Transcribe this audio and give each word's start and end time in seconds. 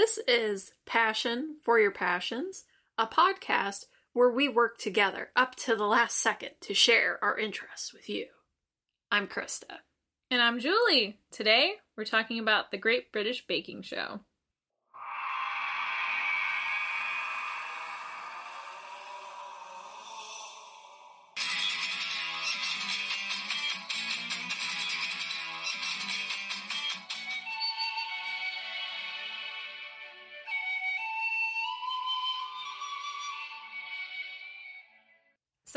This 0.00 0.18
is 0.26 0.72
Passion 0.86 1.56
for 1.62 1.78
Your 1.78 1.90
Passions, 1.90 2.64
a 2.96 3.06
podcast 3.06 3.84
where 4.14 4.30
we 4.30 4.48
work 4.48 4.78
together 4.78 5.28
up 5.36 5.56
to 5.56 5.76
the 5.76 5.84
last 5.84 6.16
second 6.16 6.52
to 6.62 6.72
share 6.72 7.22
our 7.22 7.38
interests 7.38 7.92
with 7.92 8.08
you. 8.08 8.28
I'm 9.12 9.26
Krista. 9.26 9.80
And 10.30 10.40
I'm 10.40 10.58
Julie. 10.58 11.18
Today, 11.30 11.74
we're 11.98 12.06
talking 12.06 12.38
about 12.38 12.70
the 12.70 12.78
Great 12.78 13.12
British 13.12 13.46
Baking 13.46 13.82
Show. 13.82 14.20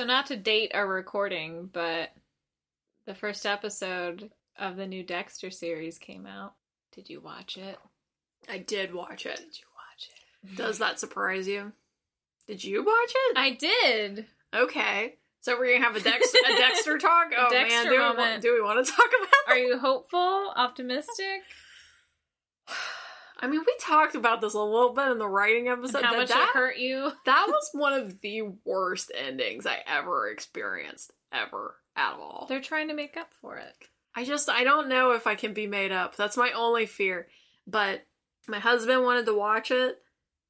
So, 0.03 0.07
not 0.07 0.25
to 0.25 0.35
date 0.35 0.71
our 0.73 0.85
recording, 0.85 1.69
but 1.71 2.09
the 3.05 3.15
first 3.15 3.45
episode 3.45 4.31
of 4.59 4.75
the 4.75 4.85
new 4.85 5.01
Dexter 5.01 5.49
series 5.49 5.97
came 5.97 6.25
out. 6.25 6.55
Did 6.93 7.09
you 7.09 7.21
watch 7.21 7.55
it? 7.55 7.77
I 8.49 8.57
did 8.57 8.93
watch 8.93 9.25
it. 9.25 9.37
Did 9.37 9.57
you 9.57 9.65
watch 9.77 10.09
it? 10.09 10.55
Does 10.57 10.79
that 10.79 10.99
surprise 10.99 11.47
you? 11.47 11.71
Did 12.47 12.65
you 12.65 12.83
watch 12.83 13.13
it? 13.15 13.37
I 13.37 13.51
did. 13.51 14.25
Okay. 14.53 15.15
So 15.39 15.57
we're 15.57 15.71
gonna 15.71 15.85
have 15.85 15.95
a, 15.95 16.01
Dex- 16.01 16.33
a 16.33 16.57
Dexter 16.57 16.97
talk. 16.97 17.31
Oh 17.37 17.49
man, 17.49 17.85
do 17.85 17.91
we, 17.91 17.97
want, 17.97 18.41
do 18.41 18.53
we 18.53 18.61
want 18.61 18.85
to 18.85 18.91
talk 18.91 19.07
about? 19.07 19.55
Are 19.55 19.57
you 19.57 19.79
hopeful? 19.79 20.51
Optimistic? 20.53 21.43
I 23.43 23.47
mean, 23.47 23.59
we 23.59 23.75
talked 23.77 24.15
about 24.15 24.39
this 24.39 24.53
a 24.53 24.59
little 24.61 24.93
bit 24.93 25.09
in 25.09 25.17
the 25.17 25.27
writing 25.27 25.67
episode. 25.67 25.97
And 25.97 26.05
how 26.05 26.11
that 26.13 26.17
much 26.17 26.29
that, 26.29 26.49
it 26.55 26.57
hurt 26.57 26.77
you? 26.77 27.11
that 27.25 27.45
was 27.49 27.69
one 27.73 27.91
of 27.91 28.21
the 28.21 28.43
worst 28.63 29.11
endings 29.13 29.65
I 29.65 29.79
ever 29.85 30.29
experienced, 30.29 31.11
ever 31.33 31.75
at 31.97 32.13
all. 32.13 32.45
They're 32.47 32.61
trying 32.61 32.87
to 32.87 32.93
make 32.93 33.17
up 33.17 33.33
for 33.41 33.57
it. 33.57 33.75
I 34.15 34.23
just 34.23 34.49
I 34.49 34.63
don't 34.63 34.87
know 34.87 35.11
if 35.11 35.27
I 35.27 35.35
can 35.35 35.53
be 35.53 35.67
made 35.67 35.91
up. 35.91 36.15
That's 36.15 36.37
my 36.37 36.51
only 36.51 36.85
fear. 36.85 37.27
But 37.67 38.05
my 38.47 38.59
husband 38.59 39.03
wanted 39.03 39.25
to 39.25 39.33
watch 39.33 39.71
it. 39.71 40.01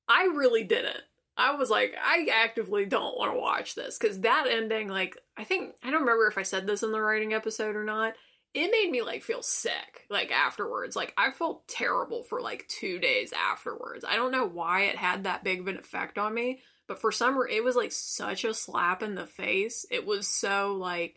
I 0.07 0.25
really 0.25 0.63
didn't. 0.63 1.02
I 1.35 1.55
was 1.55 1.72
like, 1.72 1.95
I 2.00 2.28
actively 2.31 2.85
don't 2.85 3.17
want 3.17 3.33
to 3.33 3.39
watch 3.39 3.73
this 3.73 3.97
because 3.97 4.19
that 4.19 4.45
ending, 4.47 4.88
like, 4.88 5.17
I 5.35 5.44
think 5.44 5.73
I 5.83 5.89
don't 5.89 6.02
remember 6.02 6.28
if 6.28 6.38
I 6.38 6.44
said 6.44 6.67
this 6.67 6.83
in 6.83 6.91
the 6.91 7.02
writing 7.02 7.33
episode 7.33 7.75
or 7.75 7.83
not. 7.83 8.13
It 8.54 8.72
made 8.72 8.92
me 8.92 9.02
like 9.02 9.23
feel 9.23 9.42
sick, 9.42 10.06
like 10.09 10.32
afterwards. 10.32 10.96
Like 10.96 11.14
I 11.18 11.32
felt 11.32 11.68
terrible 11.68 12.23
for 12.23 12.42
like 12.42 12.68
two 12.68 13.00
days 13.00 13.34
afterwards. 13.34 14.06
I 14.08 14.16
don't 14.16 14.32
know 14.32 14.46
why 14.46 14.84
it 14.84 14.96
had 14.96 15.23
that 15.23 15.44
big 15.44 15.62
of 15.62 15.68
an 15.68 15.78
effect 15.78 16.18
on 16.18 16.34
me, 16.34 16.59
but 16.88 17.02
for 17.02 17.12
some 17.12 17.38
reason, 17.38 17.58
it 17.58 17.64
was 17.64 17.76
like 17.76 17.92
such 17.92 18.44
a 18.44 18.54
slap 18.54 19.02
in 19.02 19.16
the 19.16 19.26
face. 19.26 19.86
It 19.90 20.06
was 20.06 20.28
so 20.28 20.76
like 20.80 21.16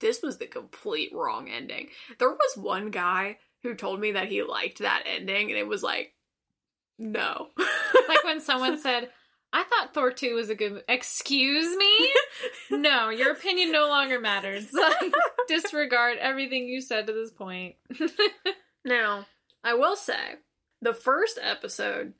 this 0.00 0.22
was 0.22 0.38
the 0.38 0.46
complete 0.46 1.10
wrong 1.12 1.48
ending. 1.48 1.88
There 2.18 2.30
was 2.30 2.56
one 2.56 2.90
guy 2.90 3.38
who 3.62 3.74
told 3.74 4.00
me 4.00 4.12
that 4.12 4.28
he 4.28 4.42
liked 4.42 4.78
that 4.78 5.04
ending, 5.06 5.50
and 5.50 5.58
it 5.58 5.66
was 5.66 5.82
like, 5.82 6.12
no. 6.98 7.48
Like 8.08 8.22
when 8.22 8.40
someone 8.40 8.78
said, 8.82 9.10
I 9.52 9.64
thought 9.64 9.92
Thor 9.92 10.12
2 10.12 10.34
was 10.34 10.48
a 10.48 10.54
good 10.54 10.84
Excuse 10.88 11.76
me? 11.76 12.12
No, 12.70 13.08
your 13.08 13.32
opinion 13.32 13.72
no 13.72 13.88
longer 13.88 14.20
matters. 14.20 14.68
Disregard 15.48 16.18
everything 16.18 16.68
you 16.68 16.80
said 16.80 17.06
to 17.06 17.12
this 17.12 17.30
point. 17.30 17.76
now, 18.84 19.26
I 19.64 19.74
will 19.74 19.96
say, 19.96 20.36
the 20.82 20.94
first 20.94 21.38
episode 21.42 22.14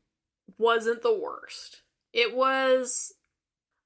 wasn't 0.58 1.02
the 1.02 1.16
worst. 1.16 1.82
It 2.12 2.34
was 2.34 3.12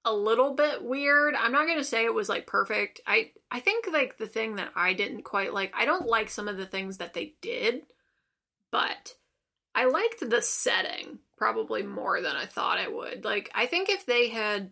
a 0.04 0.14
little 0.14 0.54
bit 0.54 0.82
weird. 0.82 1.34
I'm 1.34 1.52
not 1.52 1.66
going 1.66 1.78
to 1.78 1.84
say 1.84 2.04
it 2.04 2.14
was 2.14 2.28
like 2.28 2.46
perfect. 2.46 3.00
I 3.06 3.32
I 3.50 3.60
think 3.60 3.86
like 3.92 4.16
the 4.16 4.26
thing 4.26 4.56
that 4.56 4.70
I 4.74 4.94
didn't 4.94 5.22
quite 5.22 5.52
like, 5.52 5.72
I 5.76 5.84
don't 5.84 6.06
like 6.06 6.30
some 6.30 6.48
of 6.48 6.56
the 6.56 6.66
things 6.66 6.98
that 6.98 7.14
they 7.14 7.34
did, 7.40 7.82
but 8.70 9.14
I 9.74 9.86
liked 9.86 10.28
the 10.28 10.42
setting 10.42 11.18
probably 11.36 11.82
more 11.82 12.20
than 12.20 12.36
I 12.36 12.46
thought 12.46 12.78
I 12.78 12.88
would. 12.88 13.24
Like 13.24 13.50
I 13.54 13.66
think 13.66 13.90
if 13.90 14.06
they 14.06 14.28
had 14.28 14.70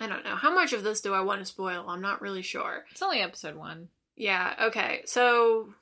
I 0.00 0.06
don't 0.06 0.24
know. 0.24 0.36
How 0.36 0.54
much 0.54 0.72
of 0.72 0.82
this 0.82 1.00
do 1.00 1.14
I 1.14 1.20
want 1.20 1.40
to 1.40 1.44
spoil? 1.44 1.84
I'm 1.88 2.00
not 2.00 2.20
really 2.20 2.42
sure. 2.42 2.84
It's 2.90 3.02
only 3.02 3.20
episode 3.20 3.56
one. 3.56 3.88
Yeah, 4.16 4.54
okay. 4.68 5.02
So, 5.06 5.74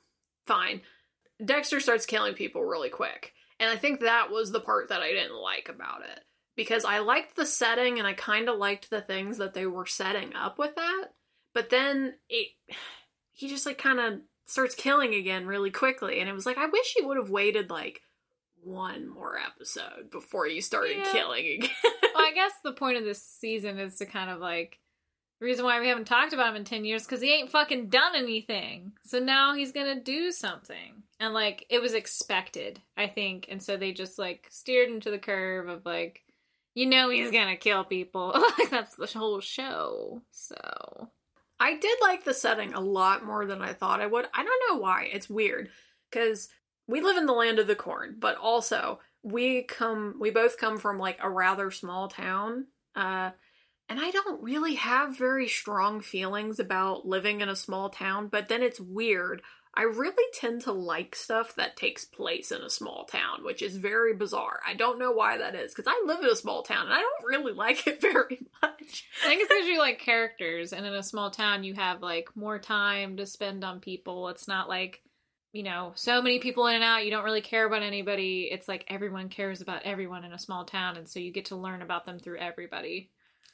fine. 0.45 0.81
Dexter 1.43 1.79
starts 1.79 2.05
killing 2.05 2.33
people 2.35 2.63
really 2.63 2.89
quick. 2.89 3.33
And 3.59 3.69
I 3.69 3.75
think 3.75 3.99
that 4.01 4.29
was 4.31 4.51
the 4.51 4.59
part 4.59 4.89
that 4.89 5.01
I 5.01 5.11
didn't 5.11 5.35
like 5.39 5.69
about 5.69 6.01
it. 6.01 6.19
Because 6.55 6.85
I 6.85 6.99
liked 6.99 7.35
the 7.35 7.45
setting 7.45 7.97
and 7.97 8.07
I 8.07 8.13
kind 8.13 8.47
of 8.49 8.59
liked 8.59 8.89
the 8.89 9.01
things 9.01 9.37
that 9.39 9.53
they 9.55 9.65
were 9.65 9.85
setting 9.87 10.35
up 10.35 10.59
with 10.59 10.75
that. 10.75 11.05
But 11.53 11.69
then 11.71 12.13
it 12.29 12.49
he 13.31 13.47
just 13.47 13.65
like 13.65 13.77
kind 13.79 13.99
of 13.99 14.19
starts 14.45 14.75
killing 14.75 15.15
again 15.15 15.47
really 15.47 15.71
quickly 15.71 16.19
and 16.19 16.29
it 16.29 16.33
was 16.33 16.45
like 16.45 16.57
I 16.59 16.67
wish 16.67 16.93
he 16.95 17.03
would 17.03 17.17
have 17.17 17.29
waited 17.31 17.69
like 17.71 18.01
one 18.61 19.07
more 19.09 19.37
episode 19.37 20.11
before 20.11 20.45
you 20.47 20.61
started 20.61 20.97
Yeah. 20.97 21.11
killing 21.11 21.45
again. 21.63 21.69
Well, 22.13 22.25
I 22.25 22.33
guess 22.33 22.51
the 22.63 22.73
point 22.73 22.97
of 22.97 23.03
this 23.03 23.21
season 23.21 23.79
is 23.79 23.97
to 23.97 24.05
kind 24.05 24.29
of 24.29 24.39
like. 24.39 24.79
The 25.39 25.47
reason 25.47 25.65
why 25.65 25.81
we 25.81 25.89
haven't 25.89 26.05
talked 26.05 26.31
about 26.31 26.51
him 26.51 26.55
in 26.55 26.63
10 26.63 26.85
years 26.85 27.03
because 27.03 27.19
he 27.19 27.33
ain't 27.33 27.49
fucking 27.49 27.89
done 27.89 28.15
anything. 28.15 28.93
So 29.03 29.19
now 29.19 29.53
he's 29.53 29.73
gonna 29.73 29.99
do 29.99 30.31
something. 30.31 31.03
And 31.19 31.33
like, 31.33 31.65
it 31.69 31.81
was 31.81 31.93
expected, 31.93 32.81
I 32.95 33.07
think. 33.07 33.47
And 33.49 33.61
so 33.61 33.75
they 33.75 33.91
just 33.91 34.17
like 34.17 34.47
steered 34.49 34.89
into 34.89 35.11
the 35.11 35.17
curve 35.17 35.67
of 35.67 35.85
like, 35.85 36.21
you 36.75 36.85
know, 36.85 37.09
he's 37.09 37.29
gonna 37.29 37.57
kill 37.57 37.83
people. 37.83 38.33
like, 38.57 38.69
that's 38.69 38.95
the 38.95 39.07
whole 39.07 39.41
show. 39.41 40.21
So. 40.31 41.09
I 41.59 41.77
did 41.77 41.97
like 42.01 42.23
the 42.23 42.33
setting 42.33 42.73
a 42.73 42.79
lot 42.79 43.25
more 43.25 43.45
than 43.45 43.61
I 43.61 43.73
thought 43.73 44.01
I 44.01 44.07
would. 44.07 44.27
I 44.33 44.43
don't 44.43 44.63
know 44.69 44.81
why. 44.81 45.09
It's 45.11 45.29
weird 45.29 45.69
because 46.09 46.49
we 46.87 47.01
live 47.01 47.17
in 47.17 47.25
the 47.25 47.33
land 47.33 47.59
of 47.59 47.67
the 47.67 47.75
corn, 47.75 48.15
but 48.19 48.37
also 48.37 48.99
we 49.23 49.63
come 49.63 50.15
we 50.19 50.29
both 50.29 50.57
come 50.57 50.77
from 50.77 50.99
like 50.99 51.17
a 51.21 51.29
rather 51.29 51.71
small 51.71 52.07
town. 52.07 52.67
Uh 52.95 53.31
and 53.89 53.99
I 53.99 54.11
don't 54.11 54.41
really 54.41 54.75
have 54.75 55.17
very 55.17 55.47
strong 55.47 56.01
feelings 56.01 56.59
about 56.59 57.05
living 57.05 57.41
in 57.41 57.49
a 57.49 57.55
small 57.55 57.89
town, 57.89 58.27
but 58.27 58.47
then 58.47 58.63
it's 58.63 58.79
weird. 58.79 59.41
I 59.75 59.83
really 59.83 60.23
tend 60.33 60.61
to 60.61 60.71
like 60.71 61.15
stuff 61.15 61.55
that 61.55 61.75
takes 61.75 62.05
place 62.05 62.51
in 62.51 62.61
a 62.61 62.69
small 62.69 63.05
town, 63.05 63.43
which 63.43 63.61
is 63.61 63.75
very 63.75 64.13
bizarre. 64.13 64.59
I 64.67 64.75
don't 64.75 64.99
know 64.99 65.11
why 65.11 65.37
that 65.37 65.55
is 65.55 65.73
because 65.73 65.87
I 65.91 66.03
live 66.05 66.19
in 66.19 66.29
a 66.29 66.35
small 66.35 66.61
town 66.61 66.85
and 66.85 66.93
I 66.93 66.99
don't 66.99 67.27
really 67.27 67.53
like 67.53 67.87
it 67.87 67.99
very 67.99 68.45
much. 68.61 69.07
I 69.23 69.27
think 69.27 69.41
it's 69.41 69.49
because 69.49 69.67
you 69.67 69.79
like 69.79 69.99
characters, 69.99 70.73
and 70.73 70.85
in 70.85 70.93
a 70.93 71.03
small 71.03 71.31
town, 71.31 71.63
you 71.63 71.73
have 71.73 72.01
like 72.01 72.29
more 72.35 72.59
time 72.59 73.17
to 73.17 73.25
spend 73.25 73.63
on 73.63 73.79
people. 73.79 74.29
It's 74.29 74.47
not 74.47 74.69
like, 74.69 75.01
you 75.53 75.61
know, 75.63 75.91
so 75.95 76.21
many 76.21 76.39
people 76.39 76.65
in 76.67 76.75
and 76.75 76.83
out, 76.83 77.05
you 77.05 77.11
don't 77.11 77.23
really 77.23 77.41
care 77.41 77.65
about 77.65 77.83
anybody. 77.83 78.49
It's 78.51 78.67
like 78.67 78.85
everyone 78.87 79.29
cares 79.29 79.61
about 79.61 79.83
everyone 79.83 80.25
in 80.25 80.33
a 80.33 80.39
small 80.39 80.65
town, 80.65 80.97
and 80.97 81.07
so 81.07 81.19
you 81.19 81.31
get 81.31 81.45
to 81.45 81.55
learn 81.55 81.83
about 81.83 82.05
them 82.05 82.17
through 82.19 82.39
everybody. 82.39 83.11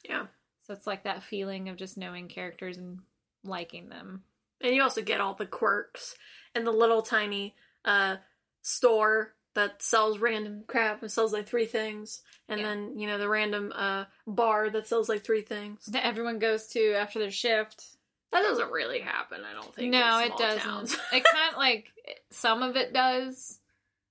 Yeah. 0.08 0.26
So 0.66 0.72
it's 0.72 0.86
like 0.86 1.04
that 1.04 1.22
feeling 1.22 1.68
of 1.68 1.76
just 1.76 1.98
knowing 1.98 2.26
characters 2.28 2.78
and 2.78 3.00
liking 3.44 3.90
them. 3.90 4.22
And 4.62 4.74
you 4.74 4.82
also 4.82 5.02
get 5.02 5.20
all 5.20 5.34
the 5.34 5.46
quirks 5.46 6.14
and 6.54 6.66
the 6.66 6.72
little 6.72 7.02
tiny 7.02 7.54
uh 7.84 8.16
store 8.62 9.34
that 9.54 9.82
sells 9.82 10.18
random 10.18 10.64
crap 10.66 11.02
and 11.02 11.10
sells 11.10 11.32
like 11.32 11.46
three 11.46 11.66
things. 11.66 12.22
And 12.48 12.60
Yeah. 12.60 12.66
then, 12.68 12.98
you 12.98 13.06
know, 13.06 13.18
the 13.18 13.28
random 13.28 13.72
uh 13.74 14.04
bar 14.26 14.70
that 14.70 14.86
sells 14.86 15.08
like 15.08 15.24
three 15.24 15.42
things. 15.42 15.84
That 15.86 16.06
everyone 16.06 16.38
goes 16.38 16.66
to 16.68 16.94
after 16.94 17.18
their 17.18 17.30
shift. 17.30 17.84
That 18.32 18.42
doesn't 18.42 18.70
really 18.70 19.00
happen, 19.00 19.40
I 19.48 19.54
don't 19.54 19.74
think. 19.74 19.90
No, 19.90 20.20
it 20.20 20.36
doesn't. 20.36 20.92
it 21.12 21.24
kind 21.24 21.50
of 21.50 21.56
like 21.56 21.92
some 22.30 22.62
of 22.62 22.76
it 22.76 22.92
does. 22.92 23.58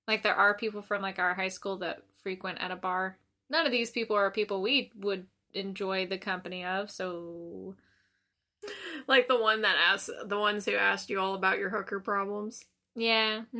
Like 0.08 0.24
there 0.24 0.36
are 0.36 0.54
people 0.54 0.82
from 0.82 1.02
like 1.02 1.20
our 1.20 1.34
high 1.34 1.50
school 1.50 1.78
that 1.78 2.04
frequent 2.24 2.60
at 2.62 2.72
a 2.72 2.76
bar. 2.76 3.18
None 3.50 3.66
of 3.66 3.72
these 3.72 3.92
people 3.92 4.16
are 4.16 4.30
people 4.30 4.62
we 4.62 4.92
would 4.96 5.28
enjoy 5.54 6.06
the 6.06 6.18
company 6.18 6.66
of. 6.66 6.92
So 6.92 7.76
like 9.08 9.28
the 9.28 9.40
one 9.40 9.62
that 9.62 9.76
asked 9.92 10.10
the 10.26 10.40
ones 10.40 10.66
who 10.66 10.76
asked 10.76 11.10
you 11.10 11.20
all 11.20 11.36
about 11.36 11.60
your 11.60 11.70
hooker 11.70 12.00
problems. 12.00 12.66
yeah, 12.96 13.44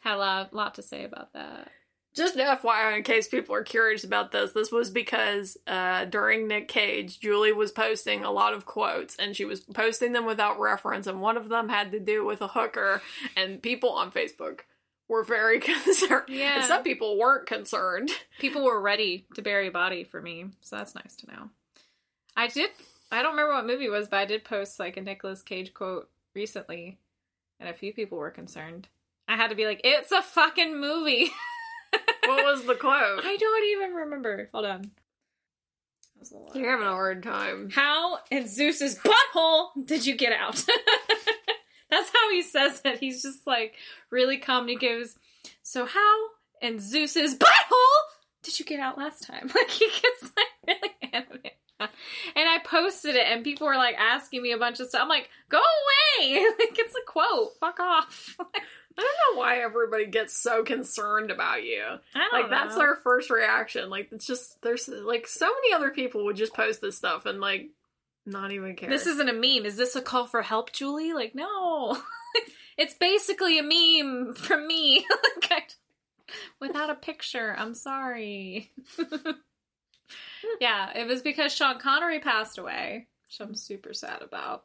had 0.00 0.14
a 0.14 0.16
lot, 0.16 0.52
lot 0.52 0.74
to 0.74 0.82
say 0.82 1.04
about 1.04 1.32
that. 1.34 1.68
Just 2.14 2.36
FYI, 2.36 2.98
in 2.98 3.02
case 3.04 3.26
people 3.26 3.54
are 3.54 3.62
curious 3.62 4.04
about 4.04 4.32
this, 4.32 4.52
this 4.52 4.70
was 4.70 4.90
because 4.90 5.56
uh, 5.66 6.04
during 6.04 6.46
Nick 6.46 6.68
Cage, 6.68 7.18
Julie 7.18 7.52
was 7.52 7.72
posting 7.72 8.22
a 8.22 8.30
lot 8.30 8.52
of 8.52 8.66
quotes, 8.66 9.16
and 9.16 9.34
she 9.34 9.46
was 9.46 9.60
posting 9.60 10.12
them 10.12 10.26
without 10.26 10.60
reference, 10.60 11.06
and 11.06 11.22
one 11.22 11.38
of 11.38 11.48
them 11.48 11.70
had 11.70 11.90
to 11.92 12.00
do 12.00 12.24
with 12.24 12.42
a 12.42 12.48
hooker, 12.48 13.00
and 13.34 13.62
people 13.62 13.90
on 13.90 14.10
Facebook 14.10 14.60
were 15.08 15.24
very 15.24 15.58
concerned. 15.60 16.24
Yeah. 16.28 16.56
And 16.56 16.64
some 16.64 16.82
people 16.82 17.18
weren't 17.18 17.46
concerned. 17.46 18.10
People 18.38 18.64
were 18.64 18.80
ready 18.80 19.26
to 19.34 19.42
bury 19.42 19.68
a 19.68 19.72
body 19.72 20.04
for 20.04 20.20
me, 20.20 20.46
so 20.60 20.76
that's 20.76 20.94
nice 20.94 21.16
to 21.16 21.26
know. 21.28 21.48
I 22.36 22.48
did. 22.48 22.70
I 23.10 23.22
don't 23.22 23.32
remember 23.32 23.54
what 23.54 23.66
movie 23.66 23.86
it 23.86 23.90
was, 23.90 24.08
but 24.08 24.18
I 24.18 24.24
did 24.26 24.44
post 24.44 24.78
like 24.78 24.98
a 24.98 25.02
Nicolas 25.02 25.42
Cage 25.42 25.72
quote 25.72 26.10
recently, 26.34 26.98
and 27.58 27.70
a 27.70 27.74
few 27.74 27.92
people 27.92 28.18
were 28.18 28.30
concerned. 28.30 28.88
I 29.28 29.36
had 29.36 29.48
to 29.48 29.54
be 29.54 29.66
like, 29.66 29.80
it's 29.84 30.12
a 30.12 30.22
fucking 30.22 30.78
movie. 30.78 31.30
What 32.26 32.44
was 32.44 32.64
the 32.64 32.74
quote? 32.74 33.24
I 33.24 33.36
don't 33.36 33.64
even 33.66 33.94
remember. 33.94 34.48
Hold 34.52 34.64
on. 34.64 34.82
That 36.20 36.32
was. 36.32 36.56
You're 36.56 36.70
having 36.70 36.86
a 36.86 36.90
hard 36.90 37.22
time. 37.22 37.70
How 37.70 38.18
in 38.30 38.46
Zeus's 38.46 38.98
butthole 38.98 39.68
did 39.84 40.06
you 40.06 40.16
get 40.16 40.32
out? 40.32 40.54
That's 41.90 42.10
how 42.10 42.30
he 42.30 42.42
says 42.42 42.80
it. 42.84 43.00
He's 43.00 43.22
just 43.22 43.46
like 43.46 43.74
really 44.10 44.38
calm. 44.38 44.68
He 44.68 44.76
goes, 44.76 45.16
"So 45.62 45.84
how 45.84 46.18
in 46.62 46.78
Zeus's 46.80 47.34
butthole 47.34 48.00
did 48.42 48.58
you 48.58 48.64
get 48.64 48.80
out 48.80 48.96
last 48.96 49.26
time?" 49.26 49.50
Like 49.54 49.68
he 49.68 49.86
gets 49.86 50.32
like 50.36 50.46
really 50.66 50.94
animated. 51.12 51.52
And 51.80 52.48
I 52.48 52.58
posted 52.64 53.16
it, 53.16 53.26
and 53.26 53.42
people 53.42 53.66
were 53.66 53.76
like 53.76 53.96
asking 53.98 54.40
me 54.42 54.52
a 54.52 54.58
bunch 54.58 54.78
of 54.78 54.88
stuff. 54.88 55.02
I'm 55.02 55.08
like, 55.08 55.28
"Go 55.48 55.58
away! 55.58 56.46
like 56.58 56.78
it's 56.78 56.94
a 56.94 57.10
quote. 57.10 57.56
Fuck 57.58 57.80
off." 57.80 58.38
I 58.98 59.00
don't 59.02 59.34
know 59.36 59.40
why 59.40 59.58
everybody 59.58 60.06
gets 60.06 60.34
so 60.34 60.62
concerned 60.64 61.30
about 61.30 61.62
you. 61.64 61.82
I 62.14 62.18
don't 62.18 62.32
Like 62.32 62.50
that's 62.50 62.74
know. 62.74 62.80
their 62.82 62.96
first 62.96 63.30
reaction. 63.30 63.88
Like 63.90 64.08
it's 64.12 64.26
just 64.26 64.60
there's 64.62 64.88
like 64.88 65.26
so 65.26 65.46
many 65.46 65.72
other 65.74 65.90
people 65.90 66.24
would 66.26 66.36
just 66.36 66.54
post 66.54 66.80
this 66.80 66.96
stuff 66.96 67.26
and 67.26 67.40
like 67.40 67.70
not 68.26 68.52
even 68.52 68.76
care. 68.76 68.88
This 68.88 69.06
isn't 69.06 69.28
a 69.28 69.32
meme. 69.32 69.66
Is 69.66 69.76
this 69.76 69.96
a 69.96 70.02
call 70.02 70.26
for 70.26 70.42
help, 70.42 70.72
Julie? 70.72 71.12
Like, 71.12 71.34
no. 71.34 71.96
it's 72.78 72.94
basically 72.94 73.58
a 73.58 73.62
meme 73.62 74.34
from 74.34 74.66
me. 74.66 75.04
Like, 75.50 75.74
Without 76.60 76.88
a 76.88 76.94
picture. 76.94 77.54
I'm 77.58 77.74
sorry. 77.74 78.70
yeah, 80.60 80.96
it 80.96 81.06
was 81.06 81.20
because 81.22 81.52
Sean 81.52 81.78
Connery 81.78 82.20
passed 82.20 82.58
away, 82.58 83.06
which 83.26 83.40
I'm 83.40 83.54
super 83.54 83.92
sad 83.92 84.22
about. 84.22 84.64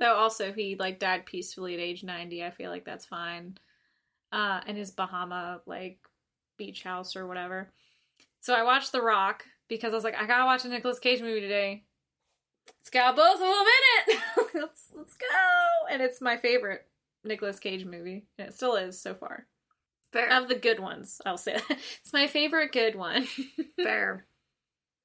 Though 0.00 0.14
also 0.16 0.52
he 0.52 0.76
like 0.76 0.98
died 0.98 1.26
peacefully 1.26 1.74
at 1.74 1.80
age 1.80 2.02
90. 2.02 2.44
I 2.44 2.50
feel 2.50 2.70
like 2.70 2.84
that's 2.84 3.06
fine. 3.06 3.58
Uh 4.32 4.60
in 4.66 4.76
his 4.76 4.90
Bahama 4.90 5.60
like 5.66 5.98
beach 6.56 6.82
house 6.82 7.16
or 7.16 7.26
whatever. 7.26 7.70
So 8.40 8.54
I 8.54 8.62
watched 8.62 8.92
The 8.92 9.02
Rock 9.02 9.44
because 9.68 9.92
I 9.92 9.96
was 9.96 10.04
like 10.04 10.16
I 10.16 10.26
got 10.26 10.38
to 10.38 10.44
watch 10.44 10.64
a 10.64 10.68
Nicolas 10.68 10.98
Cage 10.98 11.20
movie 11.20 11.40
today. 11.40 11.84
It's 12.80 12.90
got 12.90 13.16
both 13.16 13.34
of 13.34 13.40
them 13.40 13.50
in 13.50 14.14
it. 14.16 14.20
let's 14.54 14.88
let's 14.94 15.14
go. 15.14 15.26
And 15.90 16.00
it's 16.02 16.20
my 16.20 16.36
favorite 16.36 16.86
Nicolas 17.24 17.58
Cage 17.58 17.84
movie. 17.84 18.24
And 18.38 18.48
it 18.48 18.54
still 18.54 18.76
is 18.76 18.98
so 19.00 19.14
far. 19.14 19.46
fair. 20.12 20.30
Of 20.32 20.48
the 20.48 20.54
good 20.54 20.80
ones, 20.80 21.20
I'll 21.26 21.36
say. 21.36 21.54
that. 21.54 21.64
it's 22.00 22.12
my 22.12 22.26
favorite 22.26 22.72
good 22.72 22.94
one. 22.96 23.26
fair. 23.82 24.26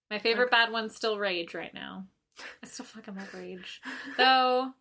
My 0.10 0.20
favorite 0.20 0.46
Okay. 0.48 0.52
bad 0.52 0.72
one's 0.72 0.96
still 0.96 1.18
Rage 1.20 1.54
right 1.54 1.74
now. 1.74 2.06
I 2.64 2.68
still 2.68 2.86
fucking 2.86 3.16
love 3.16 3.34
Rage. 3.34 3.82
Though, 4.18 4.72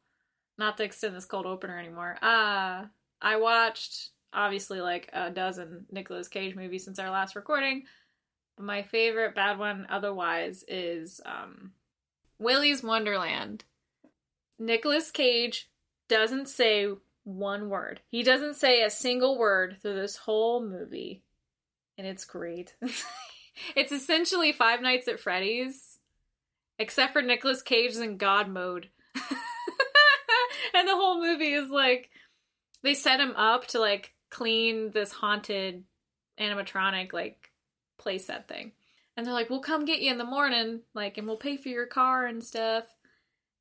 not 0.59 0.77
to 0.77 0.85
extend 0.85 1.15
this 1.15 1.25
cold 1.25 1.47
opener 1.47 1.79
anymore. 1.79 2.17
Uh, 2.23 2.85
I 3.21 3.37
watched, 3.37 4.11
obviously, 4.33 4.81
like 4.81 5.11
a 5.12 5.31
dozen 5.31 5.87
Nicolas 5.91 6.29
Cage 6.29 6.55
movies 6.55 6.85
since 6.85 6.99
our 6.99 7.11
last 7.11 7.37
recording. 7.37 7.85
But 8.56 8.67
my 8.67 8.83
favorite 8.83 9.35
bad 9.35 9.59
one, 9.59 9.87
otherwise, 9.91 10.65
is 10.69 11.21
um, 11.25 11.73
Willy's 12.39 12.83
Wonderland. 12.83 13.65
Nicolas 14.59 15.11
Cage 15.11 15.69
doesn't 16.09 16.49
say 16.49 16.89
one 17.25 17.69
word. 17.69 18.01
He 18.11 18.23
doesn't 18.23 18.55
say 18.55 18.83
a 18.83 18.91
single 18.91 19.39
word 19.39 19.79
through 19.81 19.95
this 19.95 20.17
whole 20.17 20.65
movie. 20.65 21.23
And 21.97 22.06
it's 22.06 22.25
great. 22.25 22.75
it's 23.77 23.93
essentially 23.93 24.53
Five 24.53 24.81
Nights 24.81 25.09
at 25.09 25.21
Freddy's, 25.21 25.94
except 26.79 27.12
for 27.12 27.23
Nicolas 27.23 27.62
Cage 27.62 27.93
is 27.93 27.99
in 27.99 28.17
God 28.17 28.49
mode. 28.49 28.88
and 30.75 30.88
the 30.88 30.97
whole 30.97 31.21
movie 31.21 31.53
is 31.53 31.71
like 31.71 32.11
they 32.82 32.94
set 32.94 33.21
him 33.21 33.35
up 33.37 33.67
to 33.69 33.79
like 33.79 34.12
clean 34.31 34.91
this 34.91 35.12
haunted 35.12 35.85
animatronic 36.38 37.12
like 37.12 37.50
playset 38.00 38.47
thing. 38.49 38.73
And 39.17 39.25
they're 39.25 39.32
like, 39.32 39.49
"We'll 39.49 39.61
come 39.61 39.85
get 39.85 40.00
you 40.00 40.11
in 40.11 40.19
the 40.19 40.25
morning, 40.25 40.81
like, 40.93 41.19
and 41.19 41.26
we'll 41.26 41.37
pay 41.37 41.56
for 41.56 41.69
your 41.69 41.87
car 41.87 42.26
and 42.26 42.43
stuff." 42.43 42.85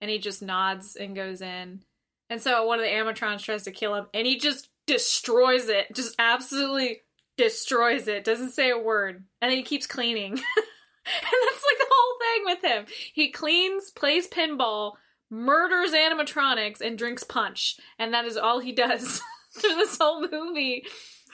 And 0.02 0.10
he 0.10 0.18
just 0.18 0.42
nods 0.42 0.96
and 0.96 1.16
goes 1.16 1.42
in. 1.42 1.84
And 2.30 2.42
so 2.42 2.66
one 2.66 2.80
of 2.80 2.86
the 2.86 2.92
animatrons 2.92 3.44
tries 3.44 3.64
to 3.64 3.72
kill 3.72 3.94
him, 3.94 4.08
and 4.14 4.26
he 4.26 4.40
just 4.40 4.70
destroys 4.88 5.70
it, 5.70 5.94
just 5.94 6.16
absolutely 6.18 7.02
destroys 7.38 8.08
it. 8.08 8.24
Doesn't 8.24 8.52
say 8.52 8.72
a 8.72 8.78
word, 8.78 9.24
and 9.42 9.52
then 9.52 9.58
he 9.58 9.64
keeps 9.64 9.86
cleaning. 9.86 10.40
and 11.22 11.50
that's 11.50 11.64
like 11.66 11.80
the 11.80 11.92
whole 11.92 12.18
thing 12.20 12.46
with 12.46 12.64
him. 12.64 12.86
He 13.14 13.32
cleans, 13.32 13.92
plays 13.92 14.28
pinball, 14.28 14.94
murders 15.30 15.92
animatronics, 15.92 16.82
and 16.82 16.98
drinks 16.98 17.24
punch, 17.24 17.78
and 18.00 18.14
that 18.14 18.26
is 18.26 18.38
all 18.38 18.60
he 18.60 18.72
does 18.72 19.22
through 19.60 19.76
this 19.76 19.98
whole 19.98 20.28
movie. 20.30 20.84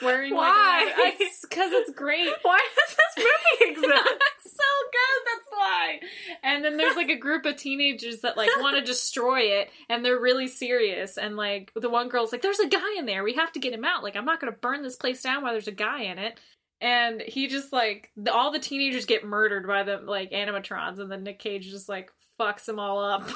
Wearing 0.02 0.34
Why? 0.34 0.94
because 1.18 1.72
it's 1.74 1.92
great. 1.92 2.32
Why 2.42 2.60
does 2.76 2.96
this 2.96 3.26
movie 3.26 3.72
exist? 3.72 4.10
it's 4.38 4.56
so 4.56 4.64
good. 4.92 5.26
That's 5.26 5.50
why. 5.52 6.00
And 6.42 6.64
then 6.64 6.78
there's 6.78 6.96
like 6.96 7.10
a 7.10 7.18
group 7.18 7.46
of 7.46 7.58
teenagers 7.58 8.22
that 8.22 8.38
like 8.38 8.50
want 8.60 8.78
to 8.78 8.82
destroy 8.82 9.42
it, 9.42 9.70
and 9.90 10.06
they're 10.06 10.20
really 10.20 10.48
serious. 10.48 11.18
And 11.18 11.36
like 11.36 11.74
the 11.76 11.90
one 11.90 12.08
girl's 12.08 12.32
like, 12.32 12.42
"There's 12.42 12.60
a 12.60 12.70
guy 12.70 12.96
in 12.98 13.08
there. 13.08 13.26
We 13.26 13.34
have 13.34 13.52
to 13.52 13.60
get 13.60 13.74
him 13.74 13.84
out. 13.84 14.02
Like 14.02 14.16
I'm 14.16 14.24
not 14.24 14.40
gonna 14.40 14.54
burn 14.54 14.84
this 14.84 14.96
place 14.96 15.22
down 15.22 15.44
while 15.44 15.52
there's 15.52 15.68
a 15.68 15.74
guy 15.74 16.04
in 16.04 16.18
it." 16.18 16.40
And 16.82 17.22
he 17.22 17.48
just 17.48 17.74
like 17.74 18.10
the, 18.16 18.32
all 18.34 18.52
the 18.52 18.60
teenagers 18.60 19.06
get 19.06 19.26
murdered 19.26 19.68
by 19.68 19.84
the 19.84 19.98
like 19.98 20.32
animatrons, 20.32 21.00
and 21.00 21.12
then 21.12 21.24
Nick 21.24 21.40
Cage 21.40 21.70
just 21.70 21.90
like 21.90 22.12
fucks 22.40 22.66
them 22.66 22.80
all 22.80 23.04
up 23.04 23.30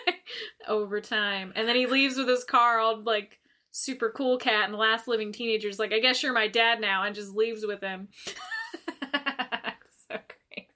over 0.68 1.00
time. 1.00 1.52
And 1.54 1.68
then 1.68 1.76
he 1.76 1.86
leaves 1.86 2.16
with 2.16 2.28
his 2.28 2.44
car 2.44 2.78
all 2.78 3.02
like 3.02 3.38
super 3.70 4.10
cool 4.10 4.38
cat 4.38 4.64
and 4.64 4.74
the 4.74 4.78
last 4.78 5.06
living 5.06 5.32
teenager's 5.32 5.78
like, 5.78 5.92
I 5.92 6.00
guess 6.00 6.22
you're 6.22 6.32
my 6.32 6.48
dad 6.48 6.80
now, 6.80 7.04
and 7.04 7.14
just 7.14 7.34
leaves 7.34 7.64
with 7.66 7.80
him. 7.82 8.08
so 8.26 10.16
great. 10.16 10.68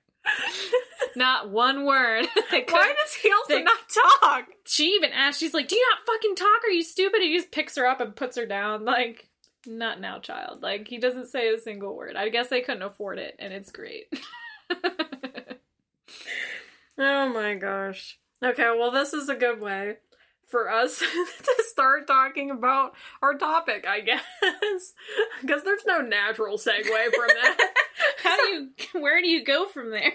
Not 1.17 1.51
one 1.51 1.85
word. 1.85 2.27
Why 2.51 2.95
does 3.03 3.15
he 3.23 3.31
also 3.33 3.55
they- 3.57 3.63
not 3.63 3.79
talk? 4.21 4.47
she 4.67 4.91
even 4.95 5.13
asks 5.13 5.39
she's 5.41 5.55
like, 5.55 5.69
Do 5.69 5.77
you 5.77 5.87
not 5.91 6.07
fucking 6.07 6.37
talk? 6.37 6.65
Are 6.65 6.71
you 6.71 6.83
stupid? 6.83 7.21
And 7.21 7.31
he 7.31 7.37
just 7.37 7.51
picks 7.53 7.77
her 7.77 7.87
up 7.87 8.01
and 8.01 8.15
puts 8.15 8.37
her 8.37 8.47
down. 8.47 8.85
Like, 8.85 9.29
not 9.67 10.01
now, 10.01 10.19
child. 10.19 10.63
Like, 10.63 10.89
he 10.89 10.99
doesn't 10.99 11.29
say 11.29 11.49
a 11.49 11.61
single 11.61 11.97
word. 11.97 12.17
I 12.17 12.29
guess 12.29 12.49
they 12.49 12.61
couldn't 12.61 12.83
afford 12.83 13.19
it, 13.19 13.37
and 13.39 13.53
it's 13.53 13.71
great. 13.71 14.13
Oh 16.99 17.29
my 17.29 17.55
gosh. 17.55 18.19
Okay, 18.43 18.71
well, 18.79 18.91
this 18.91 19.13
is 19.13 19.29
a 19.29 19.35
good 19.35 19.61
way 19.61 19.97
for 20.47 20.71
us 20.71 20.99
to 21.43 21.65
start 21.67 22.07
talking 22.07 22.51
about 22.51 22.93
our 23.23 23.35
topic, 23.35 23.87
I 23.89 24.01
guess. 24.01 24.23
Because 25.41 25.65
there's 25.65 25.85
no 25.85 26.01
natural 26.01 26.57
segue 26.57 26.85
from 26.85 27.29
that. 27.29 27.59
How 28.23 28.37
do 28.37 28.53
you, 28.53 28.69
where 29.01 29.21
do 29.21 29.29
you 29.29 29.45
go 29.45 29.67
from 29.67 29.91
there? 29.91 30.13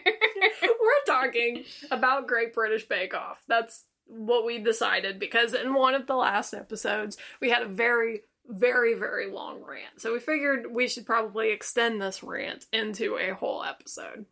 We're 0.62 1.05
talking 1.05 1.65
about 1.91 2.27
Great 2.27 2.53
British 2.53 2.88
Bake 2.88 3.13
Off. 3.13 3.43
That's 3.48 3.83
what 4.05 4.45
we 4.45 4.60
decided 4.60 5.19
because 5.19 5.53
in 5.53 5.74
one 5.74 5.95
of 5.95 6.07
the 6.07 6.15
last 6.15 6.53
episodes, 6.53 7.17
we 7.41 7.50
had 7.50 7.63
a 7.63 7.67
very, 7.67 8.22
very, 8.48 8.94
very 8.94 9.30
long 9.30 9.63
rant. 9.63 10.00
So 10.00 10.13
we 10.13 10.20
figured 10.20 10.72
we 10.72 10.88
should 10.88 11.06
probably 11.06 11.51
extend 11.51 12.01
this 12.01 12.24
rant 12.24 12.66
into 12.72 13.18
a 13.18 13.34
whole 13.34 13.63
episode. 13.63 14.25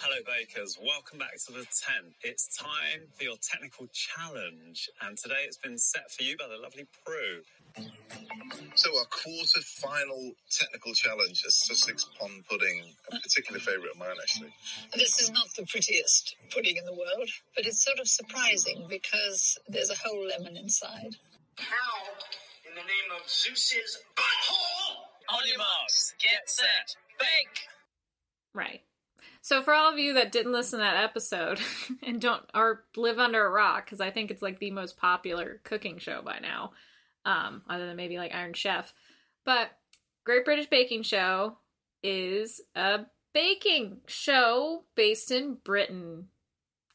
Hello, 0.00 0.16
Bakers. 0.24 0.78
Welcome 0.80 1.18
back 1.18 1.34
to 1.46 1.52
the 1.52 1.66
tent. 1.66 2.14
It's 2.22 2.56
time 2.56 3.08
for 3.16 3.24
your 3.24 3.36
technical 3.42 3.88
challenge, 3.92 4.88
and 5.02 5.18
today 5.18 5.42
it's 5.44 5.56
been 5.56 5.76
set 5.76 6.08
for 6.12 6.22
you 6.22 6.36
by 6.36 6.46
the 6.46 6.56
lovely 6.56 6.86
Prue. 7.04 7.42
So 8.76 8.96
our 8.96 9.04
quarter-final 9.06 10.34
technical 10.50 10.94
challenge 10.94 11.42
is 11.44 11.56
Sussex 11.56 12.06
Pond 12.18 12.44
Pudding, 12.48 12.94
a 13.10 13.18
particular 13.18 13.58
favourite 13.58 13.90
of 13.90 13.98
mine 13.98 14.16
actually. 14.22 14.54
This 14.94 15.18
is 15.20 15.32
not 15.32 15.48
the 15.56 15.66
prettiest 15.66 16.36
pudding 16.52 16.76
in 16.76 16.84
the 16.84 16.92
world, 16.92 17.28
but 17.56 17.66
it's 17.66 17.84
sort 17.84 17.98
of 17.98 18.06
surprising 18.06 18.86
because 18.88 19.58
there's 19.66 19.90
a 19.90 19.96
whole 19.96 20.24
lemon 20.28 20.56
inside. 20.56 21.16
Now, 21.58 22.14
in 22.14 22.47
the 22.78 22.84
name 22.84 23.20
of 23.20 23.28
Zeus's 23.28 23.98
butthole, 24.14 25.36
On 25.36 25.48
your 25.48 25.58
marks, 25.58 26.14
get 26.20 26.48
set, 26.48 26.94
bake! 27.18 27.66
Right. 28.54 28.82
So 29.40 29.62
for 29.62 29.74
all 29.74 29.92
of 29.92 29.98
you 29.98 30.14
that 30.14 30.30
didn't 30.30 30.52
listen 30.52 30.78
to 30.78 30.84
that 30.84 31.02
episode 31.02 31.58
and 32.04 32.20
don't 32.20 32.42
or 32.54 32.84
live 32.96 33.18
under 33.18 33.44
a 33.44 33.50
rock, 33.50 33.84
because 33.84 34.00
I 34.00 34.10
think 34.12 34.30
it's 34.30 34.42
like 34.42 34.60
the 34.60 34.70
most 34.70 34.96
popular 34.96 35.60
cooking 35.64 35.98
show 35.98 36.22
by 36.22 36.38
now, 36.38 36.72
um, 37.24 37.62
other 37.68 37.86
than 37.86 37.96
maybe 37.96 38.16
like 38.16 38.34
Iron 38.34 38.54
Chef. 38.54 38.92
But 39.44 39.70
Great 40.24 40.44
British 40.44 40.66
Baking 40.66 41.02
Show 41.02 41.58
is 42.04 42.60
a 42.76 43.00
baking 43.34 44.02
show 44.06 44.84
based 44.94 45.32
in 45.32 45.56
Britain. 45.64 46.28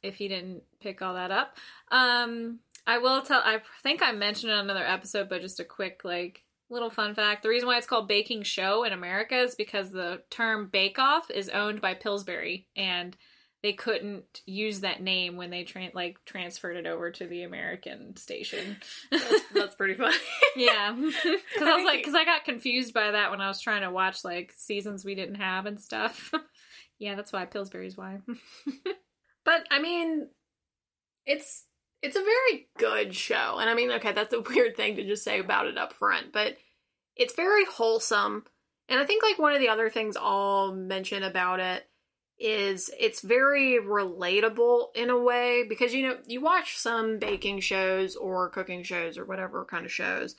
If 0.01 0.21
you 0.21 0.29
didn't 0.29 0.63
pick 0.79 1.01
all 1.01 1.15
that 1.15 1.31
up, 1.31 1.57
um, 1.91 2.59
I 2.85 2.97
will 2.97 3.21
tell. 3.21 3.41
I 3.43 3.59
think 3.81 4.01
I 4.01 4.11
mentioned 4.11 4.51
it 4.51 4.55
on 4.55 4.65
another 4.65 4.85
episode, 4.85 5.29
but 5.29 5.41
just 5.41 5.59
a 5.59 5.65
quick 5.65 6.01
like 6.03 6.43
little 6.69 6.89
fun 6.89 7.15
fact: 7.15 7.43
the 7.43 7.49
reason 7.49 7.67
why 7.67 7.77
it's 7.77 7.87
called 7.87 8.07
baking 8.07 8.43
show 8.43 8.83
in 8.83 8.93
America 8.93 9.39
is 9.39 9.55
because 9.55 9.91
the 9.91 10.21
term 10.29 10.69
Bake 10.71 10.99
Off 10.99 11.29
is 11.31 11.49
owned 11.49 11.81
by 11.81 11.93
Pillsbury, 11.93 12.67
and 12.75 13.15
they 13.61 13.73
couldn't 13.73 14.41
use 14.45 14.81
that 14.81 15.01
name 15.01 15.37
when 15.37 15.49
they 15.49 15.63
tra- 15.63 15.91
like 15.93 16.17
transferred 16.25 16.75
it 16.75 16.85
over 16.85 17.11
to 17.11 17.25
the 17.25 17.43
American 17.43 18.17
station. 18.17 18.77
That's, 19.09 19.43
that's 19.53 19.75
pretty 19.75 19.93
funny. 19.93 20.17
yeah, 20.57 20.93
because 21.23 21.67
I, 21.67 21.71
I 21.71 21.75
was 21.75 21.85
like, 21.85 21.99
because 21.99 22.15
I 22.15 22.25
got 22.25 22.43
confused 22.43 22.93
by 22.93 23.11
that 23.11 23.31
when 23.31 23.39
I 23.39 23.47
was 23.47 23.61
trying 23.61 23.83
to 23.83 23.91
watch 23.91 24.25
like 24.25 24.53
seasons 24.57 25.05
we 25.05 25.15
didn't 25.15 25.35
have 25.35 25.65
and 25.65 25.79
stuff. 25.79 26.31
yeah, 26.99 27.15
that's 27.15 27.31
why 27.31 27.45
Pillsbury's 27.45 27.95
why. 27.95 28.19
But 29.45 29.67
I 29.71 29.79
mean, 29.79 30.27
it's 31.25 31.65
it's 32.03 32.17
a 32.17 32.19
very 32.19 32.67
good 32.77 33.15
show, 33.15 33.57
and 33.59 33.69
I 33.69 33.73
mean, 33.73 33.91
okay, 33.93 34.11
that's 34.11 34.33
a 34.33 34.41
weird 34.49 34.75
thing 34.75 34.97
to 34.97 35.05
just 35.05 35.23
say 35.23 35.39
about 35.39 35.67
it 35.67 35.77
up 35.77 35.93
front, 35.93 36.31
but 36.31 36.57
it's 37.15 37.33
very 37.33 37.65
wholesome. 37.65 38.45
And 38.89 38.99
I 38.99 39.05
think 39.05 39.23
like 39.23 39.39
one 39.39 39.53
of 39.53 39.61
the 39.61 39.69
other 39.69 39.89
things 39.89 40.17
I'll 40.19 40.73
mention 40.73 41.23
about 41.23 41.59
it 41.59 41.87
is 42.39 42.91
it's 42.99 43.21
very 43.21 43.79
relatable 43.79 44.87
in 44.95 45.09
a 45.09 45.17
way 45.17 45.63
because 45.67 45.93
you 45.93 46.07
know 46.07 46.17
you 46.25 46.41
watch 46.41 46.77
some 46.77 47.19
baking 47.19 47.59
shows 47.59 48.15
or 48.15 48.49
cooking 48.49 48.83
shows 48.83 49.17
or 49.17 49.25
whatever 49.25 49.65
kind 49.65 49.85
of 49.85 49.91
shows 49.91 50.35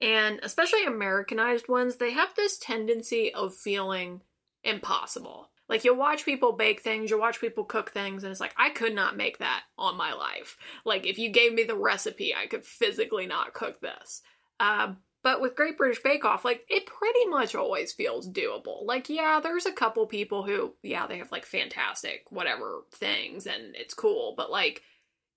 and 0.00 0.38
especially 0.42 0.84
americanized 0.84 1.68
ones 1.68 1.96
they 1.96 2.12
have 2.12 2.34
this 2.36 2.58
tendency 2.58 3.34
of 3.34 3.54
feeling 3.54 4.20
impossible 4.62 5.50
like 5.68 5.84
you'll 5.84 5.96
watch 5.96 6.24
people 6.24 6.52
bake 6.52 6.80
things 6.82 7.10
you'll 7.10 7.20
watch 7.20 7.40
people 7.40 7.64
cook 7.64 7.90
things 7.90 8.22
and 8.22 8.30
it's 8.30 8.40
like 8.40 8.54
i 8.56 8.70
could 8.70 8.94
not 8.94 9.16
make 9.16 9.38
that 9.38 9.62
on 9.78 9.96
my 9.96 10.12
life 10.12 10.56
like 10.84 11.06
if 11.06 11.18
you 11.18 11.30
gave 11.30 11.52
me 11.52 11.64
the 11.64 11.76
recipe 11.76 12.34
i 12.34 12.46
could 12.46 12.64
physically 12.64 13.26
not 13.26 13.54
cook 13.54 13.80
this 13.80 14.22
uh, 14.58 14.92
but 15.26 15.40
with 15.40 15.56
Great 15.56 15.76
British 15.76 16.00
Bake 16.04 16.24
Off, 16.24 16.44
like 16.44 16.64
it 16.68 16.86
pretty 16.86 17.26
much 17.26 17.56
always 17.56 17.92
feels 17.92 18.28
doable. 18.28 18.86
Like, 18.86 19.08
yeah, 19.08 19.40
there's 19.42 19.66
a 19.66 19.72
couple 19.72 20.06
people 20.06 20.44
who, 20.44 20.74
yeah, 20.84 21.08
they 21.08 21.18
have 21.18 21.32
like 21.32 21.44
fantastic 21.44 22.22
whatever 22.30 22.84
things 22.92 23.44
and 23.44 23.74
it's 23.74 23.92
cool, 23.92 24.34
but 24.36 24.52
like 24.52 24.82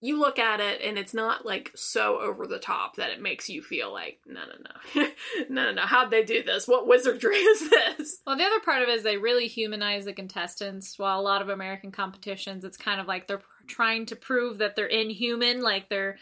you 0.01 0.17
look 0.17 0.39
at 0.39 0.61
it 0.61 0.81
and 0.81 0.97
it's 0.97 1.13
not 1.13 1.45
like 1.45 1.71
so 1.75 2.19
over 2.19 2.47
the 2.47 2.59
top 2.59 2.95
that 2.95 3.11
it 3.11 3.21
makes 3.21 3.49
you 3.49 3.61
feel 3.61 3.91
like, 3.91 4.19
no, 4.25 4.41
no, 4.41 5.03
no, 5.03 5.07
no, 5.49 5.63
no, 5.65 5.71
no, 5.73 5.81
how'd 5.81 6.09
they 6.09 6.23
do 6.23 6.41
this? 6.41 6.67
What 6.67 6.87
wizardry 6.87 7.35
is 7.35 7.69
this? 7.69 8.21
Well, 8.25 8.37
the 8.37 8.45
other 8.45 8.61
part 8.61 8.81
of 8.81 8.89
it 8.89 8.95
is 8.95 9.03
they 9.03 9.17
really 9.17 9.47
humanize 9.47 10.05
the 10.05 10.13
contestants. 10.13 10.97
While 10.97 11.19
a 11.19 11.21
lot 11.21 11.41
of 11.41 11.49
American 11.49 11.91
competitions, 11.91 12.63
it's 12.63 12.77
kind 12.77 13.01
of 13.01 13.07
like 13.07 13.27
they're 13.27 13.41
trying 13.67 14.05
to 14.07 14.15
prove 14.15 14.59
that 14.59 14.75
they're 14.75 14.85
inhuman, 14.85 15.61
like 15.61 15.89
they're 15.89 16.17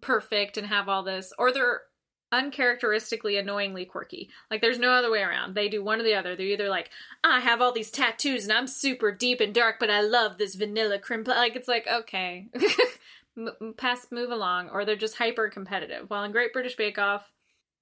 perfect 0.00 0.56
and 0.58 0.66
have 0.66 0.88
all 0.88 1.02
this, 1.02 1.32
or 1.38 1.52
they're 1.52 1.82
uncharacteristically 2.32 3.36
annoyingly 3.36 3.84
quirky. 3.84 4.30
Like 4.50 4.60
there's 4.62 4.78
no 4.78 4.90
other 4.90 5.10
way 5.10 5.20
around. 5.20 5.54
They 5.54 5.68
do 5.68 5.84
one 5.84 6.00
or 6.00 6.02
the 6.02 6.14
other. 6.14 6.34
They're 6.34 6.46
either 6.46 6.68
like, 6.68 6.90
I 7.22 7.40
have 7.40 7.60
all 7.60 7.72
these 7.72 7.90
tattoos 7.90 8.44
and 8.44 8.52
I'm 8.52 8.66
super 8.66 9.12
deep 9.12 9.40
and 9.40 9.54
dark, 9.54 9.76
but 9.78 9.90
I 9.90 10.00
love 10.00 10.38
this 10.38 10.54
vanilla 10.54 10.98
cream. 10.98 11.24
pie." 11.24 11.36
Like 11.36 11.56
it's 11.56 11.68
like 11.68 11.86
okay, 11.86 12.48
M- 13.36 13.74
pass, 13.76 14.06
move 14.10 14.30
along, 14.30 14.70
or 14.70 14.84
they're 14.84 14.96
just 14.96 15.16
hyper 15.16 15.48
competitive. 15.48 16.08
While 16.08 16.24
in 16.24 16.32
Great 16.32 16.52
British 16.52 16.76
Bake 16.76 16.98
Off, 16.98 17.30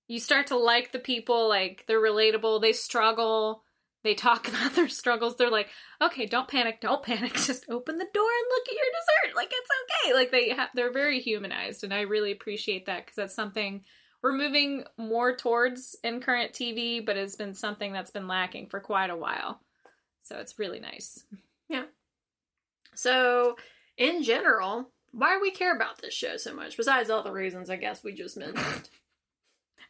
you 0.09 0.21
start 0.21 0.49
to 0.49 0.57
like 0.57 0.93
the 0.93 0.99
people. 0.99 1.49
Like 1.49 1.85
they're 1.87 2.01
relatable. 2.01 2.61
They 2.61 2.73
struggle. 2.73 3.63
They 4.03 4.15
talk 4.15 4.49
about 4.49 4.75
their 4.75 4.89
struggles. 4.89 5.37
They're 5.37 5.51
like, 5.51 5.69
okay, 6.01 6.27
don't 6.27 6.49
panic, 6.49 6.81
don't 6.81 7.03
panic. 7.03 7.35
Just 7.47 7.67
open 7.69 7.99
the 7.99 8.09
door 8.13 8.29
and 8.29 8.47
look 8.51 8.69
at 8.69 8.75
your 8.75 8.85
dessert. 8.85 9.37
Like 9.37 9.53
it's 9.53 9.71
okay. 10.05 10.15
Like 10.15 10.31
they 10.31 10.51
ha- 10.51 10.71
they're 10.75 10.93
very 10.93 11.21
humanized, 11.21 11.85
and 11.85 11.93
I 11.93 12.03
really 12.03 12.33
appreciate 12.33 12.87
that 12.87 13.05
because 13.05 13.17
that's 13.17 13.35
something 13.35 13.85
we're 14.23 14.33
moving 14.37 14.85
more 14.99 15.35
towards 15.35 15.97
in 16.05 16.21
current 16.21 16.53
TV, 16.53 17.05
but 17.05 17.17
it's 17.17 17.37
been 17.37 17.55
something 17.55 17.93
that's 17.93 18.11
been 18.11 18.29
lacking 18.29 18.69
for 18.69 18.81
quite 18.81 19.11
a 19.11 19.17
while. 19.17 19.61
So 20.23 20.39
it's 20.39 20.59
really 20.59 20.81
nice. 20.81 21.25
Yeah. 21.69 21.85
So, 22.95 23.57
in 23.97 24.23
general, 24.23 24.91
why 25.13 25.35
do 25.35 25.41
we 25.41 25.51
care 25.51 25.75
about 25.75 26.01
this 26.01 26.15
show 26.15 26.37
so 26.37 26.55
much? 26.55 26.77
Besides 26.77 27.11
all 27.11 27.23
the 27.23 27.33
reasons 27.33 27.71
I 27.71 27.77
guess 27.77 28.05
we 28.05 28.13
just 28.13 28.37
mentioned. 28.37 28.89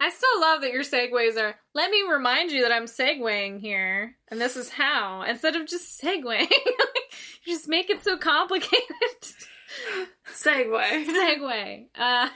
I 0.02 0.08
still 0.08 0.40
love 0.40 0.62
that 0.62 0.72
your 0.72 0.82
segues 0.82 1.36
are. 1.38 1.56
Let 1.74 1.90
me 1.90 2.02
remind 2.10 2.50
you 2.50 2.62
that 2.62 2.72
I'm 2.72 2.86
segueing 2.86 3.60
here, 3.60 4.16
and 4.28 4.40
this 4.40 4.56
is 4.56 4.70
how. 4.70 5.22
Instead 5.22 5.56
of 5.56 5.66
just 5.66 6.00
segueing, 6.00 6.48
you 7.44 7.54
just 7.54 7.68
make 7.68 7.90
it 7.90 8.02
so 8.02 8.16
complicated. 8.16 8.80
Segue. 10.34 11.06
Segue. 11.06 11.86
Uh, 11.94 12.28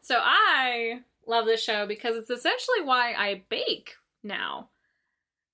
so 0.00 0.18
I 0.18 1.00
love 1.26 1.44
this 1.44 1.62
show 1.62 1.86
because 1.86 2.16
it's 2.16 2.30
essentially 2.30 2.80
why 2.82 3.12
I 3.12 3.44
bake 3.50 3.96
now, 4.22 4.70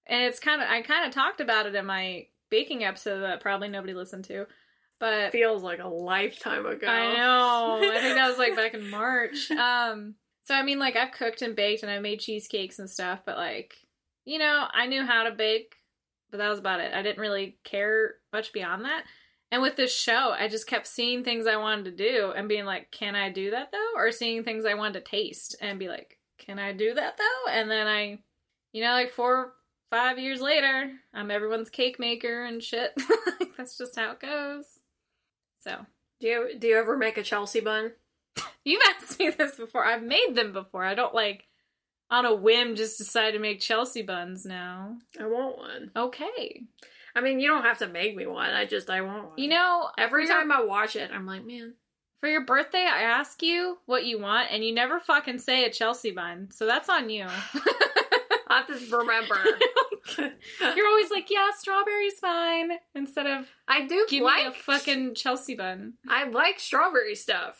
and 0.06 0.22
it's 0.22 0.38
kind 0.38 0.62
of 0.62 0.68
I 0.68 0.82
kind 0.82 1.08
of 1.08 1.12
talked 1.12 1.40
about 1.40 1.66
it 1.66 1.74
in 1.74 1.86
my 1.86 2.26
baking 2.50 2.84
episode 2.84 3.20
that 3.20 3.40
probably 3.40 3.68
nobody 3.68 3.94
listened 3.94 4.24
to, 4.26 4.46
but 5.02 5.32
Feels 5.32 5.64
like 5.64 5.80
a 5.80 5.88
lifetime 5.88 6.64
ago. 6.64 6.86
I 6.86 7.12
know. 7.16 7.80
I 7.92 8.00
think 8.00 8.14
that 8.14 8.28
was 8.28 8.38
like 8.38 8.54
back 8.54 8.72
in 8.72 8.88
March. 8.90 9.50
Um, 9.50 10.14
so 10.44 10.54
I 10.54 10.62
mean, 10.62 10.78
like 10.78 10.94
I've 10.94 11.10
cooked 11.10 11.42
and 11.42 11.56
baked 11.56 11.82
and 11.82 11.90
I've 11.90 12.02
made 12.02 12.20
cheesecakes 12.20 12.78
and 12.78 12.88
stuff, 12.88 13.22
but 13.26 13.36
like, 13.36 13.74
you 14.24 14.38
know, 14.38 14.68
I 14.72 14.86
knew 14.86 15.04
how 15.04 15.24
to 15.24 15.32
bake, 15.32 15.74
but 16.30 16.38
that 16.38 16.48
was 16.48 16.60
about 16.60 16.78
it. 16.78 16.94
I 16.94 17.02
didn't 17.02 17.18
really 17.18 17.56
care 17.64 18.14
much 18.32 18.52
beyond 18.52 18.84
that. 18.84 19.02
And 19.50 19.60
with 19.60 19.74
this 19.74 19.92
show, 19.92 20.30
I 20.38 20.46
just 20.46 20.68
kept 20.68 20.86
seeing 20.86 21.24
things 21.24 21.48
I 21.48 21.56
wanted 21.56 21.86
to 21.86 22.10
do 22.10 22.32
and 22.36 22.48
being 22.48 22.64
like, 22.64 22.92
can 22.92 23.16
I 23.16 23.28
do 23.28 23.50
that 23.50 23.72
though? 23.72 23.90
Or 23.96 24.12
seeing 24.12 24.44
things 24.44 24.64
I 24.64 24.74
wanted 24.74 25.04
to 25.04 25.10
taste 25.10 25.56
and 25.60 25.80
be 25.80 25.88
like, 25.88 26.20
can 26.38 26.60
I 26.60 26.72
do 26.72 26.94
that 26.94 27.16
though? 27.16 27.50
And 27.50 27.68
then 27.68 27.88
I, 27.88 28.20
you 28.70 28.84
know, 28.84 28.92
like 28.92 29.10
four, 29.10 29.54
five 29.90 30.20
years 30.20 30.40
later, 30.40 30.92
I'm 31.12 31.32
everyone's 31.32 31.70
cake 31.70 31.98
maker 31.98 32.44
and 32.44 32.62
shit. 32.62 32.92
That's 33.58 33.76
just 33.76 33.98
how 33.98 34.12
it 34.12 34.20
goes. 34.20 34.78
So, 35.64 35.86
Do 36.20 36.26
you 36.26 36.50
do 36.58 36.66
you 36.68 36.76
ever 36.76 36.96
make 36.96 37.16
a 37.18 37.22
Chelsea 37.22 37.60
bun? 37.60 37.92
You've 38.64 38.82
asked 38.96 39.18
me 39.18 39.30
this 39.30 39.56
before. 39.56 39.84
I've 39.84 40.02
made 40.02 40.34
them 40.34 40.52
before. 40.52 40.84
I 40.84 40.94
don't 40.94 41.14
like 41.14 41.44
on 42.10 42.26
a 42.26 42.34
whim 42.34 42.76
just 42.76 42.98
decide 42.98 43.30
to 43.32 43.38
make 43.38 43.60
Chelsea 43.60 44.02
buns 44.02 44.44
now. 44.44 44.96
I 45.20 45.24
want 45.26 45.56
one. 45.58 45.90
Okay. 45.96 46.62
I 47.14 47.20
mean, 47.20 47.40
you 47.40 47.48
don't 47.48 47.62
have 47.64 47.78
to 47.78 47.86
make 47.88 48.16
me 48.16 48.26
one. 48.26 48.50
I 48.50 48.64
just 48.64 48.88
I 48.90 49.00
want 49.02 49.24
one. 49.28 49.32
You 49.38 49.48
know, 49.48 49.88
every 49.98 50.24
for 50.26 50.32
your- 50.32 50.40
time 50.40 50.52
I 50.52 50.62
watch 50.64 50.96
it, 50.96 51.10
I'm 51.12 51.26
like, 51.26 51.44
man. 51.44 51.74
for 52.20 52.28
your 52.28 52.44
birthday, 52.44 52.86
I 52.90 53.02
ask 53.02 53.42
you 53.42 53.78
what 53.86 54.04
you 54.04 54.18
want, 54.18 54.48
and 54.50 54.64
you 54.64 54.72
never 54.74 54.98
fucking 55.00 55.38
say 55.38 55.64
a 55.64 55.70
Chelsea 55.70 56.10
bun. 56.10 56.48
So 56.52 56.66
that's 56.66 56.88
on 56.88 57.10
you. 57.10 57.26
I 58.52 58.56
have 58.58 58.66
to 58.66 58.96
remember. 58.96 59.36
You're 60.76 60.86
always 60.86 61.10
like, 61.10 61.30
yeah, 61.30 61.50
strawberry's 61.56 62.18
fine, 62.20 62.72
instead 62.94 63.26
of 63.26 63.46
I 63.66 63.86
do 63.86 64.06
give 64.08 64.22
like 64.22 64.44
me 64.44 64.50
a 64.50 64.52
fucking 64.52 65.14
Chelsea 65.14 65.54
bun. 65.54 65.94
I 66.08 66.24
like 66.24 66.60
strawberry 66.60 67.14
stuff. 67.14 67.58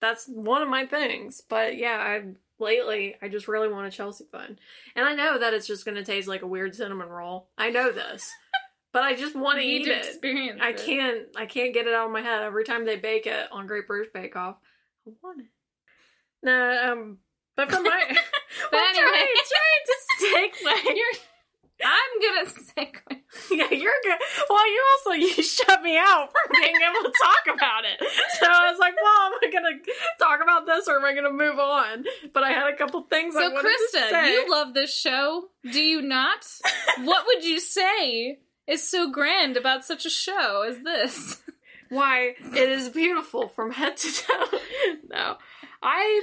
That's 0.00 0.26
one 0.26 0.62
of 0.62 0.68
my 0.68 0.86
things. 0.86 1.42
But 1.48 1.76
yeah, 1.76 1.96
I 1.98 2.24
lately 2.58 3.16
I 3.22 3.28
just 3.28 3.48
really 3.48 3.68
want 3.68 3.86
a 3.86 3.90
Chelsea 3.90 4.24
bun. 4.30 4.58
And 4.94 5.06
I 5.06 5.14
know 5.14 5.38
that 5.38 5.54
it's 5.54 5.66
just 5.66 5.84
gonna 5.84 6.04
taste 6.04 6.28
like 6.28 6.42
a 6.42 6.46
weird 6.46 6.74
cinnamon 6.74 7.08
roll. 7.08 7.48
I 7.56 7.70
know 7.70 7.90
this. 7.90 8.30
but 8.92 9.02
I 9.02 9.14
just 9.14 9.36
want 9.36 9.58
to 9.58 9.64
eat 9.64 9.84
to 9.84 9.92
it. 9.92 10.06
experience 10.06 10.60
I 10.62 10.72
can't 10.72 11.26
I 11.36 11.46
can't 11.46 11.74
get 11.74 11.86
it 11.86 11.94
out 11.94 12.06
of 12.06 12.12
my 12.12 12.22
head. 12.22 12.42
Every 12.42 12.64
time 12.64 12.84
they 12.84 12.96
bake 12.96 13.26
it 13.26 13.48
on 13.52 13.66
Great 13.66 13.86
British 13.86 14.12
Bake 14.12 14.36
Off, 14.36 14.56
I 15.06 15.10
want 15.22 15.40
it. 15.40 15.46
No, 16.42 16.92
um 16.92 17.18
but 17.56 17.70
for 17.70 17.80
my 17.82 18.02
But 18.70 18.80
anyway. 18.80 19.06
trying, 19.06 19.26
trying 19.52 20.50
to 20.50 20.56
segue. 20.60 20.96
You're, 20.96 21.20
I'm 21.84 22.46
at 22.46 22.54
segue. 22.54 23.16
Yeah, 23.50 23.70
you're 23.70 23.92
good. 24.02 24.18
Well, 24.48 24.66
you 24.66 24.84
also 24.96 25.10
you 25.10 25.42
shut 25.42 25.82
me 25.82 25.98
out 25.98 26.30
from 26.32 26.60
being 26.60 26.74
able 26.74 27.02
to 27.10 27.12
talk 27.22 27.54
about 27.54 27.84
it. 27.84 28.00
So 28.40 28.46
I 28.46 28.70
was 28.70 28.78
like, 28.78 28.94
well, 28.96 29.26
am 29.26 29.32
I 29.42 29.50
gonna 29.52 29.76
talk 30.18 30.40
about 30.42 30.64
this 30.64 30.88
or 30.88 30.96
am 30.96 31.04
I 31.04 31.14
gonna 31.14 31.30
move 31.32 31.58
on? 31.58 32.04
But 32.32 32.44
I 32.44 32.52
had 32.52 32.72
a 32.72 32.76
couple 32.76 33.02
things 33.02 33.36
I 33.36 33.40
So, 33.48 33.52
wanted 33.52 33.76
to 33.92 33.98
Krista, 33.98 34.26
you 34.32 34.50
love 34.50 34.72
this 34.72 34.96
show, 34.96 35.48
do 35.70 35.82
you 35.82 36.00
not? 36.00 36.46
what 37.04 37.26
would 37.26 37.44
you 37.44 37.60
say 37.60 38.38
is 38.66 38.88
so 38.88 39.10
grand 39.10 39.58
about 39.58 39.84
such 39.84 40.06
a 40.06 40.10
show 40.10 40.62
as 40.66 40.78
this? 40.82 41.42
Why 41.90 42.34
it 42.40 42.68
is 42.70 42.88
beautiful 42.88 43.48
from 43.48 43.70
head 43.72 43.96
to 43.98 44.12
toe. 44.12 44.58
no, 45.10 45.36
I 45.82 46.22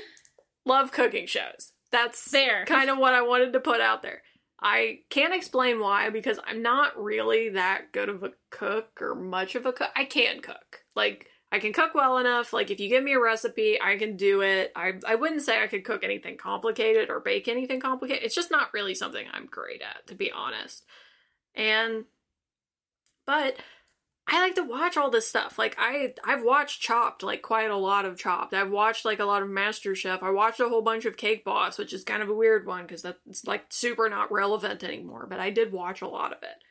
love 0.65 0.91
cooking 0.91 1.27
shows. 1.27 1.73
That's 1.91 2.31
There. 2.31 2.65
kind 2.65 2.89
of 2.89 2.97
what 2.97 3.13
I 3.13 3.21
wanted 3.21 3.53
to 3.53 3.59
put 3.59 3.81
out 3.81 4.01
there. 4.01 4.23
I 4.61 4.99
can't 5.09 5.33
explain 5.33 5.79
why 5.79 6.09
because 6.09 6.39
I'm 6.45 6.61
not 6.61 6.97
really 6.97 7.49
that 7.49 7.91
good 7.91 8.07
of 8.09 8.23
a 8.23 8.31
cook 8.49 9.01
or 9.01 9.13
much 9.13 9.55
of 9.55 9.65
a 9.65 9.73
cook. 9.73 9.89
I 9.95 10.05
can 10.05 10.39
cook. 10.41 10.83
Like 10.95 11.27
I 11.51 11.59
can 11.59 11.73
cook 11.73 11.93
well 11.93 12.17
enough. 12.17 12.53
Like 12.53 12.71
if 12.71 12.79
you 12.79 12.87
give 12.87 13.03
me 13.03 13.13
a 13.13 13.19
recipe, 13.19 13.77
I 13.79 13.97
can 13.97 14.15
do 14.15 14.41
it. 14.41 14.71
I 14.75 14.93
I 15.05 15.15
wouldn't 15.15 15.41
say 15.41 15.61
I 15.61 15.67
could 15.67 15.83
cook 15.83 16.03
anything 16.03 16.37
complicated 16.37 17.09
or 17.09 17.19
bake 17.19 17.47
anything 17.47 17.81
complicated. 17.81 18.23
It's 18.23 18.33
just 18.33 18.51
not 18.51 18.73
really 18.73 18.95
something 18.95 19.27
I'm 19.31 19.45
great 19.47 19.81
at, 19.81 20.07
to 20.07 20.15
be 20.15 20.31
honest. 20.31 20.85
And 21.53 22.05
but 23.25 23.57
I 24.25 24.39
like 24.39 24.55
to 24.55 24.63
watch 24.63 24.95
all 24.95 25.09
this 25.09 25.27
stuff. 25.27 25.59
Like 25.59 25.75
I 25.77 26.13
I've 26.23 26.43
watched 26.43 26.81
Chopped 26.81 27.23
like 27.23 27.41
quite 27.41 27.69
a 27.69 27.77
lot 27.77 28.05
of 28.05 28.17
Chopped. 28.17 28.53
I've 28.53 28.71
watched 28.71 29.03
like 29.03 29.19
a 29.19 29.25
lot 29.25 29.41
of 29.43 29.49
Master 29.49 29.95
Chef. 29.95 30.23
I 30.23 30.29
watched 30.29 30.61
a 30.61 30.69
whole 30.69 30.81
bunch 30.81 31.05
of 31.05 31.17
Cake 31.17 31.43
Boss, 31.43 31.77
which 31.77 31.91
is 31.93 32.03
kind 32.05 32.23
of 32.23 32.29
a 32.29 32.33
weird 32.33 32.65
one 32.65 32.83
because 32.83 33.01
that's 33.01 33.45
like 33.45 33.65
super 33.69 34.09
not 34.09 34.31
relevant 34.31 34.83
anymore, 34.83 35.27
but 35.29 35.39
I 35.39 35.49
did 35.49 35.73
watch 35.73 36.01
a 36.01 36.07
lot 36.07 36.31
of 36.31 36.41
it. 36.41 36.63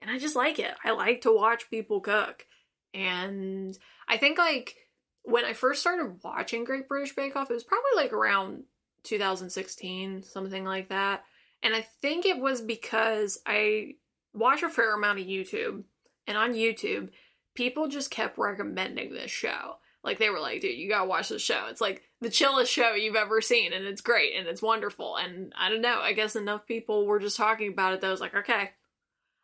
and 0.00 0.10
I 0.10 0.18
just 0.18 0.36
like 0.36 0.58
it. 0.58 0.74
I 0.84 0.90
like 0.92 1.22
to 1.22 1.34
watch 1.34 1.70
people 1.70 2.00
cook. 2.00 2.46
And 2.94 3.76
I 4.06 4.16
think 4.16 4.38
like 4.38 4.76
when 5.22 5.44
I 5.44 5.52
first 5.52 5.80
started 5.80 6.20
watching 6.22 6.64
Great 6.64 6.88
British 6.88 7.14
Bake 7.14 7.36
Off, 7.36 7.50
it 7.50 7.54
was 7.54 7.64
probably 7.64 7.90
like 7.96 8.12
around 8.12 8.64
2016, 9.04 10.22
something 10.22 10.64
like 10.64 10.88
that. 10.88 11.24
And 11.62 11.74
I 11.74 11.82
think 12.00 12.24
it 12.24 12.38
was 12.38 12.60
because 12.60 13.40
I 13.46 13.94
watch 14.32 14.62
a 14.62 14.68
fair 14.68 14.94
amount 14.94 15.18
of 15.18 15.26
YouTube, 15.26 15.82
and 16.28 16.36
on 16.36 16.52
YouTube, 16.52 17.08
people 17.54 17.88
just 17.88 18.10
kept 18.10 18.38
recommending 18.38 19.12
this 19.12 19.32
show. 19.32 19.78
Like 20.04 20.18
they 20.18 20.30
were 20.30 20.38
like, 20.38 20.60
dude, 20.60 20.78
you 20.78 20.88
gotta 20.88 21.08
watch 21.08 21.30
this 21.30 21.42
show. 21.42 21.66
It's 21.68 21.80
like 21.80 22.02
the 22.20 22.30
chillest 22.30 22.72
show 22.72 22.92
you've 22.92 23.16
ever 23.16 23.40
seen, 23.40 23.72
and 23.72 23.84
it's 23.84 24.00
great 24.00 24.36
and 24.36 24.46
it's 24.46 24.62
wonderful. 24.62 25.16
And 25.16 25.52
I 25.58 25.68
don't 25.68 25.80
know, 25.80 26.00
I 26.00 26.12
guess 26.12 26.36
enough 26.36 26.66
people 26.66 27.06
were 27.06 27.18
just 27.18 27.36
talking 27.36 27.72
about 27.72 27.94
it 27.94 28.00
that 28.02 28.06
I 28.06 28.10
was 28.10 28.20
like, 28.20 28.34
okay, 28.34 28.70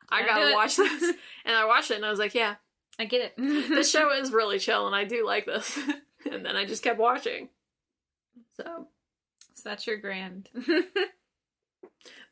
I 0.08 0.26
Gotta 0.26 0.52
watch 0.54 0.76
this. 0.76 1.02
and 1.44 1.56
I 1.56 1.64
watched 1.64 1.90
it 1.90 1.96
and 1.96 2.06
I 2.06 2.10
was 2.10 2.18
like, 2.18 2.34
yeah, 2.34 2.56
I 2.98 3.06
get 3.06 3.22
it. 3.22 3.34
this 3.68 3.90
show 3.90 4.12
is 4.12 4.32
really 4.32 4.58
chill 4.58 4.86
and 4.86 4.94
I 4.94 5.04
do 5.04 5.26
like 5.26 5.46
this. 5.46 5.76
and 6.30 6.44
then 6.44 6.56
I 6.56 6.66
just 6.66 6.82
kept 6.82 6.98
watching. 6.98 7.48
So 8.56 8.86
So 9.54 9.68
that's 9.68 9.86
your 9.86 9.96
grand. 9.96 10.48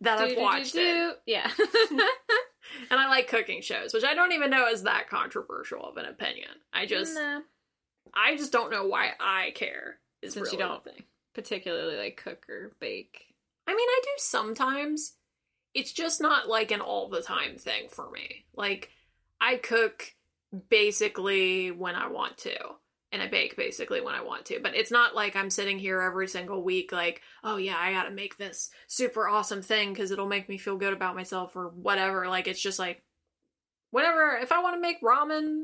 that 0.01 0.19
I've 0.19 0.37
watched 0.37 0.75
it. 0.77 1.19
Yeah. 1.27 1.51
And 2.91 3.01
I 3.01 3.09
like 3.09 3.29
cooking 3.29 3.61
shows, 3.61 3.93
which 3.93 4.05
I 4.05 4.15
don't 4.15 4.33
even 4.33 4.51
know 4.51 4.69
is 4.69 4.85
that 4.85 5.09
controversial 5.09 5.85
of 5.85 5.97
an 5.97 6.07
opinion. 6.07 6.51
I 6.73 6.87
just 6.87 7.15
Nah, 7.15 7.41
I 8.15 8.37
just 8.37 8.53
don't 8.53 8.71
know 8.71 8.87
why 8.87 9.13
I 9.21 9.53
care. 9.55 9.99
Is 10.21 10.35
Since 10.35 10.53
you 10.53 10.59
don't 10.59 10.83
particularly 11.35 11.97
like 11.97 12.17
cook 12.17 12.49
or 12.49 12.73
bake. 12.81 13.35
I 13.67 13.75
mean, 13.75 13.89
I 13.89 14.01
do 14.03 14.11
sometimes. 14.19 15.15
It's 15.75 15.93
just 15.93 16.21
not 16.21 16.49
like 16.49 16.71
an 16.71 16.81
all 16.81 17.09
the 17.09 17.23
time 17.23 17.57
thing 17.57 17.89
for 17.89 18.11
me. 18.11 18.45
Like, 18.55 18.91
I 19.41 19.57
cook 19.57 20.15
basically 20.69 21.71
when 21.71 21.95
I 21.95 22.09
want 22.09 22.37
to, 22.39 22.57
and 23.13 23.23
I 23.23 23.29
bake 23.29 23.57
basically 23.57 24.01
when 24.01 24.15
I 24.15 24.23
want 24.23 24.47
to. 24.47 24.59
But 24.61 24.75
it's 24.75 24.91
not 24.91 25.15
like 25.15 25.37
I'm 25.37 25.51
sitting 25.51 25.79
here 25.79 26.01
every 26.01 26.27
single 26.27 26.63
week, 26.63 26.91
like, 26.93 27.21
oh 27.45 27.59
yeah, 27.59 27.77
I 27.79 27.93
gotta 27.93 28.11
make 28.11 28.39
this 28.39 28.71
super 28.87 29.29
awesome 29.29 29.63
thing 29.63 29.93
because 29.93 30.11
it'll 30.11 30.27
make 30.27 30.49
me 30.49 30.59
feel 30.59 30.77
good 30.77 30.95
about 30.95 31.15
myself 31.15 31.55
or 31.55 31.69
whatever. 31.69 32.27
Like, 32.27 32.49
it's 32.49 32.63
just 32.63 32.79
like, 32.79 33.03
whatever. 33.91 34.39
If 34.39 34.51
I 34.51 34.63
want 34.63 34.77
to 34.77 34.81
make 34.81 35.03
ramen, 35.03 35.63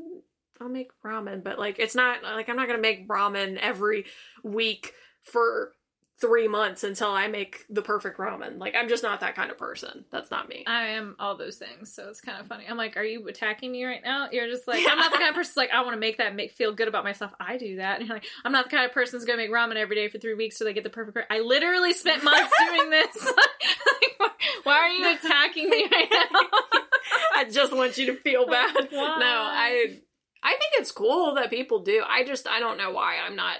I'll 0.61 0.69
make 0.69 0.91
ramen. 1.03 1.43
But 1.43 1.57
like, 1.57 1.79
it's 1.79 1.95
not 1.95 2.23
like 2.23 2.47
I'm 2.47 2.55
not 2.55 2.67
gonna 2.67 2.79
make 2.79 3.07
ramen 3.07 3.57
every 3.57 4.05
week 4.43 4.93
for 5.23 5.73
three 6.19 6.47
months 6.47 6.83
until 6.83 7.09
I 7.09 7.27
make 7.27 7.65
the 7.69 7.81
perfect 7.81 8.17
ramen. 8.17 8.59
Like, 8.59 8.75
I'm 8.75 8.89
just 8.89 9.03
not 9.03 9.21
that 9.21 9.35
kind 9.35 9.51
of 9.51 9.57
person. 9.57 10.05
That's 10.11 10.29
not 10.29 10.49
me. 10.49 10.65
I 10.67 10.87
am 10.89 11.15
all 11.17 11.37
those 11.37 11.55
things, 11.55 11.93
so 11.93 12.09
it's 12.09 12.19
kind 12.19 12.39
of 12.39 12.47
funny. 12.47 12.65
I'm 12.69 12.75
like, 12.77 12.97
are 12.97 13.03
you 13.03 13.25
attacking 13.27 13.71
me 13.71 13.85
right 13.85 14.01
now? 14.03 14.27
You're 14.31 14.47
just 14.47 14.67
like, 14.67 14.85
I'm 14.87 14.97
not 14.97 15.11
the 15.11 15.17
kind 15.17 15.29
of 15.29 15.35
person 15.35 15.53
like 15.55 15.71
I 15.71 15.81
want 15.81 15.93
to 15.93 15.99
make 15.99 16.17
that 16.17 16.35
make 16.35 16.51
feel 16.51 16.73
good 16.73 16.87
about 16.87 17.03
myself. 17.03 17.31
I 17.39 17.57
do 17.57 17.77
that, 17.77 17.99
and 17.99 18.07
you're 18.07 18.17
like, 18.17 18.25
I'm 18.43 18.51
not 18.51 18.65
the 18.65 18.71
kind 18.75 18.85
of 18.85 18.91
person 18.91 19.17
that's 19.17 19.25
gonna 19.25 19.37
make 19.37 19.51
ramen 19.51 19.75
every 19.75 19.95
day 19.95 20.07
for 20.09 20.17
three 20.17 20.33
weeks 20.33 20.57
so 20.57 20.65
they 20.65 20.73
get 20.73 20.83
the 20.83 20.89
perfect. 20.89 21.15
ra- 21.15 21.23
I 21.29 21.39
literally 21.39 21.93
spent 21.93 22.23
months 22.23 22.51
doing 22.67 22.89
this. 22.89 23.25
like, 23.25 24.15
why, 24.17 24.29
why 24.63 24.73
are 24.73 24.89
you 24.89 25.15
attacking 25.15 25.69
me 25.69 25.87
right 25.91 26.07
now? 26.11 26.79
I 27.35 27.45
just 27.49 27.73
want 27.73 27.97
you 27.97 28.07
to 28.07 28.15
feel 28.15 28.45
bad. 28.45 28.75
Why? 28.91 29.17
No, 29.19 29.25
I 29.25 29.99
I 30.43 30.49
think 30.51 30.73
it's 30.73 30.91
cool 30.91 31.35
that 31.35 31.49
people 31.49 31.79
do. 31.79 32.03
I 32.07 32.23
just 32.23 32.47
I 32.47 32.59
don't 32.59 32.77
know 32.77 32.91
why 32.91 33.17
I'm 33.25 33.35
not. 33.35 33.57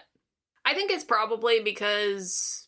I 0.65 0.73
think 0.73 0.91
it's 0.91 1.03
probably 1.03 1.61
because 1.61 2.67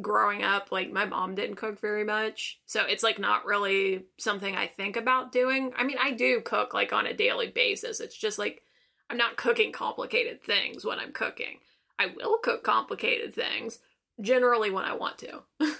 growing 0.00 0.42
up 0.42 0.72
like 0.72 0.90
my 0.90 1.04
mom 1.04 1.34
didn't 1.34 1.56
cook 1.56 1.80
very 1.80 2.04
much. 2.04 2.60
So 2.66 2.84
it's 2.84 3.02
like 3.02 3.18
not 3.18 3.44
really 3.44 4.06
something 4.18 4.56
I 4.56 4.66
think 4.66 4.96
about 4.96 5.32
doing. 5.32 5.72
I 5.76 5.84
mean, 5.84 5.98
I 6.00 6.12
do 6.12 6.40
cook 6.40 6.74
like 6.74 6.92
on 6.92 7.06
a 7.06 7.14
daily 7.14 7.48
basis. 7.48 8.00
It's 8.00 8.16
just 8.16 8.38
like 8.38 8.62
I'm 9.10 9.16
not 9.16 9.36
cooking 9.36 9.72
complicated 9.72 10.42
things 10.42 10.84
when 10.84 10.98
I'm 10.98 11.12
cooking. 11.12 11.58
I 11.98 12.06
will 12.06 12.38
cook 12.38 12.64
complicated 12.64 13.34
things 13.34 13.78
generally 14.20 14.70
when 14.70 14.84
I 14.84 14.94
want 14.94 15.18
to. 15.18 15.42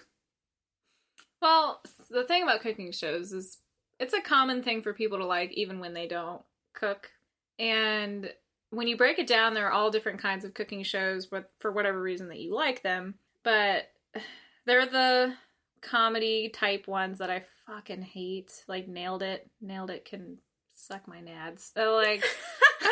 Well, 1.45 1.83
the 2.09 2.25
thing 2.25 2.43
about 2.43 2.63
cooking 2.63 2.91
shows 2.91 3.31
is 3.35 3.59
it's 4.01 4.15
a 4.15 4.23
common 4.23 4.63
thing 4.63 4.81
for 4.81 4.95
people 4.95 5.19
to 5.19 5.27
like 5.27 5.53
even 5.53 5.79
when 5.79 5.93
they 5.93 6.09
don't 6.09 6.41
cook. 6.73 7.11
And 7.59 8.33
when 8.71 8.89
you 8.89 8.97
break 8.97 9.19
it 9.19 9.27
down, 9.27 9.55
there 9.55 9.67
are 9.67 9.73
all 9.73 9.91
different 9.91 10.21
kinds 10.21 10.45
of 10.45 10.55
cooking 10.55 10.83
shows 10.83 11.27
but 11.27 11.51
for 11.61 11.71
whatever 11.71 12.01
reason 12.01 12.29
that 12.29 12.41
you 12.41 12.55
like 12.55 12.83
them. 12.83 13.15
But 13.43 13.91
they're 14.67 14.87
the 14.87 15.35
comedy 15.81 16.49
type 16.49 16.89
ones 16.89 17.19
that 17.19 17.31
I 17.31 17.45
fucking 17.67 18.03
hate. 18.03 18.65
Like 18.69 18.89
Nailed 18.89 19.23
It. 19.23 19.49
Nailed 19.61 19.91
It 19.91 20.05
can 20.05 20.39
suck 20.75 21.07
my 21.07 21.19
nads. 21.21 21.71
I 21.77 21.87
like 21.87 22.25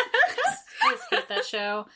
I 0.85 0.93
just 0.93 1.05
hate 1.11 1.29
that 1.29 1.45
show. 1.45 1.87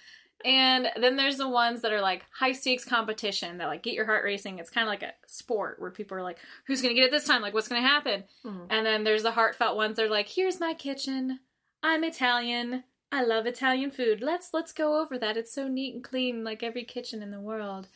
And 0.45 0.89
then 1.01 1.17
there's 1.17 1.39
the 1.39 1.49
ones 1.49 1.81
that 1.83 1.93
are 1.93 2.01
like 2.01 2.25
high 2.31 2.53
stakes 2.53 2.85
competition 2.85 3.59
that 3.59 3.67
like 3.67 3.83
get 3.83 3.95
your 3.95 4.05
heart 4.05 4.23
racing. 4.23 4.59
It's 4.59 4.71
kind 4.71 4.87
of 4.87 4.91
like 4.91 5.03
a 5.03 5.15
sport 5.27 5.81
where 5.81 5.91
people 5.91 6.17
are 6.17 6.23
like, 6.23 6.39
who's 6.67 6.83
going 6.83 6.95
to 6.95 7.01
get 7.01 7.07
it 7.07 7.11
this 7.11 7.25
time? 7.25 7.41
Like, 7.43 7.55
what's 7.55 7.69
going 7.69 7.83
to 7.83 7.89
happen? 7.89 8.25
Mhm. 8.45 8.67
And 8.71 8.85
then 8.87 9.03
there's 9.05 9.23
the 9.23 9.33
heartfelt 9.33 9.77
ones. 9.77 9.97
They're 9.97 10.11
like, 10.11 10.29
here's 10.29 10.61
my 10.61 10.75
kitchen. 10.75 11.41
I'm 11.83 12.05
Italian. 12.05 12.85
I 13.12 13.23
love 13.23 13.47
Italian 13.47 13.90
food. 13.90 14.21
Let's 14.21 14.51
let's 14.53 14.73
go 14.73 15.01
over 15.01 15.19
that. 15.19 15.37
It's 15.37 15.53
so 15.55 15.69
neat 15.69 15.95
and 15.95 16.05
clean, 16.05 16.45
like 16.45 16.62
every 16.62 16.85
kitchen 16.85 17.23
in 17.23 17.31
the 17.31 17.40
world. 17.40 17.88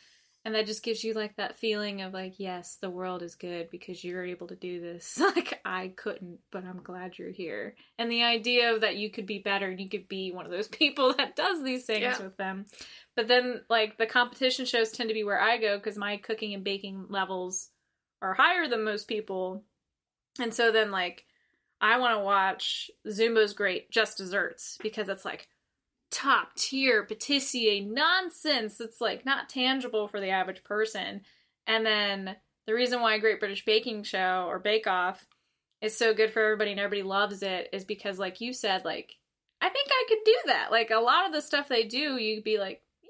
And 0.43 0.55
that 0.55 0.65
just 0.65 0.81
gives 0.81 1.03
you 1.03 1.13
like 1.13 1.35
that 1.35 1.59
feeling 1.59 2.01
of 2.01 2.13
like, 2.13 2.39
yes, 2.39 2.77
the 2.81 2.89
world 2.89 3.21
is 3.21 3.35
good 3.35 3.69
because 3.69 4.03
you're 4.03 4.25
able 4.25 4.47
to 4.47 4.55
do 4.55 4.81
this. 4.81 5.19
like 5.35 5.61
I 5.63 5.89
couldn't, 5.95 6.39
but 6.51 6.65
I'm 6.65 6.81
glad 6.81 7.19
you're 7.19 7.29
here. 7.29 7.75
And 7.99 8.11
the 8.11 8.23
idea 8.23 8.73
of 8.73 8.81
that 8.81 8.95
you 8.95 9.11
could 9.11 9.27
be 9.27 9.37
better 9.37 9.69
and 9.69 9.79
you 9.79 9.87
could 9.87 10.07
be 10.07 10.31
one 10.31 10.45
of 10.45 10.51
those 10.51 10.67
people 10.79 11.13
that 11.13 11.35
does 11.35 11.63
these 11.63 11.85
things 11.85 12.01
Yeah. 12.01 12.23
with 12.23 12.37
them. 12.37 12.65
But 13.15 13.27
then 13.27 13.61
like 13.69 13.97
the 13.99 14.07
competition 14.07 14.65
shows 14.65 14.91
tend 14.91 15.09
to 15.09 15.13
be 15.13 15.23
where 15.23 15.39
I 15.39 15.57
go 15.59 15.77
because 15.77 15.97
my 15.97 16.17
cooking 16.17 16.55
and 16.55 16.63
baking 16.63 17.05
levels 17.09 17.69
are 18.23 18.33
higher 18.33 18.67
than 18.67 18.83
most 18.83 19.07
people. 19.07 19.63
And 20.39 20.53
so 20.53 20.71
then 20.71 20.89
like 20.89 21.25
I 21.81 21.97
want 21.97 22.15
to 22.15 22.23
watch 22.23 22.91
Zumbo's 23.07 23.53
Great 23.53 23.89
Just 23.89 24.17
Desserts 24.17 24.77
because 24.81 25.09
it's 25.09 25.25
like 25.25 25.47
top 26.11 26.55
tier 26.55 27.05
patissier 27.05 27.85
nonsense. 27.85 28.79
It's 28.79 29.01
like 29.01 29.25
not 29.25 29.49
tangible 29.49 30.07
for 30.07 30.19
the 30.19 30.29
average 30.29 30.63
person. 30.63 31.21
And 31.65 31.85
then 31.85 32.35
the 32.67 32.75
reason 32.75 33.01
why 33.01 33.17
Great 33.17 33.39
British 33.39 33.65
Baking 33.65 34.03
Show 34.03 34.45
or 34.47 34.59
Bake 34.59 34.85
Off 34.85 35.25
is 35.81 35.97
so 35.97 36.13
good 36.13 36.31
for 36.31 36.43
everybody 36.43 36.71
and 36.71 36.79
everybody 36.79 37.01
loves 37.01 37.41
it 37.41 37.69
is 37.73 37.83
because 37.83 38.19
like 38.19 38.39
you 38.39 38.53
said 38.53 38.85
like 38.85 39.15
I 39.59 39.69
think 39.69 39.89
I 39.89 40.05
could 40.07 40.23
do 40.25 40.35
that. 40.47 40.71
Like 40.71 40.91
a 40.91 40.99
lot 40.99 41.27
of 41.27 41.33
the 41.33 41.41
stuff 41.41 41.67
they 41.67 41.83
do, 41.83 42.17
you'd 42.17 42.43
be 42.43 42.57
like, 42.57 42.81
yeah, 43.03 43.09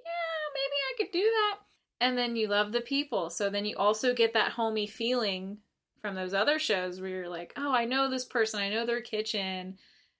maybe 0.53 0.75
I 0.89 0.93
could 0.97 1.11
do 1.11 1.23
that. 1.23 1.57
And 2.01 2.17
then 2.17 2.35
you 2.35 2.47
love 2.47 2.71
the 2.71 2.81
people. 2.81 3.29
So 3.29 3.49
then 3.49 3.63
you 3.63 3.77
also 3.77 4.13
get 4.13 4.33
that 4.33 4.51
homey 4.51 4.85
feeling 4.85 5.59
from 6.01 6.15
those 6.15 6.33
other 6.33 6.59
shows 6.59 6.99
where 6.99 7.09
you're 7.09 7.29
like, 7.29 7.53
oh, 7.57 7.71
I 7.71 7.85
know 7.85 8.09
this 8.09 8.25
person, 8.25 8.59
I 8.59 8.69
know 8.69 8.85
their 8.85 9.01
kitchen. 9.01 9.77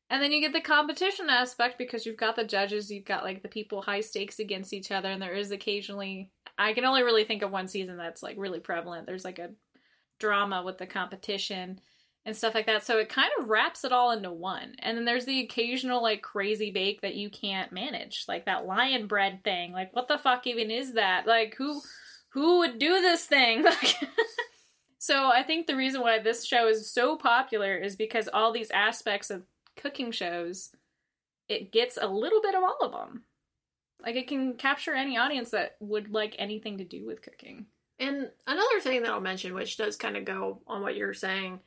And 0.10 0.22
then 0.22 0.32
you 0.32 0.42
get 0.42 0.54
the 0.54 0.62
competition 0.62 1.30
aspect 1.30 1.78
because 1.78 2.06
you've 2.06 2.18
got 2.18 2.36
the 2.36 2.44
judges, 2.44 2.92
you've 2.92 3.06
got 3.06 3.24
like 3.24 3.42
the 3.42 3.50
people 3.50 3.82
high 3.82 4.02
stakes 4.02 4.40
against 4.40 4.74
each 4.74 4.92
other, 4.92 5.10
and 5.10 5.22
there 5.22 5.34
is 5.34 5.52
occasionally 5.52 6.30
I 6.58 6.74
can 6.74 6.86
only 6.86 7.02
really 7.02 7.24
think 7.24 7.42
of 7.42 7.52
one 7.52 7.68
season 7.68 7.98
that's 7.98 8.22
like 8.22 8.36
really 8.38 8.60
prevalent. 8.60 9.08
There's 9.08 9.26
like 9.26 9.40
a 9.40 9.52
drama 10.20 10.64
with 10.64 10.78
the 10.78 10.86
competition 10.86 11.80
and 12.26 12.36
stuff 12.36 12.54
like 12.54 12.68
that. 12.68 12.86
So 12.86 13.00
it 13.00 13.10
kind 13.10 13.32
of 13.40 13.50
wraps 13.50 13.84
it 13.84 13.92
all 13.92 14.12
into 14.12 14.32
one. 14.32 14.76
And 14.80 14.96
then 14.96 15.06
there's 15.06 15.26
the 15.26 15.42
occasional 15.42 16.04
like 16.04 16.22
crazy 16.22 16.72
bake 16.72 17.02
that 17.02 17.16
you 17.16 17.30
can't 17.32 17.72
manage, 17.72 18.26
like 18.28 18.46
that 18.46 18.66
lion 18.66 19.08
bread 19.08 19.44
thing. 19.44 19.72
Like 19.72 19.96
what 19.96 20.08
the 20.08 20.20
fuck 20.20 20.46
even 20.46 20.70
is 20.70 20.94
that? 20.94 21.26
Like 21.26 21.56
who 21.58 21.82
who 22.30 22.60
would 22.60 22.78
do 22.78 23.02
this 23.02 23.26
thing? 23.26 23.66
So 25.02 25.32
I 25.34 25.42
think 25.42 25.66
the 25.66 25.76
reason 25.76 26.02
why 26.02 26.20
this 26.20 26.46
show 26.46 26.68
is 26.68 26.92
so 26.92 27.18
popular 27.18 27.76
is 27.76 27.96
because 27.96 28.30
all 28.32 28.52
these 28.52 28.70
aspects 28.70 29.32
of 29.32 29.42
cooking 29.76 30.12
shows 30.12 30.70
it 31.50 31.72
gets 31.72 31.98
a 32.00 32.06
little 32.06 32.40
bit 32.40 32.54
of 32.54 32.62
all 32.62 32.78
of 32.84 32.92
them. 32.92 33.24
Like 34.06 34.16
it 34.16 34.28
can 34.28 34.54
capture 34.54 34.94
any 34.94 35.18
audience 35.18 35.50
that 35.50 35.76
would 35.80 36.14
like 36.14 36.36
anything 36.38 36.78
to 36.78 36.84
do 36.84 37.04
with 37.08 37.24
cooking. 37.24 37.66
And 37.98 38.30
another 38.46 38.80
thing 38.80 39.02
that 39.02 39.10
I'll 39.10 39.20
mention, 39.20 39.56
which 39.56 39.76
does 39.76 39.96
kind 39.96 40.18
of 40.18 40.24
go 40.24 40.60
on 40.68 40.84
what 40.84 40.96
you're 40.96 41.16
saying, 41.16 41.62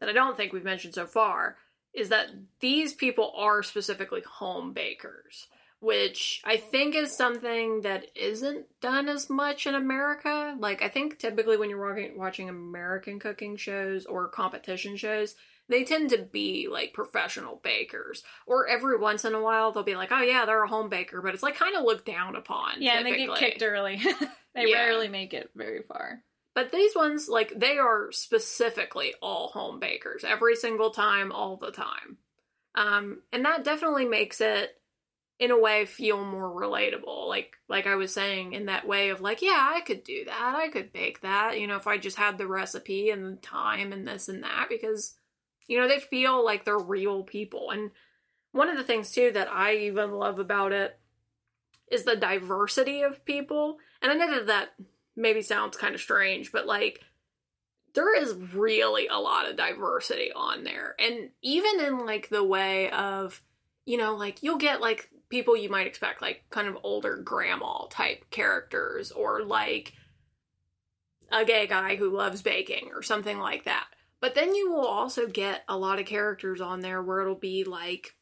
that 0.00 0.08
I 0.08 0.12
don't 0.12 0.34
think 0.34 0.54
we've 0.54 0.64
mentioned 0.64 0.94
so 0.94 1.04
far, 1.04 1.58
is 1.92 2.08
that 2.08 2.28
these 2.60 2.94
people 2.94 3.34
are 3.36 3.62
specifically 3.62 4.22
home 4.22 4.72
bakers, 4.72 5.48
which 5.80 6.42
I 6.44 6.58
think 6.58 6.94
is 6.94 7.16
something 7.16 7.80
that 7.82 8.06
isn't 8.14 8.66
done 8.80 9.08
as 9.08 9.28
much 9.30 9.66
in 9.66 9.74
America. 9.74 10.54
Like, 10.58 10.82
I 10.82 10.88
think 10.88 11.18
typically 11.18 11.56
when 11.56 11.70
you're 11.70 12.14
watching, 12.16 12.48
American 12.48 13.18
cooking 13.18 13.56
shows 13.56 14.04
or 14.06 14.28
competition 14.28 14.96
shows, 14.96 15.34
they 15.68 15.84
tend 15.84 16.10
to 16.10 16.18
be 16.18 16.68
like 16.70 16.92
professional 16.92 17.60
bakers. 17.62 18.22
Or 18.46 18.68
every 18.68 18.98
once 18.98 19.24
in 19.24 19.34
a 19.34 19.40
while, 19.40 19.72
they'll 19.72 19.82
be 19.82 19.96
like, 19.96 20.12
oh 20.12 20.20
yeah, 20.22 20.44
they're 20.44 20.62
a 20.64 20.68
home 20.68 20.90
baker, 20.90 21.22
but 21.22 21.32
it's 21.32 21.42
like 21.42 21.56
kind 21.56 21.76
of 21.76 21.84
looked 21.84 22.06
down 22.06 22.36
upon. 22.36 22.82
Yeah, 22.82 22.98
and 22.98 23.06
they 23.06 23.16
get 23.16 23.36
kicked 23.36 23.62
early. 23.62 24.00
they 24.54 24.66
Yeah. 24.66 24.84
rarely 24.84 25.08
make 25.08 25.32
it 25.32 25.50
very 25.54 25.82
far. 25.82 26.22
But 26.54 26.72
these 26.72 26.94
ones, 26.96 27.28
like, 27.28 27.52
they 27.56 27.78
are 27.78 28.10
specifically 28.10 29.14
all 29.22 29.48
home 29.48 29.78
bakers 29.78 30.24
every 30.24 30.56
single 30.56 30.90
time, 30.90 31.30
all 31.30 31.56
the 31.56 31.70
time. 31.70 32.18
Um, 32.74 33.22
and 33.32 33.44
that 33.44 33.64
definitely 33.64 34.04
makes 34.04 34.40
it, 34.40 34.76
in 35.40 35.50
a 35.50 35.58
way, 35.58 35.86
feel 35.86 36.22
more 36.22 36.50
relatable. 36.50 37.26
Like, 37.26 37.56
like 37.66 37.86
I 37.86 37.94
was 37.94 38.12
saying, 38.12 38.52
in 38.52 38.66
that 38.66 38.86
way 38.86 39.08
of 39.08 39.22
like, 39.22 39.40
yeah, 39.40 39.72
I 39.74 39.80
could 39.80 40.04
do 40.04 40.26
that. 40.26 40.54
I 40.54 40.68
could 40.68 40.92
bake 40.92 41.22
that. 41.22 41.58
You 41.58 41.66
know, 41.66 41.76
if 41.76 41.86
I 41.86 41.96
just 41.96 42.18
had 42.18 42.36
the 42.36 42.46
recipe 42.46 43.08
and 43.08 43.24
the 43.24 43.36
time 43.40 43.90
and 43.90 44.06
this 44.06 44.28
and 44.28 44.44
that, 44.44 44.66
because, 44.68 45.14
you 45.66 45.80
know, 45.80 45.88
they 45.88 45.98
feel 45.98 46.44
like 46.44 46.66
they're 46.66 46.78
real 46.78 47.22
people. 47.22 47.70
And 47.70 47.90
one 48.52 48.68
of 48.68 48.76
the 48.76 48.84
things 48.84 49.12
too 49.12 49.30
that 49.32 49.48
I 49.50 49.76
even 49.76 50.12
love 50.12 50.38
about 50.38 50.72
it 50.72 50.98
is 51.90 52.04
the 52.04 52.16
diversity 52.16 53.00
of 53.00 53.24
people. 53.24 53.78
And 54.02 54.12
I 54.12 54.14
know 54.14 54.30
that 54.34 54.46
that 54.48 54.74
maybe 55.16 55.40
sounds 55.40 55.78
kind 55.78 55.94
of 55.94 56.02
strange, 56.02 56.52
but 56.52 56.66
like 56.66 57.00
there 57.94 58.14
is 58.14 58.34
really 58.34 59.08
a 59.08 59.16
lot 59.16 59.48
of 59.48 59.56
diversity 59.56 60.32
on 60.36 60.64
there. 60.64 60.94
And 60.98 61.30
even 61.40 61.80
in 61.80 62.04
like 62.04 62.28
the 62.28 62.44
way 62.44 62.90
of, 62.90 63.42
you 63.86 63.96
know, 63.96 64.14
like 64.14 64.42
you'll 64.42 64.58
get 64.58 64.82
like 64.82 65.08
people 65.30 65.56
you 65.56 65.68
might 65.70 65.86
expect, 65.86 66.20
like 66.20 66.44
kind 66.50 66.68
of 66.68 66.78
older 66.82 67.16
grandma 67.16 67.86
type 67.86 68.30
characters, 68.30 69.10
or 69.12 69.42
like 69.42 69.94
a 71.32 71.44
gay 71.44 71.66
guy 71.66 71.96
who 71.96 72.10
loves 72.14 72.42
baking 72.42 72.90
or 72.94 73.02
something 73.02 73.38
like 73.38 73.64
that. 73.64 73.86
But 74.20 74.34
then 74.34 74.54
you 74.54 74.70
will 74.70 74.86
also 74.86 75.26
get 75.26 75.62
a 75.68 75.78
lot 75.78 75.98
of 75.98 76.06
characters 76.06 76.60
on 76.60 76.80
there 76.80 77.02
where 77.02 77.20
it'll 77.22 77.34
be 77.34 77.64
like 77.64 78.14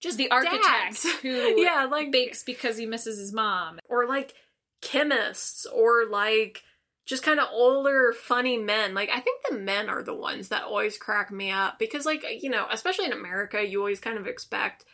just 0.00 0.16
The 0.16 0.30
architect 0.30 1.02
who 1.22 1.28
yeah, 1.62 1.86
like 1.90 2.10
bakes 2.10 2.42
because 2.42 2.78
he 2.78 2.86
misses 2.86 3.18
his 3.18 3.32
mom. 3.32 3.78
or 3.88 4.06
like 4.06 4.32
chemists 4.80 5.66
or 5.66 6.06
like 6.10 6.62
just 7.04 7.22
kind 7.22 7.40
of 7.40 7.48
older 7.52 8.14
funny 8.18 8.56
men 8.56 8.94
like 8.94 9.10
i 9.10 9.20
think 9.20 9.42
the 9.48 9.58
men 9.58 9.90
are 9.90 10.02
the 10.02 10.14
ones 10.14 10.48
that 10.48 10.62
always 10.62 10.96
crack 10.96 11.30
me 11.30 11.50
up 11.50 11.78
because 11.78 12.06
like 12.06 12.24
you 12.40 12.48
know 12.48 12.66
especially 12.70 13.04
in 13.04 13.12
america 13.12 13.66
you 13.66 13.78
always 13.78 14.00
kind 14.00 14.16
of 14.16 14.26
expect 14.26 14.84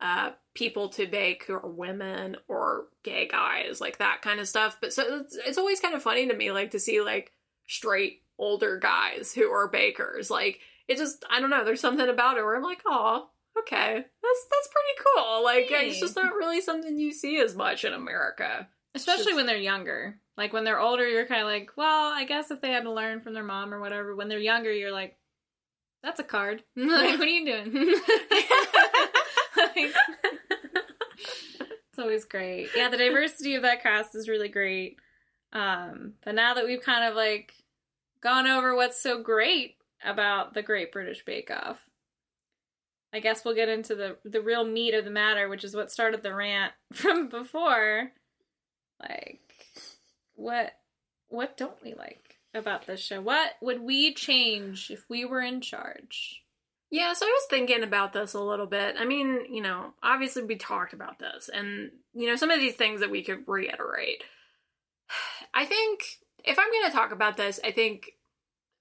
uh 0.00 0.30
people 0.54 0.88
to 0.90 1.06
bake 1.06 1.44
who 1.46 1.54
are 1.54 1.68
women 1.70 2.36
or 2.48 2.84
gay 3.02 3.26
guys 3.26 3.80
like 3.80 3.98
that 3.98 4.20
kind 4.22 4.38
of 4.40 4.46
stuff 4.48 4.76
but 4.80 4.92
so 4.92 5.20
it's, 5.20 5.36
it's 5.46 5.58
always 5.58 5.80
kind 5.80 5.94
of 5.94 6.02
funny 6.02 6.26
to 6.28 6.34
me 6.36 6.52
like 6.52 6.70
to 6.70 6.78
see 6.80 7.00
like 7.00 7.32
straight 7.66 8.22
older 8.38 8.78
guys 8.78 9.32
who 9.34 9.50
are 9.50 9.68
bakers 9.68 10.30
like 10.30 10.60
it 10.88 10.98
just 10.98 11.24
i 11.30 11.40
don't 11.40 11.50
know 11.50 11.64
there's 11.64 11.80
something 11.80 12.08
about 12.08 12.36
it 12.36 12.42
where 12.44 12.56
i'm 12.56 12.62
like 12.62 12.82
oh 12.86 13.26
okay 13.58 13.94
that's 13.94 14.46
that's 14.50 14.68
pretty 14.68 15.10
cool 15.16 15.42
like 15.44 15.66
it's 15.70 16.00
just 16.00 16.16
not 16.16 16.34
really 16.34 16.60
something 16.60 16.98
you 16.98 17.12
see 17.12 17.38
as 17.40 17.54
much 17.54 17.84
in 17.84 17.92
america 17.94 18.68
Especially 18.94 19.24
just- 19.24 19.36
when 19.36 19.46
they're 19.46 19.56
younger. 19.56 20.18
Like 20.36 20.52
when 20.52 20.64
they're 20.64 20.80
older, 20.80 21.06
you're 21.08 21.26
kind 21.26 21.40
of 21.42 21.46
like, 21.46 21.70
well, 21.76 22.12
I 22.12 22.24
guess 22.24 22.50
if 22.50 22.60
they 22.60 22.70
had 22.70 22.84
to 22.84 22.92
learn 22.92 23.20
from 23.20 23.32
their 23.34 23.42
mom 23.42 23.72
or 23.72 23.80
whatever. 23.80 24.14
When 24.14 24.28
they're 24.28 24.38
younger, 24.38 24.72
you're 24.72 24.92
like, 24.92 25.16
that's 26.02 26.20
a 26.20 26.24
card. 26.24 26.62
like, 26.76 27.18
what 27.18 27.20
are 27.20 27.26
you 27.26 27.44
doing? 27.46 27.94
Like, 29.56 29.92
it's 31.92 31.98
always 31.98 32.24
great. 32.24 32.70
Yeah, 32.74 32.88
the 32.88 32.96
diversity 32.96 33.54
of 33.54 33.62
that 33.62 33.82
cast 33.82 34.14
is 34.14 34.26
really 34.26 34.48
great. 34.48 34.96
Um, 35.52 36.14
but 36.24 36.34
now 36.34 36.54
that 36.54 36.64
we've 36.64 36.80
kind 36.80 37.04
of 37.04 37.14
like 37.14 37.52
gone 38.22 38.46
over 38.46 38.74
what's 38.74 39.02
so 39.02 39.22
great 39.22 39.74
about 40.02 40.54
the 40.54 40.62
Great 40.62 40.90
British 40.90 41.22
Bake 41.22 41.50
Off, 41.50 41.78
I 43.12 43.20
guess 43.20 43.44
we'll 43.44 43.54
get 43.54 43.68
into 43.68 43.94
the 43.94 44.16
the 44.24 44.40
real 44.40 44.64
meat 44.64 44.94
of 44.94 45.04
the 45.04 45.10
matter, 45.10 45.50
which 45.50 45.64
is 45.64 45.76
what 45.76 45.92
started 45.92 46.22
the 46.22 46.34
rant 46.34 46.72
from 46.94 47.28
before. 47.28 48.10
Like, 48.98 49.42
what 50.34 50.72
what 51.28 51.58
don't 51.58 51.82
we 51.84 51.92
like 51.92 52.38
about 52.54 52.86
this 52.86 53.00
show? 53.00 53.20
What 53.20 53.50
would 53.60 53.82
we 53.82 54.14
change 54.14 54.90
if 54.90 55.04
we 55.10 55.26
were 55.26 55.42
in 55.42 55.60
charge? 55.60 56.41
Yeah, 56.92 57.14
so 57.14 57.24
I 57.24 57.30
was 57.30 57.46
thinking 57.48 57.82
about 57.82 58.12
this 58.12 58.34
a 58.34 58.40
little 58.40 58.66
bit. 58.66 58.96
I 58.98 59.06
mean, 59.06 59.46
you 59.48 59.62
know, 59.62 59.94
obviously 60.02 60.42
we 60.42 60.56
talked 60.56 60.92
about 60.92 61.18
this, 61.18 61.48
and, 61.48 61.90
you 62.12 62.26
know, 62.26 62.36
some 62.36 62.50
of 62.50 62.60
these 62.60 62.74
things 62.74 63.00
that 63.00 63.10
we 63.10 63.22
could 63.22 63.48
reiterate. 63.48 64.24
I 65.54 65.64
think 65.64 66.04
if 66.44 66.58
I'm 66.58 66.70
going 66.70 66.90
to 66.90 66.94
talk 66.94 67.10
about 67.10 67.38
this, 67.38 67.58
I 67.64 67.70
think 67.72 68.10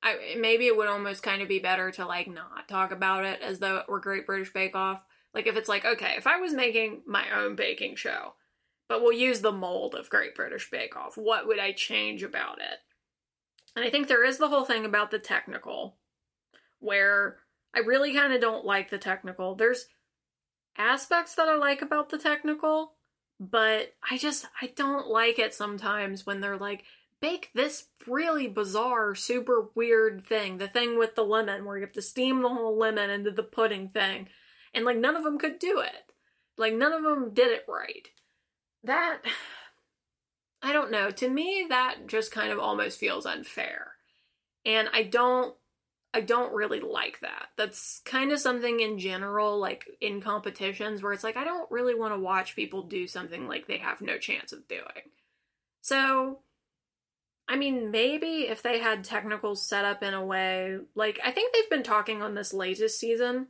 I, 0.03 0.35
maybe 0.37 0.67
it 0.67 0.75
would 0.75 0.89
almost 0.89 1.23
kind 1.23 1.41
of 1.41 1.47
be 1.47 1.59
better 1.59 1.89
to, 1.91 2.05
like, 2.05 2.27
not 2.27 2.67
talk 2.67 2.91
about 2.91 3.23
it 3.23 3.41
as 3.41 3.59
though 3.59 3.77
it 3.77 3.87
were 3.87 4.01
Great 4.01 4.25
British 4.25 4.51
Bake 4.51 4.75
Off. 4.75 5.01
Like, 5.33 5.47
if 5.47 5.55
it's 5.55 5.69
like, 5.69 5.85
okay, 5.85 6.15
if 6.17 6.27
I 6.27 6.35
was 6.35 6.53
making 6.53 7.03
my 7.07 7.23
own 7.33 7.55
baking 7.55 7.95
show, 7.95 8.33
but 8.89 9.01
we'll 9.01 9.13
use 9.13 9.39
the 9.39 9.53
mold 9.53 9.95
of 9.95 10.09
Great 10.09 10.35
British 10.35 10.69
Bake 10.69 10.97
Off, 10.97 11.15
what 11.15 11.47
would 11.47 11.59
I 11.59 11.71
change 11.71 12.23
about 12.23 12.57
it? 12.57 12.79
And 13.73 13.85
I 13.85 13.89
think 13.89 14.09
there 14.09 14.25
is 14.25 14.37
the 14.37 14.49
whole 14.49 14.65
thing 14.65 14.83
about 14.83 15.11
the 15.11 15.19
technical, 15.19 15.95
where 16.79 17.37
I 17.73 17.79
really 17.79 18.13
kind 18.13 18.33
of 18.33 18.41
don't 18.41 18.65
like 18.65 18.89
the 18.89 18.97
technical. 18.97 19.55
There's 19.55 19.87
aspects 20.77 21.35
that 21.35 21.47
I 21.47 21.55
like 21.55 21.81
about 21.81 22.09
the 22.09 22.17
technical, 22.17 22.93
but 23.39 23.93
I 24.09 24.17
just 24.17 24.47
I 24.61 24.67
don't 24.75 25.07
like 25.07 25.39
it 25.39 25.53
sometimes 25.53 26.25
when 26.25 26.41
they're 26.41 26.57
like 26.57 26.83
bake 27.21 27.51
this 27.53 27.85
really 28.07 28.47
bizarre, 28.47 29.15
super 29.15 29.69
weird 29.75 30.25
thing, 30.25 30.57
the 30.57 30.67
thing 30.67 30.97
with 30.97 31.15
the 31.15 31.23
lemon 31.23 31.65
where 31.65 31.77
you 31.77 31.83
have 31.83 31.93
to 31.93 32.01
steam 32.01 32.41
the 32.41 32.49
whole 32.49 32.77
lemon 32.77 33.09
into 33.09 33.31
the 33.31 33.43
pudding 33.43 33.89
thing, 33.89 34.27
and 34.73 34.85
like 34.85 34.97
none 34.97 35.15
of 35.15 35.23
them 35.23 35.37
could 35.37 35.59
do 35.59 35.79
it. 35.79 36.11
Like 36.57 36.73
none 36.73 36.93
of 36.93 37.03
them 37.03 37.33
did 37.33 37.51
it 37.51 37.65
right. 37.67 38.09
That 38.83 39.19
I 40.61 40.73
don't 40.73 40.91
know. 40.91 41.11
To 41.11 41.29
me 41.29 41.65
that 41.69 42.07
just 42.07 42.31
kind 42.31 42.51
of 42.51 42.59
almost 42.59 42.99
feels 42.99 43.25
unfair. 43.25 43.93
And 44.65 44.89
I 44.93 45.03
don't 45.03 45.55
I 46.13 46.21
don't 46.21 46.53
really 46.53 46.81
like 46.81 47.21
that. 47.21 47.47
That's 47.55 48.01
kind 48.03 48.31
of 48.31 48.39
something 48.39 48.81
in 48.81 48.99
general, 48.99 49.57
like 49.59 49.85
in 50.01 50.21
competitions, 50.21 51.01
where 51.01 51.13
it's 51.13 51.23
like, 51.23 51.37
I 51.37 51.45
don't 51.45 51.71
really 51.71 51.95
want 51.95 52.13
to 52.13 52.19
watch 52.19 52.55
people 52.55 52.83
do 52.83 53.07
something 53.07 53.47
like 53.47 53.67
they 53.67 53.77
have 53.77 54.01
no 54.01 54.17
chance 54.17 54.51
of 54.51 54.67
doing. 54.67 55.11
So, 55.81 56.39
I 57.47 57.55
mean, 57.55 57.91
maybe 57.91 58.47
if 58.49 58.61
they 58.61 58.79
had 58.79 59.03
technicals 59.03 59.65
set 59.65 59.85
up 59.85 60.03
in 60.03 60.13
a 60.13 60.23
way, 60.23 60.79
like, 60.95 61.19
I 61.23 61.31
think 61.31 61.53
they've 61.53 61.69
been 61.69 61.83
talking 61.83 62.21
on 62.21 62.35
this 62.35 62.53
latest 62.53 62.99
season, 62.99 63.47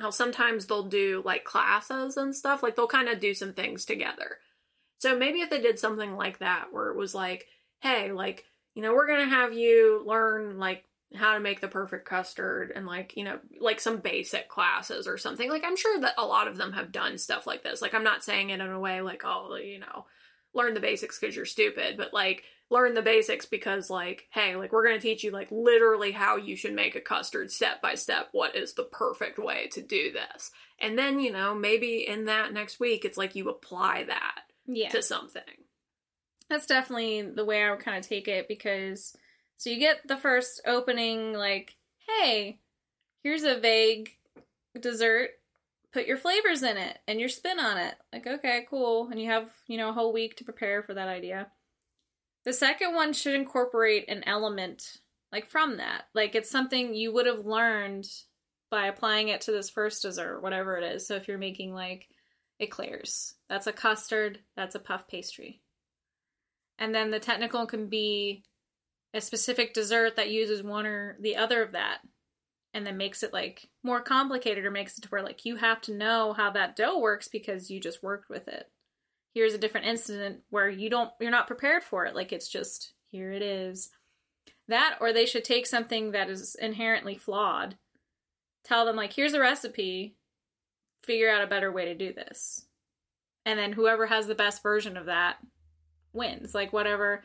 how 0.00 0.10
sometimes 0.10 0.66
they'll 0.66 0.84
do 0.84 1.22
like 1.24 1.44
classes 1.44 2.16
and 2.16 2.34
stuff, 2.34 2.62
like, 2.62 2.74
they'll 2.74 2.86
kind 2.88 3.08
of 3.08 3.20
do 3.20 3.34
some 3.34 3.52
things 3.52 3.84
together. 3.84 4.38
So 4.98 5.16
maybe 5.16 5.40
if 5.40 5.50
they 5.50 5.60
did 5.60 5.78
something 5.78 6.16
like 6.16 6.38
that, 6.38 6.72
where 6.72 6.90
it 6.90 6.96
was 6.96 7.14
like, 7.14 7.46
hey, 7.80 8.10
like, 8.10 8.44
you 8.74 8.82
know, 8.82 8.94
we're 8.94 9.06
going 9.06 9.28
to 9.28 9.34
have 9.34 9.52
you 9.52 10.02
learn, 10.04 10.58
like, 10.58 10.84
how 11.14 11.34
to 11.34 11.40
make 11.40 11.60
the 11.60 11.68
perfect 11.68 12.06
custard 12.06 12.70
and 12.74 12.86
like 12.86 13.16
you 13.16 13.24
know 13.24 13.38
like 13.60 13.80
some 13.80 13.98
basic 13.98 14.48
classes 14.48 15.06
or 15.06 15.16
something. 15.16 15.48
Like 15.48 15.64
i'm 15.64 15.76
sure 15.76 16.00
that 16.00 16.14
a 16.18 16.26
lot 16.26 16.48
of 16.48 16.56
them 16.56 16.72
have 16.72 16.92
done 16.92 17.16
stuff 17.18 17.46
like 17.46 17.62
this. 17.62 17.80
Like 17.80 17.94
i'm 17.94 18.04
not 18.04 18.22
saying 18.24 18.50
it 18.50 18.60
in 18.60 18.66
a 18.68 18.80
way 18.80 19.00
like 19.00 19.22
oh 19.24 19.56
you 19.56 19.78
know 19.78 20.04
learn 20.54 20.74
the 20.74 20.80
basics 20.80 21.18
because 21.18 21.36
you're 21.36 21.44
stupid 21.44 21.96
but 21.96 22.12
like 22.14 22.42
learn 22.70 22.92
the 22.94 23.02
basics 23.02 23.46
because 23.46 23.88
like 23.90 24.26
hey 24.30 24.56
like 24.56 24.72
we're 24.72 24.84
going 24.84 24.96
to 24.96 25.00
teach 25.00 25.22
you 25.24 25.30
like 25.30 25.48
literally 25.50 26.12
how 26.12 26.36
you 26.36 26.56
should 26.56 26.74
make 26.74 26.94
a 26.96 27.00
custard 27.00 27.50
step 27.50 27.80
by 27.80 27.94
step. 27.94 28.28
What 28.32 28.54
is 28.56 28.74
the 28.74 28.84
perfect 28.84 29.38
way 29.38 29.68
to 29.72 29.82
do 29.82 30.12
this? 30.12 30.50
And 30.80 30.98
then 30.98 31.20
you 31.20 31.32
know 31.32 31.54
maybe 31.54 32.06
in 32.06 32.26
that 32.26 32.52
next 32.52 32.80
week 32.80 33.04
it's 33.06 33.16
like 33.18 33.34
you 33.34 33.48
apply 33.48 34.04
that 34.08 34.40
Yeah. 34.66 34.90
to 34.90 35.02
something. 35.02 35.42
That's 36.50 36.66
definitely 36.66 37.22
the 37.22 37.44
way 37.44 37.62
I 37.62 37.70
would 37.70 37.80
kind 37.80 37.98
of 37.98 38.06
take 38.06 38.26
it 38.28 38.48
because 38.48 39.14
so 39.58 39.70
you 39.70 39.78
get 39.78 40.06
the 40.06 40.16
first 40.16 40.62
opening 40.66 41.34
like, 41.34 41.76
hey, 42.06 42.58
here's 43.22 43.42
a 43.42 43.58
vague 43.58 44.10
dessert, 44.80 45.30
put 45.92 46.06
your 46.06 46.16
flavors 46.16 46.62
in 46.62 46.76
it 46.76 46.98
and 47.06 47.20
your 47.20 47.28
spin 47.28 47.60
on 47.60 47.76
it. 47.76 47.94
Like, 48.12 48.26
okay, 48.26 48.66
cool. 48.70 49.08
And 49.10 49.20
you 49.20 49.28
have, 49.28 49.50
you 49.66 49.76
know, 49.76 49.90
a 49.90 49.92
whole 49.92 50.12
week 50.12 50.36
to 50.36 50.44
prepare 50.44 50.82
for 50.82 50.94
that 50.94 51.08
idea. 51.08 51.48
The 52.44 52.52
second 52.52 52.94
one 52.94 53.12
should 53.12 53.34
incorporate 53.34 54.08
an 54.08 54.22
element 54.24 54.98
like 55.30 55.50
from 55.50 55.76
that. 55.76 56.04
Like 56.14 56.34
it's 56.34 56.50
something 56.50 56.94
you 56.94 57.12
would 57.12 57.26
have 57.26 57.44
learned 57.44 58.08
by 58.70 58.86
applying 58.86 59.28
it 59.28 59.42
to 59.42 59.52
this 59.52 59.68
first 59.68 60.02
dessert, 60.02 60.40
whatever 60.40 60.76
it 60.76 60.84
is. 60.84 61.06
So 61.06 61.16
if 61.16 61.28
you're 61.28 61.36
making 61.36 61.74
like 61.74 62.08
eclairs, 62.60 63.34
that's 63.50 63.66
a 63.66 63.72
custard, 63.72 64.38
that's 64.56 64.74
a 64.74 64.80
puff 64.80 65.08
pastry 65.08 65.60
and 66.78 66.94
then 66.94 67.10
the 67.10 67.18
technical 67.18 67.66
can 67.66 67.88
be 67.88 68.44
a 69.14 69.20
specific 69.20 69.74
dessert 69.74 70.16
that 70.16 70.30
uses 70.30 70.62
one 70.62 70.86
or 70.86 71.16
the 71.20 71.36
other 71.36 71.62
of 71.62 71.72
that 71.72 71.98
and 72.74 72.86
then 72.86 72.96
makes 72.96 73.22
it 73.22 73.32
like 73.32 73.68
more 73.82 74.00
complicated 74.00 74.64
or 74.64 74.70
makes 74.70 74.98
it 74.98 75.02
to 75.02 75.08
where 75.08 75.22
like 75.22 75.44
you 75.44 75.56
have 75.56 75.80
to 75.80 75.94
know 75.94 76.32
how 76.34 76.50
that 76.50 76.76
dough 76.76 76.98
works 76.98 77.28
because 77.28 77.70
you 77.70 77.80
just 77.80 78.02
worked 78.02 78.28
with 78.28 78.46
it 78.48 78.70
here's 79.34 79.54
a 79.54 79.58
different 79.58 79.86
incident 79.86 80.40
where 80.50 80.68
you 80.68 80.90
don't 80.90 81.10
you're 81.20 81.30
not 81.30 81.46
prepared 81.46 81.82
for 81.82 82.04
it 82.04 82.14
like 82.14 82.32
it's 82.32 82.48
just 82.48 82.92
here 83.06 83.32
it 83.32 83.42
is 83.42 83.90
that 84.68 84.98
or 85.00 85.12
they 85.12 85.24
should 85.24 85.44
take 85.44 85.66
something 85.66 86.12
that 86.12 86.28
is 86.28 86.54
inherently 86.56 87.16
flawed 87.16 87.76
tell 88.64 88.84
them 88.84 88.96
like 88.96 89.14
here's 89.14 89.34
a 89.34 89.40
recipe 89.40 90.16
figure 91.02 91.30
out 91.30 91.42
a 91.42 91.46
better 91.46 91.72
way 91.72 91.86
to 91.86 91.94
do 91.94 92.12
this 92.12 92.66
and 93.46 93.58
then 93.58 93.72
whoever 93.72 94.06
has 94.06 94.26
the 94.26 94.34
best 94.34 94.62
version 94.62 94.98
of 94.98 95.06
that 95.06 95.38
wins. 96.12 96.54
Like 96.54 96.72
whatever. 96.72 97.22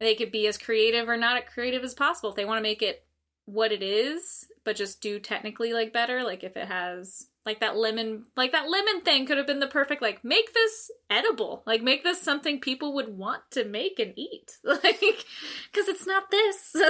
They 0.00 0.14
could 0.14 0.32
be 0.32 0.46
as 0.46 0.58
creative 0.58 1.08
or 1.08 1.16
not 1.16 1.36
as 1.36 1.44
creative 1.52 1.82
as 1.82 1.94
possible. 1.94 2.30
If 2.30 2.36
they 2.36 2.44
want 2.44 2.58
to 2.58 2.62
make 2.62 2.82
it 2.82 3.04
what 3.46 3.72
it 3.72 3.82
is, 3.82 4.46
but 4.64 4.76
just 4.76 5.00
do 5.00 5.18
technically 5.18 5.72
like 5.72 5.92
better, 5.92 6.22
like 6.22 6.44
if 6.44 6.56
it 6.56 6.68
has 6.68 7.28
like 7.46 7.60
that 7.60 7.76
lemon 7.76 8.24
like 8.36 8.52
that 8.52 8.70
lemon 8.70 9.02
thing 9.02 9.26
could 9.26 9.36
have 9.36 9.46
been 9.46 9.60
the 9.60 9.66
perfect 9.66 10.00
like 10.00 10.24
make 10.24 10.54
this 10.54 10.90
edible. 11.10 11.62
Like 11.66 11.82
make 11.82 12.02
this 12.02 12.20
something 12.20 12.60
people 12.60 12.94
would 12.94 13.16
want 13.16 13.42
to 13.52 13.64
make 13.64 13.98
and 13.98 14.12
eat. 14.16 14.58
Like 14.64 15.00
because 15.00 15.88
it's 15.88 16.06
not 16.06 16.30
this. 16.30 16.74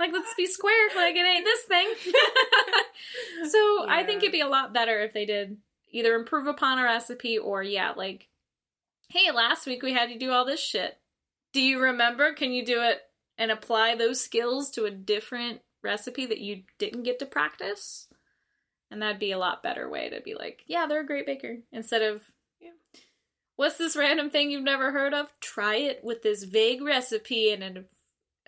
Like 0.00 0.12
let's 0.14 0.34
be 0.34 0.46
square 0.46 0.88
like 0.96 1.14
it 1.14 1.26
ain't 1.26 1.44
this 1.44 1.62
thing. 1.64 1.88
So 3.50 3.86
i 3.88 4.02
think 4.04 4.22
it'd 4.22 4.32
be 4.32 4.40
a 4.40 4.48
lot 4.48 4.72
better 4.72 5.00
if 5.00 5.12
they 5.12 5.24
did 5.24 5.58
either 5.90 6.14
improve 6.14 6.46
upon 6.46 6.78
a 6.78 6.84
recipe 6.84 7.38
or 7.38 7.62
yeah 7.62 7.92
like 7.96 8.28
hey 9.08 9.30
last 9.30 9.66
week 9.66 9.82
we 9.82 9.92
had 9.92 10.10
you 10.10 10.18
do 10.18 10.30
all 10.30 10.44
this 10.44 10.60
shit 10.60 10.98
do 11.52 11.60
you 11.60 11.80
remember 11.80 12.32
can 12.32 12.52
you 12.52 12.64
do 12.64 12.80
it 12.82 13.00
and 13.38 13.50
apply 13.50 13.94
those 13.96 14.20
skills 14.20 14.70
to 14.70 14.84
a 14.84 14.90
different 14.90 15.60
recipe 15.82 16.26
that 16.26 16.38
you 16.40 16.62
didn't 16.78 17.04
get 17.04 17.18
to 17.18 17.26
practice 17.26 18.06
and 18.90 19.00
that'd 19.02 19.18
be 19.20 19.32
a 19.32 19.38
lot 19.38 19.62
better 19.62 19.88
way 19.88 20.10
to 20.10 20.20
be 20.20 20.34
like, 20.34 20.64
yeah, 20.66 20.86
they're 20.86 21.02
a 21.02 21.06
great 21.06 21.24
baker. 21.24 21.58
Instead 21.72 22.02
of, 22.02 22.22
Yeah. 22.60 22.70
what's 23.56 23.76
this 23.78 23.94
random 23.96 24.30
thing 24.30 24.50
you've 24.50 24.64
never 24.64 24.90
heard 24.90 25.14
of? 25.14 25.28
Try 25.40 25.76
it 25.76 26.02
with 26.02 26.22
this 26.22 26.42
vague 26.42 26.82
recipe 26.82 27.50
in 27.52 27.62
a 27.62 27.84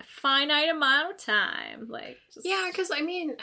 finite 0.03 0.67
amount 0.69 1.11
of 1.13 1.17
time. 1.17 1.87
Like, 1.87 2.17
just, 2.33 2.45
Yeah, 2.45 2.67
because 2.69 2.91
I 2.91 2.99
mean, 3.01 3.37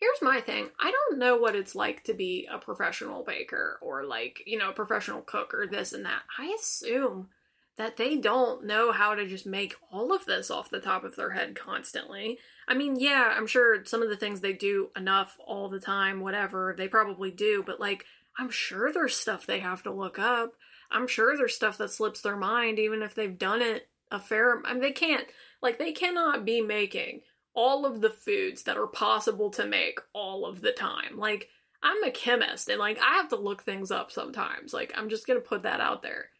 here's 0.00 0.22
my 0.22 0.40
thing. 0.40 0.70
I 0.80 0.90
don't 0.90 1.18
know 1.20 1.36
what 1.36 1.54
it's 1.54 1.76
like 1.76 2.02
to 2.04 2.14
be 2.14 2.48
a 2.50 2.58
professional 2.58 3.22
baker 3.22 3.78
or 3.80 4.04
like, 4.04 4.42
you 4.44 4.58
know, 4.58 4.70
a 4.70 4.74
professional 4.74 5.22
cook 5.22 5.54
or 5.54 5.68
this 5.68 5.92
and 5.92 6.04
that. 6.04 6.22
I 6.36 6.52
assume 6.58 7.28
that 7.76 7.96
they 7.96 8.16
don't 8.16 8.64
know 8.64 8.92
how 8.92 9.14
to 9.14 9.26
just 9.26 9.46
make 9.46 9.74
all 9.90 10.14
of 10.14 10.26
this 10.26 10.50
off 10.50 10.70
the 10.70 10.80
top 10.80 11.04
of 11.04 11.16
their 11.16 11.30
head 11.30 11.56
constantly. 11.56 12.38
I 12.68 12.74
mean, 12.74 12.96
yeah, 12.96 13.34
I'm 13.36 13.46
sure 13.46 13.84
some 13.84 14.02
of 14.02 14.08
the 14.08 14.16
things 14.16 14.40
they 14.40 14.52
do 14.52 14.90
enough 14.96 15.36
all 15.44 15.68
the 15.68 15.80
time, 15.80 16.20
whatever, 16.20 16.74
they 16.76 16.88
probably 16.88 17.30
do, 17.30 17.62
but 17.66 17.80
like, 17.80 18.04
I'm 18.38 18.50
sure 18.50 18.92
there's 18.92 19.16
stuff 19.16 19.46
they 19.46 19.60
have 19.60 19.82
to 19.84 19.92
look 19.92 20.18
up. 20.18 20.54
I'm 20.90 21.06
sure 21.08 21.36
there's 21.36 21.54
stuff 21.54 21.78
that 21.78 21.90
slips 21.90 22.20
their 22.20 22.36
mind, 22.36 22.78
even 22.78 23.02
if 23.02 23.14
they've 23.14 23.38
done 23.38 23.62
it 23.62 23.88
a 24.10 24.20
fair. 24.20 24.62
I 24.64 24.72
mean, 24.72 24.82
they 24.82 24.92
can't, 24.92 25.26
like, 25.60 25.78
they 25.78 25.92
cannot 25.92 26.44
be 26.44 26.60
making 26.60 27.22
all 27.54 27.86
of 27.86 28.00
the 28.00 28.10
foods 28.10 28.64
that 28.64 28.76
are 28.76 28.86
possible 28.86 29.50
to 29.50 29.66
make 29.66 30.00
all 30.12 30.44
of 30.46 30.60
the 30.60 30.72
time. 30.72 31.16
Like, 31.16 31.48
I'm 31.82 32.02
a 32.02 32.10
chemist 32.10 32.70
and 32.70 32.80
like 32.80 32.98
I 32.98 33.16
have 33.16 33.28
to 33.28 33.36
look 33.36 33.62
things 33.62 33.90
up 33.90 34.10
sometimes. 34.10 34.72
Like, 34.72 34.92
I'm 34.96 35.10
just 35.10 35.26
gonna 35.26 35.40
put 35.40 35.62
that 35.62 35.80
out 35.80 36.02
there. 36.02 36.30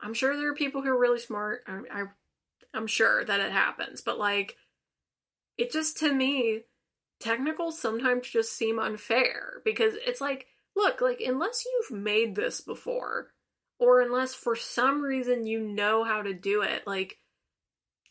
I'm 0.00 0.14
sure 0.14 0.36
there 0.36 0.50
are 0.50 0.54
people 0.54 0.82
who 0.82 0.88
are 0.88 0.98
really 0.98 1.18
smart. 1.18 1.62
I, 1.66 1.80
I 1.90 2.04
I'm 2.74 2.86
sure 2.86 3.24
that 3.24 3.40
it 3.40 3.52
happens, 3.52 4.00
but 4.00 4.18
like, 4.18 4.56
it 5.56 5.72
just 5.72 5.98
to 5.98 6.12
me, 6.12 6.62
technicals 7.18 7.80
sometimes 7.80 8.28
just 8.28 8.52
seem 8.52 8.78
unfair 8.78 9.60
because 9.64 9.94
it's 10.06 10.20
like, 10.20 10.46
look, 10.76 11.00
like 11.00 11.20
unless 11.20 11.64
you've 11.64 11.98
made 11.98 12.34
this 12.34 12.60
before, 12.60 13.28
or 13.78 14.00
unless 14.00 14.34
for 14.34 14.56
some 14.56 15.02
reason 15.02 15.46
you 15.46 15.60
know 15.60 16.04
how 16.04 16.22
to 16.22 16.34
do 16.34 16.62
it, 16.62 16.86
like 16.86 17.18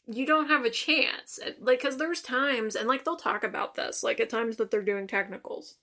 you 0.08 0.26
don't 0.26 0.48
have 0.48 0.64
a 0.66 0.70
chance. 0.70 1.40
Like, 1.60 1.80
because 1.80 1.98
there's 1.98 2.22
times, 2.22 2.76
and 2.76 2.88
like 2.88 3.04
they'll 3.04 3.18
talk 3.18 3.44
about 3.44 3.76
this, 3.76 4.04
like 4.04 4.20
at 4.20 4.30
times 4.30 4.58
that 4.58 4.72
they're 4.72 4.82
doing 4.82 5.08
technicals. 5.08 5.76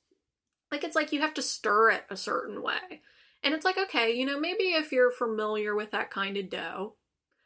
Like, 0.73 0.83
it's 0.83 0.97
like 0.97 1.12
you 1.12 1.21
have 1.21 1.35
to 1.35 1.43
stir 1.43 1.90
it 1.90 2.05
a 2.11 2.17
certain 2.17 2.62
way. 2.62 3.03
And 3.44 3.52
it's 3.52 3.64
like, 3.64 3.76
okay, 3.78 4.11
you 4.11 4.24
know, 4.24 4.40
maybe 4.40 4.64
if 4.64 4.90
you're 4.90 5.12
familiar 5.12 5.74
with 5.74 5.90
that 5.90 6.11
kind 6.11 6.37
of 6.38 6.48
dough, 6.48 6.94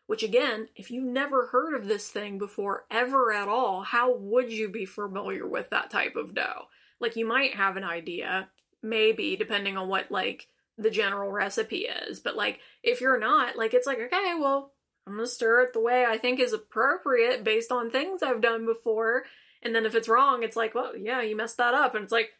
which 0.06 0.22
again, 0.22 0.68
if 0.76 0.90
you've 0.90 1.04
never 1.04 1.48
heard 1.48 1.74
of 1.74 1.88
this 1.88 2.08
thing 2.08 2.38
before 2.38 2.84
ever 2.90 3.32
at 3.32 3.48
all, 3.48 3.82
how 3.82 4.14
would 4.16 4.52
you 4.52 4.68
be 4.68 4.86
familiar 4.86 5.46
with 5.46 5.70
that 5.70 5.90
type 5.90 6.14
of 6.14 6.34
dough? 6.34 6.68
Like, 7.00 7.16
you 7.16 7.26
might 7.26 7.54
have 7.54 7.76
an 7.76 7.84
idea, 7.84 8.48
maybe, 8.82 9.36
depending 9.36 9.76
on 9.76 9.88
what, 9.88 10.10
like, 10.10 10.48
the 10.76 10.90
general 10.90 11.30
recipe 11.30 11.86
is. 11.86 12.20
But, 12.20 12.36
like, 12.36 12.60
if 12.82 13.00
you're 13.00 13.18
not, 13.18 13.56
like, 13.56 13.74
it's 13.74 13.86
like, 13.86 13.98
okay, 13.98 14.34
well, 14.38 14.72
I'm 15.06 15.16
gonna 15.16 15.26
stir 15.26 15.62
it 15.62 15.72
the 15.72 15.80
way 15.80 16.04
I 16.06 16.16
think 16.16 16.38
is 16.38 16.52
appropriate 16.52 17.42
based 17.42 17.72
on 17.72 17.90
things 17.90 18.22
I've 18.22 18.40
done 18.40 18.66
before. 18.66 19.24
And 19.62 19.74
then 19.74 19.84
if 19.84 19.94
it's 19.94 20.08
wrong, 20.08 20.42
it's 20.42 20.56
like, 20.56 20.74
well, 20.74 20.96
yeah, 20.96 21.22
you 21.22 21.36
messed 21.36 21.56
that 21.56 21.74
up. 21.74 21.94
And 21.94 22.04
it's 22.04 22.12
like, 22.12 22.30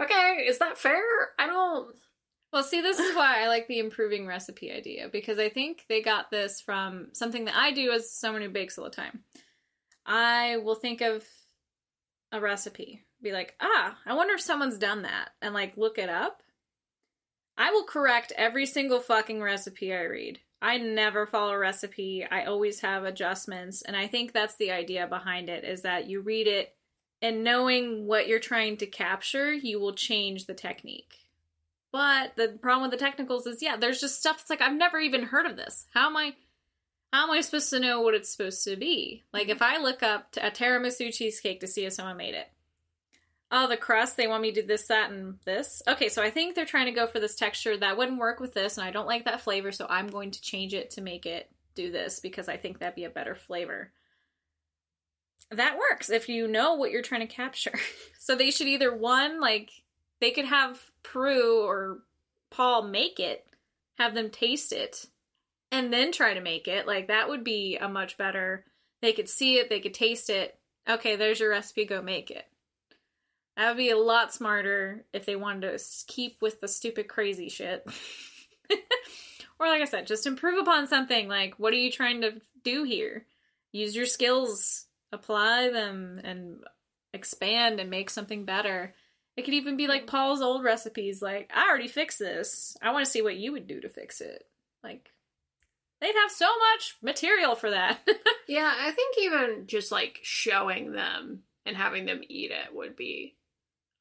okay, 0.00 0.44
is 0.46 0.58
that 0.58 0.78
fair? 0.78 1.02
I 1.38 1.46
don't. 1.46 1.94
Well, 2.52 2.62
see, 2.62 2.80
this 2.80 2.98
is 2.98 3.14
why 3.14 3.42
I 3.42 3.48
like 3.48 3.66
the 3.66 3.78
improving 3.78 4.26
recipe 4.26 4.72
idea 4.72 5.08
because 5.10 5.38
I 5.38 5.48
think 5.48 5.84
they 5.88 6.00
got 6.00 6.30
this 6.30 6.60
from 6.60 7.08
something 7.12 7.44
that 7.46 7.56
I 7.56 7.72
do 7.72 7.90
as 7.90 8.10
someone 8.10 8.42
who 8.42 8.48
bakes 8.48 8.78
all 8.78 8.84
the 8.84 8.90
time. 8.90 9.24
I 10.06 10.58
will 10.58 10.76
think 10.76 11.00
of 11.00 11.24
a 12.32 12.40
recipe, 12.40 13.04
be 13.20 13.32
like, 13.32 13.54
ah, 13.60 13.98
I 14.06 14.14
wonder 14.14 14.34
if 14.34 14.40
someone's 14.40 14.78
done 14.78 15.02
that, 15.02 15.30
and 15.42 15.52
like 15.52 15.76
look 15.76 15.98
it 15.98 16.08
up. 16.08 16.42
I 17.58 17.72
will 17.72 17.84
correct 17.84 18.32
every 18.36 18.66
single 18.66 19.00
fucking 19.00 19.42
recipe 19.42 19.92
I 19.92 20.02
read. 20.02 20.40
I 20.62 20.78
never 20.78 21.26
follow 21.26 21.52
a 21.52 21.58
recipe. 21.58 22.26
I 22.30 22.44
always 22.44 22.80
have 22.80 23.04
adjustments, 23.04 23.82
and 23.82 23.96
I 23.96 24.06
think 24.06 24.32
that's 24.32 24.56
the 24.56 24.70
idea 24.70 25.06
behind 25.06 25.48
it 25.48 25.64
is 25.64 25.82
that 25.82 26.08
you 26.08 26.20
read 26.20 26.46
it 26.46 26.74
and 27.22 27.44
knowing 27.44 28.06
what 28.06 28.28
you're 28.28 28.38
trying 28.38 28.76
to 28.78 28.86
capture, 28.86 29.52
you 29.52 29.80
will 29.80 29.94
change 29.94 30.46
the 30.46 30.54
technique. 30.54 31.25
But 31.96 32.36
the 32.36 32.48
problem 32.60 32.82
with 32.82 32.90
the 32.90 33.02
technicals 33.02 33.46
is, 33.46 33.62
yeah, 33.62 33.78
there's 33.78 34.02
just 34.02 34.20
stuff 34.20 34.36
that's 34.36 34.50
like 34.50 34.60
I've 34.60 34.76
never 34.76 34.98
even 34.98 35.22
heard 35.22 35.46
of 35.46 35.56
this. 35.56 35.86
How 35.94 36.08
am 36.08 36.16
I? 36.18 36.34
How 37.10 37.24
am 37.24 37.30
I 37.30 37.40
supposed 37.40 37.70
to 37.70 37.80
know 37.80 38.02
what 38.02 38.12
it's 38.12 38.28
supposed 38.28 38.64
to 38.64 38.76
be? 38.76 39.24
Like 39.32 39.48
if 39.48 39.60
mm-hmm. 39.60 39.80
I 39.80 39.82
look 39.82 40.02
up 40.02 40.36
a 40.36 40.50
tiramisu 40.50 41.10
cheesecake 41.14 41.60
to 41.60 41.66
see 41.66 41.86
if 41.86 41.94
someone 41.94 42.18
made 42.18 42.34
it. 42.34 42.48
Oh, 43.50 43.66
the 43.66 43.78
crust, 43.78 44.18
they 44.18 44.26
want 44.26 44.42
me 44.42 44.52
to 44.52 44.60
do 44.60 44.66
this, 44.66 44.88
that, 44.88 45.10
and 45.10 45.38
this. 45.46 45.80
Okay, 45.88 46.10
so 46.10 46.22
I 46.22 46.28
think 46.28 46.54
they're 46.54 46.66
trying 46.66 46.84
to 46.84 46.92
go 46.92 47.06
for 47.06 47.18
this 47.18 47.34
texture 47.34 47.74
that 47.78 47.96
wouldn't 47.96 48.18
work 48.18 48.40
with 48.40 48.52
this, 48.52 48.76
and 48.76 48.86
I 48.86 48.90
don't 48.90 49.06
like 49.06 49.24
that 49.24 49.40
flavor, 49.40 49.72
so 49.72 49.86
I'm 49.88 50.08
going 50.08 50.32
to 50.32 50.42
change 50.42 50.74
it 50.74 50.90
to 50.90 51.00
make 51.00 51.24
it 51.24 51.50
do 51.74 51.90
this 51.90 52.20
because 52.20 52.46
I 52.46 52.58
think 52.58 52.78
that'd 52.78 52.94
be 52.94 53.04
a 53.04 53.08
better 53.08 53.34
flavor. 53.34 53.90
That 55.50 55.78
works 55.78 56.10
if 56.10 56.28
you 56.28 56.46
know 56.46 56.74
what 56.74 56.90
you're 56.90 57.00
trying 57.00 57.26
to 57.26 57.34
capture. 57.34 57.78
so 58.18 58.34
they 58.34 58.50
should 58.50 58.66
either 58.66 58.94
one, 58.94 59.40
like, 59.40 59.70
they 60.20 60.30
could 60.30 60.46
have 60.46 60.78
Prue 61.12 61.64
or 61.64 62.00
Paul 62.50 62.82
make 62.82 63.20
it, 63.20 63.46
have 63.98 64.14
them 64.14 64.30
taste 64.30 64.72
it, 64.72 65.06
and 65.70 65.92
then 65.92 66.12
try 66.12 66.34
to 66.34 66.40
make 66.40 66.66
it. 66.68 66.86
Like 66.86 67.08
that 67.08 67.28
would 67.28 67.44
be 67.44 67.76
a 67.76 67.88
much 67.88 68.18
better. 68.18 68.64
They 69.02 69.12
could 69.12 69.28
see 69.28 69.56
it, 69.56 69.68
they 69.68 69.80
could 69.80 69.94
taste 69.94 70.30
it. 70.30 70.58
Okay, 70.88 71.16
there's 71.16 71.40
your 71.40 71.50
recipe, 71.50 71.84
go 71.84 72.02
make 72.02 72.30
it. 72.30 72.44
That 73.56 73.68
would 73.68 73.76
be 73.76 73.90
a 73.90 73.96
lot 73.96 74.34
smarter 74.34 75.04
if 75.12 75.24
they 75.26 75.36
wanted 75.36 75.78
to 75.78 75.84
keep 76.06 76.42
with 76.42 76.60
the 76.60 76.68
stupid 76.68 77.08
crazy 77.08 77.48
shit. 77.48 77.86
or 79.58 79.68
like 79.68 79.80
I 79.80 79.86
said, 79.86 80.06
just 80.06 80.26
improve 80.26 80.58
upon 80.58 80.86
something. 80.86 81.28
Like 81.28 81.54
what 81.58 81.72
are 81.72 81.76
you 81.76 81.90
trying 81.90 82.22
to 82.22 82.40
do 82.64 82.82
here? 82.82 83.26
Use 83.72 83.94
your 83.94 84.06
skills, 84.06 84.86
apply 85.12 85.70
them 85.70 86.20
and 86.24 86.64
expand 87.12 87.80
and 87.80 87.90
make 87.90 88.10
something 88.10 88.44
better. 88.44 88.94
It 89.36 89.44
could 89.44 89.54
even 89.54 89.76
be 89.76 89.86
like 89.86 90.06
Paul's 90.06 90.40
old 90.40 90.64
recipes. 90.64 91.20
Like, 91.20 91.50
I 91.54 91.68
already 91.68 91.88
fixed 91.88 92.18
this. 92.18 92.76
I 92.80 92.92
want 92.92 93.04
to 93.04 93.10
see 93.10 93.22
what 93.22 93.36
you 93.36 93.52
would 93.52 93.66
do 93.66 93.80
to 93.80 93.88
fix 93.88 94.20
it. 94.20 94.44
Like, 94.82 95.10
they'd 96.00 96.14
have 96.14 96.30
so 96.30 96.46
much 96.46 96.96
material 97.02 97.54
for 97.54 97.70
that. 97.70 97.98
Yeah, 98.48 98.72
I 98.78 98.92
think 98.92 99.16
even 99.18 99.66
just 99.66 99.90
like 99.90 100.20
showing 100.22 100.92
them 100.92 101.42
and 101.64 101.76
having 101.76 102.06
them 102.06 102.20
eat 102.28 102.52
it 102.52 102.74
would 102.74 102.94
be 102.94 103.34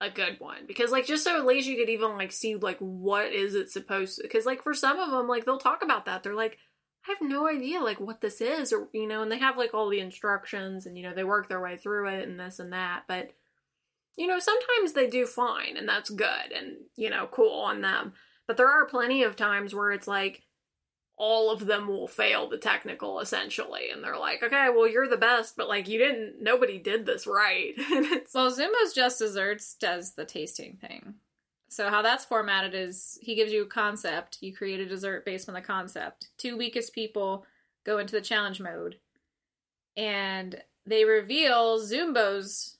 a 0.01 0.09
good 0.09 0.39
one 0.39 0.67
because 0.67 0.91
like 0.91 1.07
just 1.07 1.23
so 1.23 1.37
at 1.37 1.45
least 1.45 1.67
you 1.67 1.77
could 1.77 1.89
even 1.89 2.17
like 2.17 2.31
see 2.31 2.55
like 2.55 2.77
what 2.79 3.31
is 3.33 3.55
it 3.55 3.71
supposed 3.71 4.17
to 4.17 4.23
because 4.23 4.45
like 4.45 4.61
for 4.61 4.73
some 4.73 4.99
of 4.99 5.09
them 5.09 5.27
like 5.27 5.45
they'll 5.45 5.57
talk 5.57 5.83
about 5.83 6.05
that 6.05 6.21
they're 6.21 6.35
like 6.35 6.57
I 7.07 7.11
have 7.11 7.27
no 7.27 7.47
idea 7.47 7.79
like 7.79 7.99
what 7.99 8.19
this 8.19 8.41
is 8.41 8.73
or 8.73 8.89
you 8.93 9.07
know 9.07 9.21
and 9.21 9.31
they 9.31 9.39
have 9.39 9.57
like 9.57 9.73
all 9.73 9.89
the 9.89 10.01
instructions 10.01 10.85
and 10.85 10.97
you 10.97 11.03
know 11.03 11.13
they 11.15 11.23
work 11.23 11.47
their 11.47 11.61
way 11.61 11.77
through 11.77 12.09
it 12.09 12.27
and 12.27 12.39
this 12.39 12.59
and 12.59 12.73
that 12.73 13.03
but 13.07 13.31
you 14.17 14.27
know 14.27 14.39
sometimes 14.39 14.93
they 14.93 15.07
do 15.07 15.25
fine 15.25 15.77
and 15.77 15.87
that's 15.87 16.09
good 16.09 16.51
and 16.55 16.77
you 16.95 17.09
know 17.09 17.27
cool 17.31 17.59
on 17.61 17.81
them 17.81 18.13
but 18.47 18.57
there 18.57 18.69
are 18.69 18.85
plenty 18.85 19.23
of 19.23 19.35
times 19.35 19.73
where 19.73 19.91
it's 19.91 20.07
like 20.07 20.43
all 21.17 21.49
of 21.49 21.65
them 21.65 21.87
will 21.87 22.07
fail 22.07 22.49
the 22.49 22.57
technical 22.57 23.19
essentially 23.19 23.89
and 23.89 24.03
they're 24.03 24.17
like 24.17 24.43
okay 24.43 24.67
well 24.69 24.87
you're 24.87 25.07
the 25.07 25.15
best 25.15 25.55
but 25.55 25.69
like 25.69 25.87
you 25.87 25.97
didn't 25.97 26.35
nobody 26.41 26.77
did 26.77 27.05
this 27.05 27.25
right 27.25 27.73
well, 28.33 28.51
Zumbo's 28.51 28.93
Just 28.93 29.19
Desserts 29.19 29.75
does 29.75 30.13
the 30.13 30.25
tasting 30.25 30.77
thing. 30.81 31.15
So, 31.69 31.89
how 31.89 32.01
that's 32.01 32.25
formatted 32.25 32.73
is 32.75 33.17
he 33.21 33.35
gives 33.35 33.51
you 33.51 33.63
a 33.63 33.67
concept, 33.67 34.37
you 34.41 34.55
create 34.55 34.79
a 34.79 34.85
dessert 34.85 35.25
based 35.25 35.49
on 35.49 35.55
the 35.55 35.61
concept. 35.61 36.29
Two 36.37 36.57
weakest 36.57 36.93
people 36.93 37.45
go 37.85 37.97
into 37.97 38.13
the 38.13 38.21
challenge 38.21 38.61
mode, 38.61 38.97
and 39.97 40.61
they 40.85 41.05
reveal 41.05 41.79
Zumbo's 41.79 42.74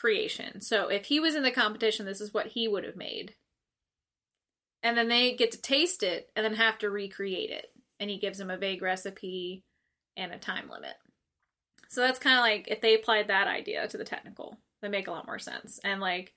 creation. 0.00 0.60
So, 0.60 0.88
if 0.88 1.04
he 1.04 1.20
was 1.20 1.34
in 1.34 1.42
the 1.42 1.50
competition, 1.50 2.06
this 2.06 2.20
is 2.20 2.32
what 2.32 2.48
he 2.48 2.66
would 2.66 2.84
have 2.84 2.96
made. 2.96 3.34
And 4.82 4.96
then 4.96 5.08
they 5.08 5.34
get 5.34 5.52
to 5.52 5.60
taste 5.60 6.02
it 6.02 6.30
and 6.34 6.44
then 6.44 6.54
have 6.54 6.78
to 6.78 6.90
recreate 6.90 7.50
it. 7.50 7.66
And 7.98 8.08
he 8.08 8.18
gives 8.18 8.38
them 8.38 8.50
a 8.50 8.56
vague 8.56 8.80
recipe 8.80 9.62
and 10.16 10.32
a 10.32 10.38
time 10.38 10.70
limit. 10.70 10.94
So 11.90 12.00
that's 12.00 12.18
kind 12.18 12.38
of 12.38 12.42
like 12.42 12.68
if 12.68 12.80
they 12.80 12.94
applied 12.94 13.28
that 13.28 13.48
idea 13.48 13.86
to 13.88 13.98
the 13.98 14.04
technical, 14.04 14.56
they 14.80 14.88
make 14.88 15.08
a 15.08 15.10
lot 15.10 15.26
more 15.26 15.38
sense. 15.38 15.80
And 15.84 16.00
like 16.00 16.32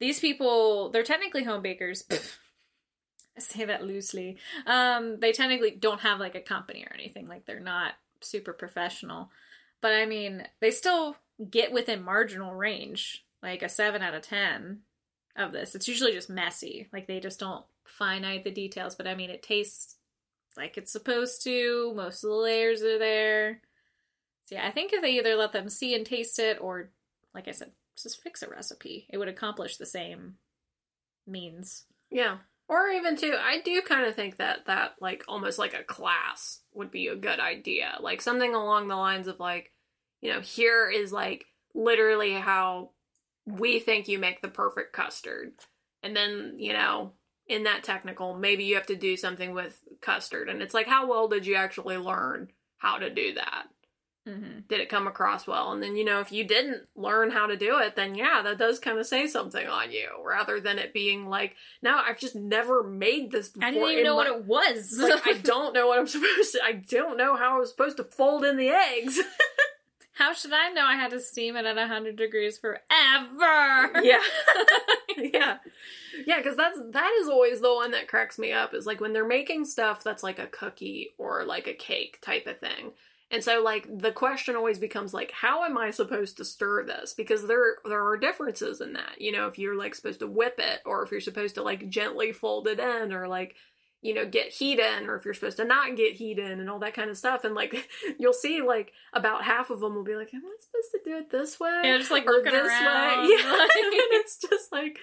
these 0.00 0.20
people, 0.20 0.90
they're 0.90 1.02
technically 1.02 1.44
home 1.44 1.62
bakers. 1.62 2.04
I 2.10 3.40
say 3.40 3.64
that 3.66 3.84
loosely. 3.84 4.38
Um, 4.66 5.18
they 5.20 5.32
technically 5.32 5.70
don't 5.70 6.00
have 6.00 6.20
like 6.20 6.34
a 6.34 6.40
company 6.40 6.84
or 6.84 6.94
anything. 6.94 7.28
Like 7.28 7.46
they're 7.46 7.60
not 7.60 7.92
super 8.20 8.52
professional. 8.52 9.30
But 9.80 9.92
I 9.92 10.06
mean, 10.06 10.46
they 10.60 10.70
still 10.70 11.16
get 11.50 11.72
within 11.72 12.02
marginal 12.02 12.54
range, 12.54 13.24
like 13.42 13.62
a 13.62 13.68
7 13.68 14.02
out 14.02 14.14
of 14.14 14.22
10 14.22 14.80
of 15.36 15.52
this. 15.52 15.74
It's 15.74 15.88
usually 15.88 16.12
just 16.12 16.30
messy. 16.30 16.88
Like 16.92 17.06
they 17.06 17.20
just 17.20 17.40
don't 17.40 17.64
finite 17.84 18.44
the 18.44 18.50
details, 18.50 18.94
but 18.94 19.06
I 19.06 19.14
mean, 19.14 19.30
it 19.30 19.42
tastes 19.42 19.96
like 20.56 20.76
it's 20.76 20.92
supposed 20.92 21.42
to. 21.44 21.92
Most 21.94 22.24
of 22.24 22.30
the 22.30 22.36
layers 22.36 22.82
are 22.82 22.98
there. 22.98 23.60
So 24.46 24.54
yeah, 24.54 24.66
I 24.66 24.70
think 24.70 24.92
if 24.92 25.02
they 25.02 25.18
either 25.18 25.36
let 25.36 25.52
them 25.52 25.68
see 25.68 25.94
and 25.94 26.06
taste 26.06 26.38
it 26.38 26.58
or 26.60 26.90
like 27.34 27.48
I 27.48 27.52
said, 27.52 27.72
just 28.00 28.22
fix 28.22 28.42
a 28.42 28.48
recipe, 28.48 29.06
it 29.10 29.18
would 29.18 29.28
accomplish 29.28 29.76
the 29.76 29.86
same 29.86 30.34
means. 31.26 31.84
Yeah. 32.10 32.38
Or 32.68 32.88
even 32.88 33.16
too, 33.16 33.36
I 33.38 33.60
do 33.60 33.80
kind 33.82 34.06
of 34.06 34.14
think 34.14 34.36
that 34.36 34.66
that 34.66 34.94
like 35.00 35.24
almost 35.28 35.58
like 35.58 35.74
a 35.74 35.84
class 35.84 36.60
would 36.74 36.90
be 36.90 37.08
a 37.08 37.16
good 37.16 37.38
idea. 37.38 37.96
Like 38.00 38.20
something 38.20 38.54
along 38.54 38.88
the 38.88 38.96
lines 38.96 39.28
of 39.28 39.38
like, 39.38 39.72
you 40.20 40.32
know, 40.32 40.40
here 40.40 40.90
is 40.90 41.12
like 41.12 41.46
literally 41.74 42.32
how 42.32 42.90
we 43.44 43.78
think 43.78 44.08
you 44.08 44.18
make 44.18 44.42
the 44.42 44.48
perfect 44.48 44.92
custard. 44.92 45.52
And 46.02 46.16
then, 46.16 46.54
you 46.58 46.72
know, 46.72 47.12
in 47.46 47.64
that 47.64 47.84
technical, 47.84 48.34
maybe 48.34 48.64
you 48.64 48.74
have 48.74 48.86
to 48.86 48.96
do 48.96 49.16
something 49.16 49.54
with 49.54 49.80
custard. 50.00 50.48
And 50.48 50.62
it's 50.62 50.74
like, 50.74 50.86
how 50.86 51.06
well 51.08 51.28
did 51.28 51.46
you 51.46 51.54
actually 51.54 51.96
learn 51.96 52.48
how 52.78 52.98
to 52.98 53.08
do 53.08 53.34
that? 53.34 53.68
Mm-hmm. 54.28 54.60
Did 54.68 54.80
it 54.80 54.88
come 54.88 55.06
across 55.06 55.46
well? 55.46 55.70
And 55.70 55.80
then, 55.80 55.94
you 55.94 56.04
know, 56.04 56.18
if 56.18 56.32
you 56.32 56.42
didn't 56.42 56.82
learn 56.96 57.30
how 57.30 57.46
to 57.46 57.56
do 57.56 57.78
it, 57.78 57.94
then 57.94 58.16
yeah, 58.16 58.42
that 58.42 58.58
does 58.58 58.80
kind 58.80 58.98
of 58.98 59.06
say 59.06 59.28
something 59.28 59.68
on 59.68 59.92
you 59.92 60.08
rather 60.24 60.58
than 60.58 60.80
it 60.80 60.92
being 60.92 61.28
like, 61.28 61.54
no, 61.80 61.96
I've 61.96 62.18
just 62.18 62.34
never 62.34 62.82
made 62.82 63.30
this 63.30 63.50
before. 63.50 63.68
I 63.68 63.72
didn't 63.72 63.90
even 63.90 64.04
know 64.04 64.16
my- 64.16 64.28
what 64.28 64.36
it 64.36 64.44
was. 64.44 64.98
like, 64.98 65.24
I 65.24 65.32
don't 65.42 65.72
know 65.72 65.86
what 65.86 66.00
I'm 66.00 66.08
supposed 66.08 66.52
to, 66.52 66.60
I 66.64 66.72
don't 66.72 67.16
know 67.16 67.36
how 67.36 67.54
I 67.54 67.58
was 67.60 67.70
supposed 67.70 67.98
to 67.98 68.04
fold 68.04 68.44
in 68.44 68.56
the 68.56 68.70
eggs. 68.70 69.20
How 70.16 70.32
should 70.32 70.52
I 70.54 70.70
know 70.70 70.84
I 70.84 70.96
had 70.96 71.10
to 71.10 71.20
steam 71.20 71.56
it 71.56 71.66
at 71.66 71.76
100 71.76 72.16
degrees 72.16 72.56
forever? 72.56 72.80
yeah. 74.02 74.22
yeah. 75.18 75.58
Yeah, 76.26 76.38
because 76.38 76.56
that's 76.56 76.78
that 76.92 77.12
is 77.20 77.28
always 77.28 77.60
the 77.60 77.74
one 77.74 77.90
that 77.90 78.08
cracks 78.08 78.38
me 78.38 78.50
up 78.50 78.72
is 78.72 78.86
like 78.86 78.98
when 78.98 79.12
they're 79.12 79.26
making 79.26 79.66
stuff 79.66 80.02
that's 80.02 80.22
like 80.22 80.38
a 80.38 80.46
cookie 80.46 81.10
or 81.18 81.44
like 81.44 81.66
a 81.66 81.74
cake 81.74 82.18
type 82.22 82.46
of 82.46 82.58
thing. 82.58 82.92
And 83.30 83.44
so 83.44 83.60
like 83.62 83.86
the 83.90 84.12
question 84.12 84.56
always 84.56 84.78
becomes 84.78 85.12
like 85.12 85.32
how 85.32 85.64
am 85.64 85.76
I 85.76 85.90
supposed 85.90 86.38
to 86.38 86.46
stir 86.46 86.84
this? 86.84 87.12
Because 87.12 87.46
there 87.46 87.76
there 87.84 88.06
are 88.06 88.16
differences 88.16 88.80
in 88.80 88.94
that. 88.94 89.20
You 89.20 89.32
know, 89.32 89.48
if 89.48 89.58
you're 89.58 89.76
like 89.76 89.94
supposed 89.94 90.20
to 90.20 90.26
whip 90.26 90.54
it 90.58 90.80
or 90.86 91.02
if 91.02 91.10
you're 91.10 91.20
supposed 91.20 91.56
to 91.56 91.62
like 91.62 91.90
gently 91.90 92.32
fold 92.32 92.68
it 92.68 92.80
in 92.80 93.12
or 93.12 93.28
like 93.28 93.54
you 94.06 94.14
know, 94.14 94.24
get 94.24 94.48
heat 94.48 94.78
in, 94.78 95.08
or 95.08 95.16
if 95.16 95.24
you're 95.24 95.34
supposed 95.34 95.56
to 95.56 95.64
not 95.64 95.96
get 95.96 96.14
heat 96.14 96.38
in, 96.38 96.60
and 96.60 96.70
all 96.70 96.78
that 96.78 96.94
kind 96.94 97.10
of 97.10 97.18
stuff. 97.18 97.44
And 97.44 97.54
like, 97.54 97.88
you'll 98.18 98.32
see, 98.32 98.62
like, 98.62 98.92
about 99.12 99.42
half 99.44 99.70
of 99.70 99.80
them 99.80 99.94
will 99.94 100.04
be 100.04 100.14
like, 100.14 100.32
"Am 100.32 100.42
I 100.44 100.56
supposed 100.60 100.92
to 100.92 101.10
do 101.10 101.16
it 101.18 101.30
this 101.30 101.58
way?" 101.58 101.80
Yeah, 101.84 101.98
just, 101.98 102.10
like, 102.10 102.26
or 102.26 102.32
looking 102.32 102.52
this 102.52 102.62
around, 102.66 103.22
way? 103.22 103.28
Yeah, 103.38 103.52
like- 103.52 103.70
and 103.76 103.92
it's 104.12 104.38
just 104.38 104.70
like, 104.72 104.98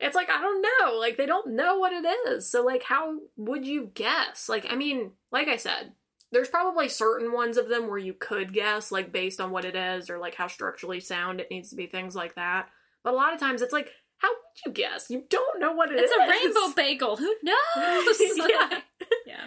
it's 0.00 0.14
like 0.14 0.30
I 0.30 0.40
don't 0.40 0.62
know. 0.62 0.98
Like, 0.98 1.16
they 1.16 1.26
don't 1.26 1.54
know 1.56 1.78
what 1.78 1.92
it 1.92 2.06
is. 2.28 2.48
So, 2.50 2.64
like, 2.64 2.84
how 2.84 3.18
would 3.36 3.66
you 3.66 3.90
guess? 3.94 4.48
Like, 4.48 4.66
I 4.70 4.76
mean, 4.76 5.10
like 5.32 5.48
I 5.48 5.56
said, 5.56 5.92
there's 6.30 6.48
probably 6.48 6.88
certain 6.88 7.32
ones 7.32 7.56
of 7.56 7.68
them 7.68 7.88
where 7.88 7.98
you 7.98 8.12
could 8.14 8.52
guess, 8.52 8.92
like, 8.92 9.12
based 9.12 9.40
on 9.40 9.50
what 9.50 9.64
it 9.64 9.74
is, 9.74 10.10
or 10.10 10.18
like 10.18 10.34
how 10.36 10.46
structurally 10.46 11.00
sound 11.00 11.40
it 11.40 11.50
needs 11.50 11.70
to 11.70 11.76
be, 11.76 11.86
things 11.86 12.14
like 12.14 12.34
that. 12.36 12.68
But 13.02 13.14
a 13.14 13.16
lot 13.16 13.32
of 13.34 13.40
times, 13.40 13.62
it's 13.62 13.72
like, 13.72 13.90
how 14.18 14.28
would 14.28 14.66
you 14.66 14.72
guess? 14.72 15.10
You 15.10 15.24
don't 15.28 15.60
know 15.60 15.72
what 15.72 15.90
it 15.90 15.96
is. 15.96 16.10
It's 16.10 16.16
a 16.16 16.28
rainbow 16.28 16.74
bagel. 16.74 17.16
Who 17.16 17.34
knows? 17.42 18.20
yeah. 18.48 18.80
yeah. 19.26 19.46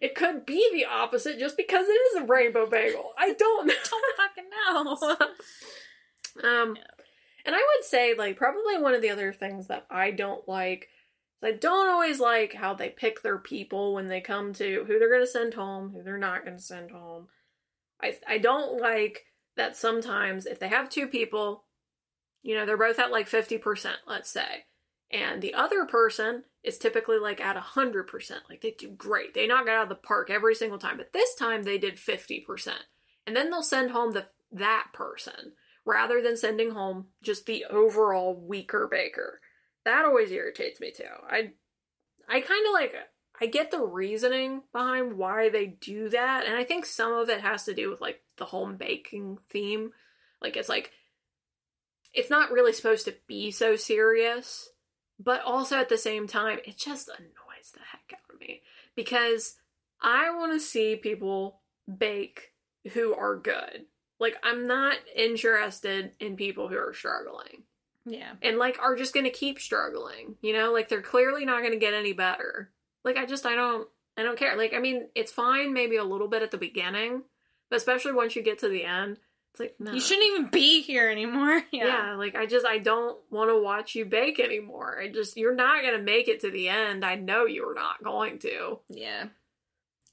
It 0.00 0.14
could 0.14 0.46
be 0.46 0.68
the 0.72 0.86
opposite 0.86 1.38
just 1.38 1.56
because 1.56 1.86
it 1.88 1.92
is 1.92 2.22
a 2.22 2.26
rainbow 2.26 2.68
bagel. 2.68 3.12
I 3.18 3.32
don't 3.32 3.66
know. 3.68 3.74
Don't 3.90 4.16
fucking 4.16 4.44
know. 4.50 6.48
Um, 6.48 6.76
and 7.46 7.54
I 7.54 7.58
would 7.58 7.84
say, 7.84 8.14
like, 8.16 8.36
probably 8.36 8.78
one 8.78 8.94
of 8.94 9.02
the 9.02 9.10
other 9.10 9.32
things 9.32 9.68
that 9.68 9.86
I 9.90 10.10
don't 10.10 10.46
like 10.48 10.88
is 11.42 11.54
I 11.54 11.56
don't 11.56 11.88
always 11.88 12.20
like 12.20 12.54
how 12.54 12.74
they 12.74 12.88
pick 12.88 13.22
their 13.22 13.38
people 13.38 13.94
when 13.94 14.06
they 14.06 14.20
come 14.20 14.52
to 14.54 14.84
who 14.86 14.98
they're 14.98 15.10
going 15.10 15.20
to 15.20 15.26
send 15.26 15.54
home, 15.54 15.90
who 15.90 16.02
they're 16.02 16.18
not 16.18 16.44
going 16.44 16.56
to 16.56 16.62
send 16.62 16.90
home. 16.90 17.28
I 18.02 18.16
I 18.26 18.38
don't 18.38 18.80
like 18.80 19.24
that 19.56 19.76
sometimes 19.76 20.46
if 20.46 20.58
they 20.58 20.68
have 20.68 20.88
two 20.88 21.06
people, 21.06 21.64
you 22.44 22.54
know, 22.54 22.66
they're 22.66 22.76
both 22.76 22.98
at 22.98 23.10
like 23.10 23.26
fifty 23.26 23.56
percent, 23.58 23.96
let's 24.06 24.30
say, 24.30 24.66
and 25.10 25.40
the 25.40 25.54
other 25.54 25.86
person 25.86 26.44
is 26.62 26.76
typically 26.76 27.18
like 27.18 27.40
at 27.40 27.56
hundred 27.56 28.06
percent. 28.06 28.42
Like 28.50 28.60
they 28.60 28.72
do 28.72 28.90
great, 28.90 29.32
they 29.32 29.46
knock 29.46 29.66
it 29.66 29.70
out 29.70 29.84
of 29.84 29.88
the 29.88 29.94
park 29.94 30.30
every 30.30 30.54
single 30.54 30.78
time. 30.78 30.98
But 30.98 31.14
this 31.14 31.34
time 31.34 31.62
they 31.62 31.78
did 31.78 31.98
fifty 31.98 32.40
percent, 32.40 32.84
and 33.26 33.34
then 33.34 33.50
they'll 33.50 33.62
send 33.62 33.90
home 33.90 34.12
the 34.12 34.26
that 34.52 34.88
person 34.92 35.54
rather 35.86 36.22
than 36.22 36.36
sending 36.36 36.72
home 36.72 37.06
just 37.22 37.46
the 37.46 37.64
overall 37.70 38.38
weaker 38.38 38.86
baker. 38.90 39.40
That 39.86 40.04
always 40.04 40.30
irritates 40.30 40.80
me 40.80 40.92
too. 40.92 41.04
I 41.26 41.52
I 42.28 42.40
kind 42.40 42.66
of 42.66 42.72
like 42.74 42.94
I 43.40 43.46
get 43.46 43.70
the 43.70 43.82
reasoning 43.82 44.64
behind 44.70 45.14
why 45.14 45.48
they 45.48 45.66
do 45.66 46.10
that, 46.10 46.46
and 46.46 46.54
I 46.54 46.64
think 46.64 46.84
some 46.84 47.14
of 47.14 47.30
it 47.30 47.40
has 47.40 47.64
to 47.64 47.74
do 47.74 47.88
with 47.88 48.02
like 48.02 48.20
the 48.36 48.44
home 48.44 48.76
baking 48.76 49.38
theme. 49.48 49.92
Like 50.42 50.58
it's 50.58 50.68
like 50.68 50.92
it's 52.14 52.30
not 52.30 52.50
really 52.50 52.72
supposed 52.72 53.04
to 53.06 53.14
be 53.26 53.50
so 53.50 53.76
serious, 53.76 54.68
but 55.18 55.42
also 55.42 55.76
at 55.78 55.88
the 55.88 55.98
same 55.98 56.26
time, 56.26 56.58
it 56.64 56.76
just 56.78 57.08
annoys 57.08 57.70
the 57.72 57.80
heck 57.90 58.12
out 58.18 58.34
of 58.34 58.40
me 58.40 58.62
because 58.94 59.56
I 60.00 60.30
want 60.34 60.52
to 60.52 60.60
see 60.60 60.96
people 60.96 61.60
bake 61.98 62.52
who 62.92 63.14
are 63.14 63.36
good. 63.36 63.86
Like 64.20 64.36
I'm 64.42 64.66
not 64.66 64.96
interested 65.14 66.12
in 66.20 66.36
people 66.36 66.68
who 66.68 66.76
are 66.76 66.94
struggling 66.94 67.64
Yeah. 68.06 68.32
and 68.42 68.58
like 68.58 68.78
are 68.80 68.96
just 68.96 69.12
going 69.14 69.24
to 69.24 69.30
keep 69.30 69.58
struggling. 69.58 70.36
You 70.40 70.52
know, 70.52 70.72
like 70.72 70.88
they're 70.88 71.02
clearly 71.02 71.44
not 71.44 71.60
going 71.60 71.72
to 71.72 71.78
get 71.78 71.94
any 71.94 72.12
better. 72.12 72.70
Like 73.04 73.16
I 73.16 73.26
just 73.26 73.44
I 73.46 73.54
don't 73.54 73.88
I 74.16 74.22
don't 74.22 74.38
care. 74.38 74.56
Like 74.56 74.72
I 74.72 74.78
mean, 74.78 75.08
it's 75.14 75.32
fine 75.32 75.72
maybe 75.72 75.96
a 75.96 76.04
little 76.04 76.28
bit 76.28 76.42
at 76.42 76.50
the 76.52 76.58
beginning, 76.58 77.22
but 77.70 77.76
especially 77.76 78.12
once 78.12 78.36
you 78.36 78.42
get 78.42 78.60
to 78.60 78.68
the 78.68 78.84
end, 78.84 79.18
it's 79.54 79.60
like 79.60 79.76
no. 79.78 79.92
You 79.92 80.00
shouldn't 80.00 80.26
even 80.26 80.46
be 80.50 80.82
here 80.82 81.08
anymore. 81.08 81.62
Yeah. 81.72 81.86
Yeah. 81.86 82.14
like 82.16 82.34
I 82.34 82.46
just 82.46 82.66
I 82.66 82.78
don't 82.78 83.16
want 83.30 83.50
to 83.50 83.62
watch 83.62 83.94
you 83.94 84.04
bake 84.04 84.40
anymore. 84.40 85.00
I 85.00 85.08
just 85.08 85.36
you're 85.36 85.54
not 85.54 85.82
going 85.82 85.96
to 85.96 86.02
make 86.02 86.26
it 86.26 86.40
to 86.40 86.50
the 86.50 86.68
end. 86.68 87.04
I 87.04 87.14
know 87.14 87.44
you're 87.46 87.74
not 87.74 88.02
going 88.02 88.40
to. 88.40 88.80
Yeah. 88.88 89.26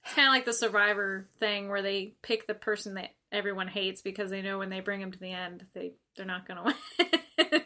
It's 0.05 0.13
kind 0.13 0.27
of 0.27 0.33
like 0.33 0.45
the 0.45 0.53
survivor 0.53 1.27
thing 1.39 1.69
where 1.69 1.81
they 1.81 2.13
pick 2.21 2.45
the 2.45 2.53
person 2.53 2.95
that 2.95 3.09
everyone 3.31 3.67
hates 3.67 4.03
because 4.03 4.29
they 4.29 4.43
know 4.43 4.59
when 4.59 4.69
they 4.69 4.79
bring 4.79 4.99
them 4.99 5.11
to 5.11 5.19
the 5.19 5.31
end, 5.31 5.65
they 5.73 5.93
they're 6.15 6.25
not 6.25 6.47
going 6.47 6.59
to 6.99 7.09
win. 7.51 7.61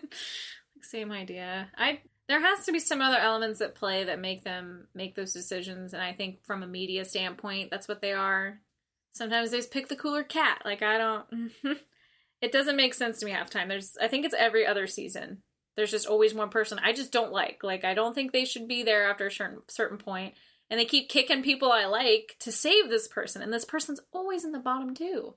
Same 0.81 1.11
idea. 1.11 1.69
I 1.77 1.99
there 2.29 2.41
has 2.41 2.65
to 2.65 2.71
be 2.71 2.79
some 2.79 3.01
other 3.01 3.17
elements 3.17 3.59
at 3.59 3.75
play 3.75 4.05
that 4.05 4.19
make 4.19 4.45
them 4.45 4.87
make 4.93 5.15
those 5.15 5.33
decisions, 5.33 5.93
and 5.93 6.01
I 6.01 6.13
think 6.13 6.43
from 6.45 6.63
a 6.63 6.67
media 6.67 7.03
standpoint, 7.03 7.69
that's 7.69 7.87
what 7.87 8.01
they 8.01 8.13
are. 8.13 8.59
Sometimes 9.15 9.51
they 9.51 9.57
just 9.57 9.71
pick 9.71 9.87
the 9.87 9.95
cooler 9.95 10.23
cat. 10.23 10.61
Like 10.65 10.81
I 10.81 10.97
don't. 10.97 11.51
it 12.41 12.51
doesn't 12.51 12.75
make 12.75 12.93
sense 12.93 13.19
to 13.19 13.25
me 13.25 13.31
half 13.31 13.49
time. 13.49 13.69
There's 13.69 13.97
I 13.99 14.09
think 14.09 14.25
it's 14.25 14.35
every 14.37 14.67
other 14.67 14.87
season. 14.87 15.41
There's 15.75 15.91
just 15.91 16.07
always 16.07 16.33
one 16.33 16.49
person 16.49 16.79
I 16.83 16.93
just 16.93 17.11
don't 17.11 17.31
like. 17.31 17.63
Like 17.63 17.85
I 17.85 17.93
don't 17.93 18.13
think 18.13 18.31
they 18.31 18.45
should 18.45 18.67
be 18.67 18.83
there 18.83 19.09
after 19.09 19.27
a 19.27 19.31
certain 19.31 19.61
certain 19.69 19.97
point 19.97 20.33
and 20.69 20.79
they 20.79 20.85
keep 20.85 21.09
kicking 21.09 21.43
people 21.43 21.71
I 21.71 21.85
like 21.85 22.35
to 22.39 22.51
save 22.51 22.89
this 22.89 23.07
person, 23.07 23.41
and 23.41 23.53
this 23.53 23.65
person's 23.65 24.01
always 24.11 24.43
in 24.43 24.51
the 24.51 24.59
bottom 24.59 24.93
too. 24.93 25.35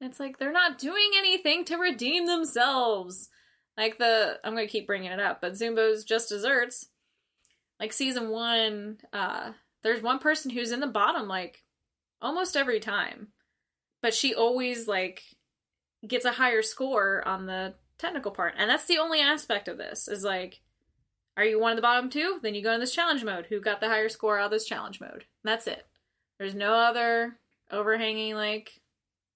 And 0.00 0.10
it's 0.10 0.20
like 0.20 0.38
they're 0.38 0.52
not 0.52 0.78
doing 0.78 1.10
anything 1.16 1.64
to 1.66 1.76
redeem 1.76 2.26
themselves. 2.26 3.28
Like 3.76 3.98
the 3.98 4.38
I'm 4.44 4.54
gonna 4.54 4.66
keep 4.68 4.86
bringing 4.86 5.10
it 5.10 5.20
up, 5.20 5.40
but 5.40 5.54
Zumbo's 5.54 6.04
Just 6.04 6.28
Desserts, 6.28 6.86
like 7.80 7.92
season 7.92 8.28
one, 8.30 8.98
uh, 9.12 9.52
there's 9.82 10.02
one 10.02 10.18
person 10.18 10.50
who's 10.50 10.72
in 10.72 10.80
the 10.80 10.86
bottom 10.86 11.26
like 11.26 11.62
almost 12.20 12.56
every 12.56 12.80
time, 12.80 13.28
but 14.02 14.14
she 14.14 14.34
always 14.34 14.88
like 14.88 15.22
gets 16.06 16.24
a 16.24 16.32
higher 16.32 16.62
score 16.62 17.26
on 17.26 17.46
the 17.46 17.74
technical 17.98 18.30
part, 18.30 18.54
and 18.56 18.68
that's 18.70 18.86
the 18.86 18.98
only 18.98 19.20
aspect 19.20 19.68
of 19.68 19.78
this 19.78 20.08
is 20.08 20.24
like 20.24 20.60
are 21.36 21.44
you 21.44 21.60
one 21.60 21.72
of 21.72 21.76
the 21.76 21.82
bottom 21.82 22.08
two? 22.08 22.38
Then 22.42 22.54
you 22.54 22.62
go 22.62 22.72
in 22.72 22.80
this 22.80 22.94
challenge 22.94 23.22
mode. 23.22 23.46
Who 23.46 23.60
got 23.60 23.80
the 23.80 23.88
higher 23.88 24.08
score 24.08 24.38
out 24.38 24.46
of 24.46 24.50
this 24.50 24.64
challenge 24.64 25.00
mode? 25.00 25.24
That's 25.44 25.66
it. 25.66 25.86
There's 26.38 26.54
no 26.54 26.72
other 26.72 27.38
overhanging 27.70 28.34
like 28.34 28.80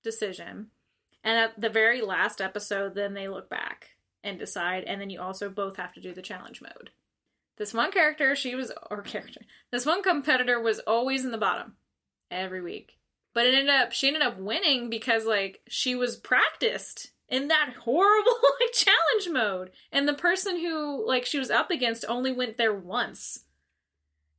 decision. 0.03 0.69
And 1.23 1.39
at 1.39 1.61
the 1.61 1.69
very 1.69 2.01
last 2.01 2.41
episode, 2.41 2.95
then 2.95 3.13
they 3.13 3.29
look 3.29 3.51
back 3.51 3.91
and 4.25 4.39
decide, 4.39 4.85
and 4.85 5.01
then 5.01 5.11
you 5.11 5.21
also 5.21 5.51
both 5.51 5.77
have 5.77 5.93
to 5.95 6.01
do 6.01 6.15
the 6.15 6.23
challenge 6.23 6.63
mode. 6.63 6.91
This 7.59 7.75
one 7.75 7.93
character, 7.93 8.35
she 8.35 8.55
was 8.55 8.73
or 8.91 9.03
character. 9.03 9.43
This 9.71 9.85
one 9.85 10.03
competitor 10.03 10.59
was 10.61 10.79
always 10.81 11.27
in 11.27 11.31
the 11.31 11.39
bottom 11.39 11.75
every 12.31 12.61
week. 12.63 12.97
but 13.35 13.47
it 13.47 13.55
ended 13.55 13.71
up 13.75 13.93
she 13.93 14.07
ended 14.09 14.23
up 14.23 14.39
winning 14.39 14.91
because 14.91 15.25
like 15.25 15.61
she 15.69 15.95
was 15.95 16.17
practiced 16.17 17.11
in 17.29 17.49
that 17.49 17.75
horrible 17.85 18.39
like 18.61 18.73
challenge 18.73 19.29
mode. 19.33 19.71
And 19.93 20.07
the 20.09 20.15
person 20.15 20.59
who 20.59 21.07
like 21.07 21.25
she 21.27 21.39
was 21.39 21.51
up 21.51 21.71
against 21.71 22.05
only 22.09 22.33
went 22.33 22.57
there 22.59 22.75
once. 22.75 23.45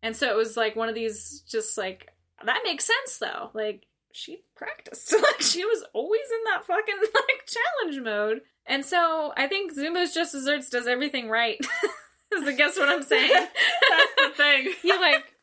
And 0.03 0.15
so 0.15 0.29
it 0.29 0.35
was 0.35 0.57
like 0.57 0.75
one 0.75 0.89
of 0.89 0.95
these 0.95 1.43
just 1.49 1.77
like 1.77 2.09
that 2.43 2.61
makes 2.65 2.85
sense 2.85 3.17
though. 3.17 3.49
Like 3.53 3.85
she 4.11 4.43
practiced. 4.55 5.13
Like 5.21 5.41
she 5.41 5.63
was 5.63 5.83
always 5.93 6.27
in 6.31 6.43
that 6.51 6.65
fucking 6.65 6.95
like 7.01 7.47
challenge 7.47 8.03
mode. 8.03 8.41
And 8.65 8.85
so 8.85 9.33
i 9.37 9.47
think 9.47 9.73
Zumbo's 9.73 10.13
just 10.13 10.33
desserts 10.33 10.69
does 10.69 10.85
everything 10.87 11.29
right 11.29 11.57
is 12.33 12.47
i 12.47 12.51
guess 12.53 12.77
what 12.77 12.89
i'm 12.89 13.03
saying. 13.03 13.31
That's 13.31 14.15
the 14.17 14.29
thing. 14.35 14.73
you 14.83 14.99
like 14.99 15.33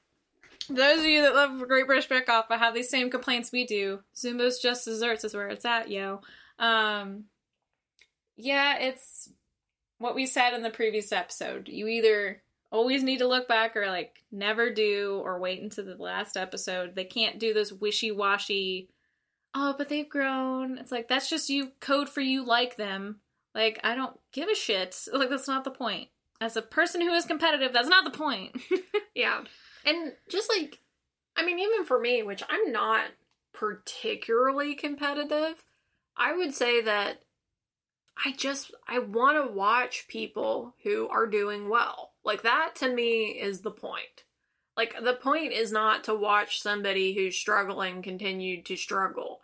those 0.69 1.01
of 1.01 1.07
you 1.07 1.23
that 1.23 1.35
love 1.35 1.67
Great 1.69 1.87
British 1.87 2.09
Bake 2.09 2.29
Off 2.29 2.47
but 2.49 2.59
have 2.59 2.75
these 2.75 2.91
same 2.91 3.11
complaints 3.11 3.53
we 3.53 3.67
do. 3.67 4.01
Zumbo's 4.15 4.59
Just 4.59 4.85
Desserts 4.85 5.25
is 5.25 5.35
where 5.35 5.49
it's 5.49 5.65
at, 5.65 5.91
yo. 5.91 6.21
Um, 6.59 7.25
yeah, 8.37 8.79
it's 8.79 9.31
what 9.99 10.15
we 10.15 10.27
said 10.27 10.55
in 10.55 10.63
the 10.63 10.71
previous 10.71 11.13
episode. 11.13 11.69
You 11.69 11.89
either 11.89 12.43
always 12.71 13.03
need 13.03 13.19
to 13.19 13.29
look 13.29 13.49
back 13.49 13.77
or 13.77 13.87
like 13.87 14.23
never 14.31 14.71
do 14.71 15.21
or 15.25 15.39
wait 15.39 15.63
until 15.63 15.85
the 15.85 15.97
last 15.97 16.37
episode. 16.37 16.95
They 16.95 17.05
can't 17.05 17.39
do 17.39 17.53
this 17.55 17.73
wishy 17.73 18.13
washy. 18.13 18.89
Oh, 19.55 19.75
but 19.77 19.89
they've 19.89 20.09
grown. 20.09 20.79
It's 20.79 20.93
like 20.93 21.09
that's 21.09 21.31
just 21.31 21.51
you 21.51 21.73
code 21.81 22.09
for 22.09 22.21
you 22.21 22.45
like 22.45 22.77
them. 22.77 23.21
Like 23.55 23.81
I 23.83 23.95
don't 23.95 24.19
give 24.33 24.49
a 24.49 24.55
shit. 24.55 24.97
Like 25.13 25.31
that's 25.31 25.49
not 25.49 25.65
the 25.65 25.71
point. 25.71 26.09
As 26.41 26.57
a 26.57 26.63
person 26.63 27.01
who 27.01 27.13
is 27.15 27.25
competitive, 27.25 27.73
that's 27.73 27.89
not 27.89 28.05
the 28.05 28.17
point. 28.17 28.57
Yeah. 29.15 29.43
And 29.89 30.13
just 30.29 30.51
like, 30.55 30.81
I 31.35 31.47
mean, 31.47 31.59
even 31.59 31.87
for 31.87 31.99
me, 31.99 32.23
which 32.23 32.43
I'm 32.47 32.73
not 32.73 33.07
particularly 33.55 34.75
competitive, 34.75 35.65
I 36.15 36.37
would 36.37 36.55
say 36.55 36.83
that 36.83 37.23
I 38.23 38.33
just, 38.33 38.73
I 38.87 38.99
want 38.99 39.37
to 39.43 39.51
watch 39.51 40.07
people 40.09 40.75
who 40.83 41.09
are 41.09 41.27
doing 41.27 41.71
well. 41.71 42.11
Like, 42.23 42.43
that 42.43 42.75
to 42.77 42.93
me 42.93 43.39
is 43.41 43.61
the 43.61 43.71
point. 43.71 44.25
Like, 44.77 44.95
the 45.03 45.15
point 45.15 45.53
is 45.53 45.73
not 45.73 46.05
to 46.05 46.15
watch 46.15 46.61
somebody 46.61 47.15
who's 47.15 47.37
struggling 47.37 48.03
continue 48.03 48.63
to 48.65 48.77
struggle. 48.77 49.41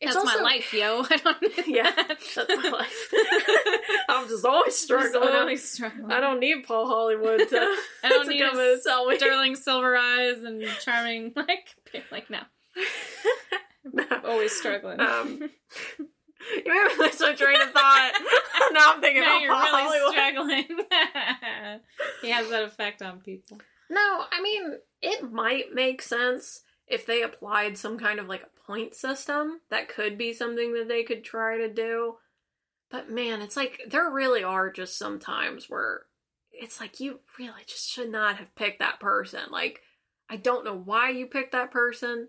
It's 0.00 0.14
that's 0.14 0.16
also- 0.26 0.38
my 0.38 0.42
life, 0.42 0.72
yo. 0.74 1.04
I 1.10 1.16
don't 1.16 1.66
Yeah, 1.66 1.90
that's 1.96 2.36
my 2.36 2.68
life. 2.70 3.08
I'm 4.08 4.28
just 4.28 4.44
always 4.44 4.76
struggling. 4.76 5.12
Just 5.22 5.34
always 5.34 5.72
struggling. 5.72 6.12
I 6.12 6.20
don't 6.20 6.38
need 6.40 6.64
Paul 6.66 6.86
Hollywood 6.86 7.48
to, 7.48 7.56
I 8.04 8.08
don't 8.08 8.26
to 8.26 8.30
need 8.30 8.40
come 8.42 8.58
a 8.58 8.76
tell 8.84 9.06
me. 9.06 9.16
Sterling 9.16 9.56
Silver 9.56 9.96
Eyes 9.96 10.42
and 10.42 10.62
charming 10.82 11.32
like 11.34 11.76
like 12.12 12.28
no. 12.30 12.40
Always 14.24 14.52
struggling. 14.52 15.00
Um, 15.00 15.48
you 15.98 16.64
made 16.66 16.66
me 16.98 17.04
lose 17.04 17.20
my 17.20 17.34
train 17.34 17.60
of 17.60 17.70
thought. 17.70 18.12
now 18.72 18.92
I'm 18.94 19.00
thinking 19.00 19.22
now 19.22 19.36
about 19.36 19.42
you're 19.42 19.54
Paul 19.54 19.62
really 19.62 19.98
Hollywood. 19.98 20.12
struggling. 20.12 20.64
he 22.22 22.30
has 22.30 22.48
that 22.50 22.64
effect 22.64 23.00
on 23.02 23.20
people. 23.20 23.58
No, 23.88 24.24
I 24.30 24.42
mean 24.42 24.72
it 25.00 25.30
might 25.32 25.72
make 25.72 26.02
sense 26.02 26.62
if 26.88 27.06
they 27.06 27.22
applied 27.22 27.78
some 27.78 27.98
kind 27.98 28.18
of 28.18 28.26
like 28.28 28.44
point 28.66 28.94
system. 28.94 29.60
That 29.70 29.88
could 29.88 30.18
be 30.18 30.32
something 30.32 30.74
that 30.74 30.88
they 30.88 31.02
could 31.02 31.24
try 31.24 31.58
to 31.58 31.72
do. 31.72 32.16
But 32.90 33.10
man, 33.10 33.42
it's 33.42 33.56
like 33.56 33.80
there 33.88 34.10
really 34.10 34.44
are 34.44 34.70
just 34.70 34.98
some 34.98 35.18
times 35.18 35.68
where 35.68 36.02
it's 36.52 36.80
like 36.80 37.00
you 37.00 37.20
really 37.38 37.62
just 37.66 37.88
should 37.88 38.10
not 38.10 38.36
have 38.36 38.54
picked 38.54 38.78
that 38.78 39.00
person. 39.00 39.40
Like 39.50 39.80
I 40.28 40.36
don't 40.36 40.64
know 40.64 40.76
why 40.76 41.10
you 41.10 41.26
picked 41.26 41.52
that 41.52 41.70
person. 41.70 42.28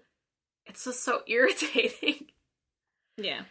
It's 0.65 0.83
just 0.83 1.03
so 1.03 1.21
irritating. 1.27 2.27
Yeah. 3.17 3.41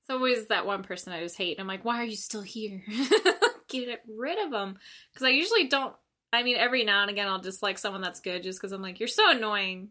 It's 0.00 0.10
always 0.10 0.46
that 0.46 0.66
one 0.66 0.82
person 0.82 1.12
I 1.12 1.20
just 1.22 1.36
hate. 1.36 1.60
I'm 1.60 1.66
like, 1.66 1.84
why 1.84 2.00
are 2.00 2.06
you 2.06 2.16
still 2.16 2.42
here? 2.42 2.82
Get 3.68 4.00
rid 4.08 4.44
of 4.44 4.50
them. 4.50 4.76
Because 5.12 5.24
I 5.26 5.30
usually 5.30 5.68
don't. 5.68 5.94
I 6.32 6.42
mean, 6.42 6.56
every 6.56 6.84
now 6.84 7.02
and 7.02 7.10
again, 7.10 7.28
I'll 7.28 7.40
dislike 7.40 7.78
someone 7.78 8.02
that's 8.02 8.20
good 8.20 8.42
just 8.42 8.60
because 8.60 8.72
I'm 8.72 8.82
like, 8.82 8.98
you're 9.00 9.08
so 9.08 9.30
annoying. 9.30 9.90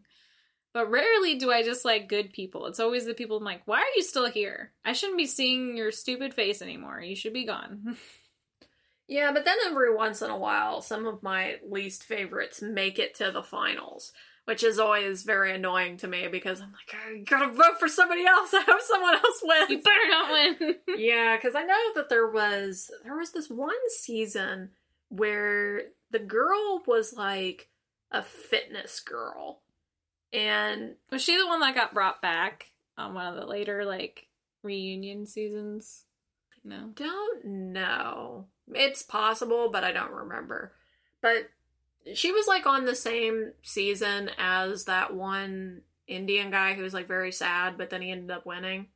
But 0.72 0.90
rarely 0.90 1.34
do 1.36 1.50
I 1.50 1.62
dislike 1.62 2.08
good 2.08 2.32
people. 2.32 2.66
It's 2.66 2.78
always 2.78 3.04
the 3.04 3.14
people 3.14 3.38
I'm 3.38 3.44
like, 3.44 3.62
why 3.66 3.78
are 3.78 3.96
you 3.96 4.02
still 4.02 4.30
here? 4.30 4.70
I 4.84 4.92
shouldn't 4.92 5.18
be 5.18 5.26
seeing 5.26 5.76
your 5.76 5.90
stupid 5.90 6.32
face 6.32 6.62
anymore. 6.62 7.00
You 7.00 7.16
should 7.16 7.32
be 7.32 7.44
gone. 7.46 7.96
Yeah, 9.08 9.32
but 9.32 9.44
then 9.44 9.56
every 9.66 9.92
once 9.92 10.22
in 10.22 10.30
a 10.30 10.36
while, 10.38 10.80
some 10.82 11.04
of 11.04 11.20
my 11.20 11.56
least 11.68 12.04
favorites 12.04 12.62
make 12.62 13.00
it 13.00 13.16
to 13.16 13.32
the 13.32 13.42
finals, 13.42 14.12
which 14.44 14.62
is 14.62 14.78
always 14.78 15.24
very 15.24 15.52
annoying 15.52 15.96
to 15.96 16.06
me 16.06 16.28
because 16.28 16.60
I'm 16.60 16.70
like, 16.70 16.94
I 16.94 17.18
gotta 17.24 17.52
vote 17.52 17.80
for 17.80 17.88
somebody 17.88 18.24
else. 18.24 18.50
I 18.54 18.62
hope 18.62 18.80
someone 18.82 19.14
else 19.16 19.40
win. 19.42 19.66
you 19.68 19.82
better 19.82 20.08
not 20.08 20.30
win. 20.30 20.74
yeah, 20.96 21.36
because 21.36 21.56
I 21.56 21.64
know 21.64 21.92
that 21.96 22.08
there 22.08 22.28
was 22.30 22.88
there 23.02 23.16
was 23.16 23.32
this 23.32 23.50
one 23.50 23.74
season 23.88 24.70
where 25.08 25.86
the 26.12 26.20
girl 26.20 26.80
was 26.86 27.12
like 27.12 27.68
a 28.12 28.22
fitness 28.22 29.00
girl, 29.00 29.62
and 30.32 30.94
Was 31.10 31.22
she 31.22 31.36
the 31.36 31.46
one 31.46 31.60
that 31.60 31.74
got 31.74 31.94
brought 31.94 32.22
back 32.22 32.70
on 32.96 33.14
one 33.14 33.26
of 33.26 33.36
the 33.36 33.46
later, 33.46 33.84
like, 33.84 34.28
reunion 34.62 35.26
seasons? 35.26 36.04
No. 36.62 36.90
don't 36.94 37.44
know. 37.44 38.46
It's 38.72 39.02
possible, 39.02 39.70
but 39.70 39.82
I 39.84 39.92
don't 39.92 40.12
remember. 40.12 40.72
But 41.22 41.50
she 42.14 42.32
was 42.32 42.46
like 42.46 42.66
on 42.66 42.84
the 42.84 42.94
same 42.94 43.52
season 43.62 44.30
as 44.38 44.84
that 44.84 45.14
one 45.14 45.82
Indian 46.06 46.50
guy 46.50 46.74
who 46.74 46.82
was 46.82 46.94
like 46.94 47.08
very 47.08 47.32
sad, 47.32 47.78
but 47.78 47.90
then 47.90 48.02
he 48.02 48.10
ended 48.10 48.30
up 48.30 48.46
winning. 48.46 48.86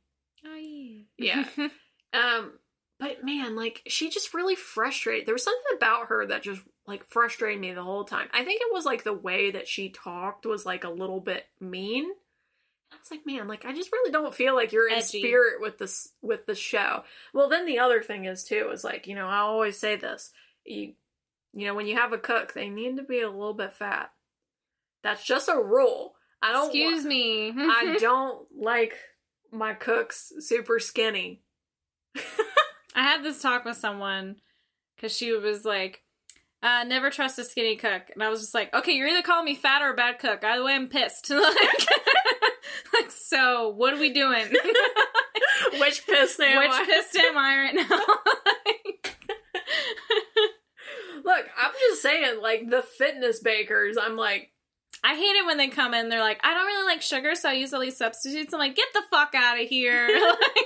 Oh, 0.45 0.55
yeah. 0.55 1.45
Yeah. 1.57 1.67
Um, 2.13 2.53
but 2.97 3.25
man, 3.25 3.57
like 3.57 3.81
she 3.87 4.09
just 4.09 4.33
really 4.33 4.55
frustrated. 4.55 5.25
There 5.25 5.35
was 5.35 5.43
something 5.43 5.75
about 5.75 6.07
her 6.07 6.25
that 6.27 6.43
just 6.43 6.61
like 6.87 7.09
frustrated 7.09 7.59
me 7.61 7.73
the 7.73 7.83
whole 7.83 8.03
time. 8.05 8.27
I 8.33 8.43
think 8.43 8.61
it 8.61 8.73
was 8.73 8.85
like 8.85 9.03
the 9.03 9.13
way 9.13 9.51
that 9.51 9.67
she 9.67 9.89
talked 9.89 10.45
was 10.45 10.65
like 10.65 10.83
a 10.83 10.89
little 10.89 11.19
bit 11.19 11.45
mean. 11.59 12.05
I 12.91 12.95
was 12.99 13.09
like, 13.11 13.25
man, 13.25 13.47
like 13.47 13.65
I 13.65 13.73
just 13.73 13.91
really 13.91 14.11
don't 14.11 14.33
feel 14.33 14.53
like 14.55 14.71
you're 14.71 14.87
in 14.87 14.95
Edgy. 14.99 15.19
spirit 15.19 15.59
with 15.61 15.77
this 15.79 16.09
with 16.21 16.45
the 16.45 16.55
show. 16.55 17.03
Well, 17.33 17.49
then 17.49 17.65
the 17.65 17.79
other 17.79 18.01
thing 18.03 18.25
is 18.25 18.43
too 18.43 18.69
is 18.71 18.83
like 18.83 19.07
you 19.07 19.15
know 19.15 19.27
I 19.27 19.37
always 19.39 19.77
say 19.77 19.95
this 19.95 20.31
you 20.65 20.93
you 21.53 21.65
know 21.67 21.73
when 21.73 21.87
you 21.87 21.95
have 21.95 22.13
a 22.13 22.17
cook 22.17 22.53
they 22.53 22.69
need 22.69 22.97
to 22.97 23.03
be 23.03 23.21
a 23.21 23.29
little 23.29 23.53
bit 23.53 23.73
fat. 23.73 24.11
That's 25.03 25.23
just 25.25 25.49
a 25.49 25.55
rule. 25.55 26.15
I 26.41 26.51
don't. 26.51 26.67
wa- 26.67 26.73
Excuse 26.73 27.05
me. 27.05 27.51
I 27.55 27.97
don't 28.01 28.45
like 28.55 28.93
my 29.51 29.73
cooks 29.73 30.31
super 30.39 30.79
skinny. 30.79 31.41
I 32.95 33.01
had 33.03 33.23
this 33.23 33.41
talk 33.41 33.65
with 33.65 33.77
someone 33.77 34.37
because 34.95 35.15
she 35.15 35.31
was 35.33 35.65
like, 35.65 36.01
uh, 36.65 36.83
never 36.83 37.11
trust 37.11 37.37
a 37.37 37.43
skinny 37.43 37.75
cook. 37.75 38.09
And 38.11 38.23
I 38.23 38.29
was 38.29 38.39
just 38.41 38.55
like, 38.55 38.73
okay, 38.73 38.93
you're 38.93 39.07
either 39.07 39.21
calling 39.21 39.45
me 39.45 39.53
fat 39.53 39.83
or 39.83 39.91
a 39.91 39.95
bad 39.95 40.17
cook. 40.17 40.43
Either 40.43 40.63
way, 40.63 40.73
I'm 40.73 40.87
pissed. 40.87 41.29
like, 41.29 41.45
like, 42.93 43.11
so 43.11 43.69
what 43.69 43.93
are 43.93 43.99
we 43.99 44.11
doing? 44.11 44.47
Which 45.79 46.07
piss 46.07 46.39
am 46.39 46.57
Which 46.57 46.71
I? 46.71 46.85
pissed 46.85 47.15
am 47.17 47.37
I 47.37 47.55
right 47.55 47.75
now? 47.75 47.99
Look, 51.23 51.45
I'm 51.57 51.71
just 51.87 52.01
saying, 52.01 52.41
like 52.41 52.67
the 52.69 52.81
fitness 52.81 53.41
bakers. 53.41 53.95
I'm 54.01 54.15
like, 54.15 54.49
I 55.05 55.13
hate 55.13 55.35
it 55.35 55.45
when 55.45 55.57
they 55.57 55.67
come 55.67 55.93
in. 55.93 56.09
They're 56.09 56.19
like, 56.19 56.39
I 56.43 56.55
don't 56.55 56.65
really 56.65 56.91
like 56.91 57.03
sugar, 57.03 57.35
so 57.35 57.49
I 57.49 57.53
use 57.53 57.71
all 57.75 57.79
these 57.79 57.95
substitutes. 57.95 58.53
I'm 58.53 58.59
like, 58.59 58.75
get 58.75 58.87
the 58.91 59.03
fuck 59.11 59.35
out 59.35 59.61
of 59.61 59.69
here. 59.69 60.07
like, 60.29 60.65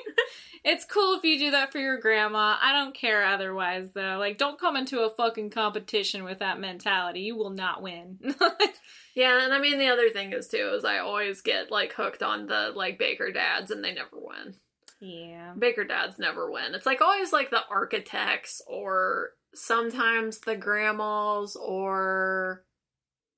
it's 0.63 0.85
cool 0.85 1.15
if 1.17 1.25
you 1.25 1.37
do 1.37 1.51
that 1.51 1.73
for 1.73 1.79
your 1.79 1.97
grandma. 1.97 2.55
I 2.61 2.71
don't 2.71 2.95
care 2.95 3.25
otherwise, 3.25 3.91
though. 3.93 4.15
Like, 4.17 4.37
don't 4.37 4.57
come 4.57 4.77
into 4.77 5.01
a 5.01 5.09
fucking 5.09 5.49
competition 5.49 6.23
with 6.23 6.39
that 6.39 6.57
mentality. 6.57 7.19
You 7.19 7.35
will 7.35 7.49
not 7.49 7.81
win. 7.81 8.17
yeah. 9.13 9.43
And 9.43 9.53
I 9.53 9.59
mean, 9.59 9.77
the 9.77 9.89
other 9.89 10.09
thing 10.09 10.31
is 10.31 10.47
too 10.47 10.71
is 10.73 10.85
I 10.85 10.99
always 10.99 11.41
get 11.41 11.69
like 11.69 11.91
hooked 11.91 12.23
on 12.23 12.47
the 12.47 12.71
like 12.73 12.97
baker 12.97 13.33
dads, 13.33 13.71
and 13.71 13.83
they 13.83 13.93
never 13.93 14.11
win. 14.13 14.55
yeah. 15.01 15.53
Baker 15.59 15.83
dads 15.83 16.17
never 16.17 16.49
win. 16.49 16.75
It's 16.75 16.85
like 16.85 17.01
always 17.01 17.33
like 17.33 17.49
the 17.49 17.67
architects 17.69 18.61
or 18.67 19.31
sometimes 19.53 20.39
the 20.39 20.55
grandmas 20.55 21.57
or 21.57 22.63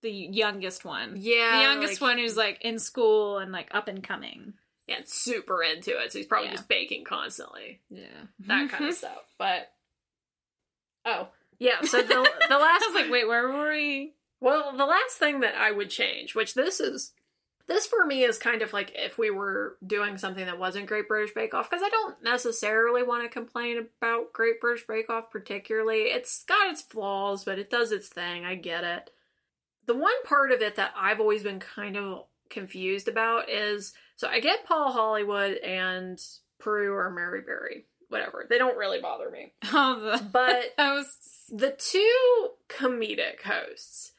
The 0.02 0.12
youngest 0.12 0.84
one. 0.86 1.14
yeah, 1.18 1.58
the 1.58 1.62
youngest 1.64 2.02
like- 2.02 2.10
one 2.10 2.18
who's 2.18 2.36
like 2.38 2.62
in 2.62 2.80
school 2.80 3.38
and 3.40 3.52
like 3.52 3.68
up 3.72 3.88
and 3.88 4.04
coming. 4.04 4.54
yeah, 4.88 5.00
super 5.06 5.62
into 5.64 5.92
it. 6.02 6.12
So 6.12 6.20
he's 6.20 6.26
probably 6.28 6.48
Yeah. 6.50 6.56
just 6.56 6.68
baking 6.68 7.04
constantly. 7.06 7.80
Yeah. 7.90 8.06
that 8.48 8.70
kind 8.72 8.86
of 8.90 8.96
stuff. 8.96 9.28
But 9.38 9.72
oh 11.06 11.28
yeah, 11.60 11.82
so 11.82 12.02
the 12.02 12.08
the 12.50 12.58
last 12.58 12.84
I 12.84 12.88
was 12.92 12.96
like, 12.96 13.12
wait, 13.12 13.28
where 13.28 13.48
were 13.48 13.70
we? 13.72 14.14
well, 14.40 14.76
the 14.76 14.86
last 14.86 15.18
thing 15.18 15.42
that 15.42 15.54
I 15.56 15.72
would 15.72 15.90
change, 15.92 16.34
which 16.36 16.54
this 16.56 16.80
is 16.80 17.12
this 17.68 17.86
for 17.86 18.06
me 18.06 18.24
is 18.24 18.38
kind 18.40 18.64
of 18.64 18.74
like 18.74 18.92
if 18.96 19.18
we 19.20 19.30
were 19.30 19.78
doing 19.86 20.18
something 20.18 20.46
that 20.46 20.58
wasn't 20.60 20.88
Great 20.88 21.08
British 21.08 21.34
Bake 21.34 21.54
Off 21.54 21.70
because 21.70 21.84
I 21.86 21.90
don't 21.90 22.22
necessarily 22.24 23.04
want 23.04 23.24
to 23.24 23.30
complain 23.30 23.78
about 24.02 24.34
Great 24.34 24.60
British 24.60 24.86
Bake 24.88 25.10
Off 25.10 25.30
particularly. 25.32 26.06
It's 26.06 26.44
got 26.44 26.72
its 26.72 26.82
flaws, 26.82 27.46
but 27.46 27.60
it 27.60 27.70
does 27.70 27.92
its 27.92 28.10
thing. 28.10 28.44
I 28.46 28.56
get 28.56 28.84
it. 28.84 29.12
The 29.92 29.98
one 29.98 30.24
part 30.24 30.54
of 30.54 30.62
it 30.62 30.78
that 30.78 30.94
I've 30.98 31.20
always 31.20 31.44
been 31.44 31.60
kind 31.60 31.98
of 31.98 32.24
confused 32.50 33.10
about 33.10 33.50
is 33.50 33.92
so 34.16 34.30
I 34.30 34.40
get 34.40 34.66
Paul 34.66 34.94
Hollywood 34.94 35.58
and 35.58 36.18
Prue 36.60 36.94
or 36.94 37.10
Mary 37.10 37.42
Berry, 37.42 37.88
whatever. 38.08 38.46
They 38.50 38.58
don't 38.58 38.78
really 38.78 39.02
bother 39.02 39.30
me. 39.30 39.52
Oh, 39.74 40.00
the, 40.00 40.24
But 40.32 40.74
the 41.50 41.72
two 41.78 42.50
comedic 42.70 43.42
hosts, 43.44 44.14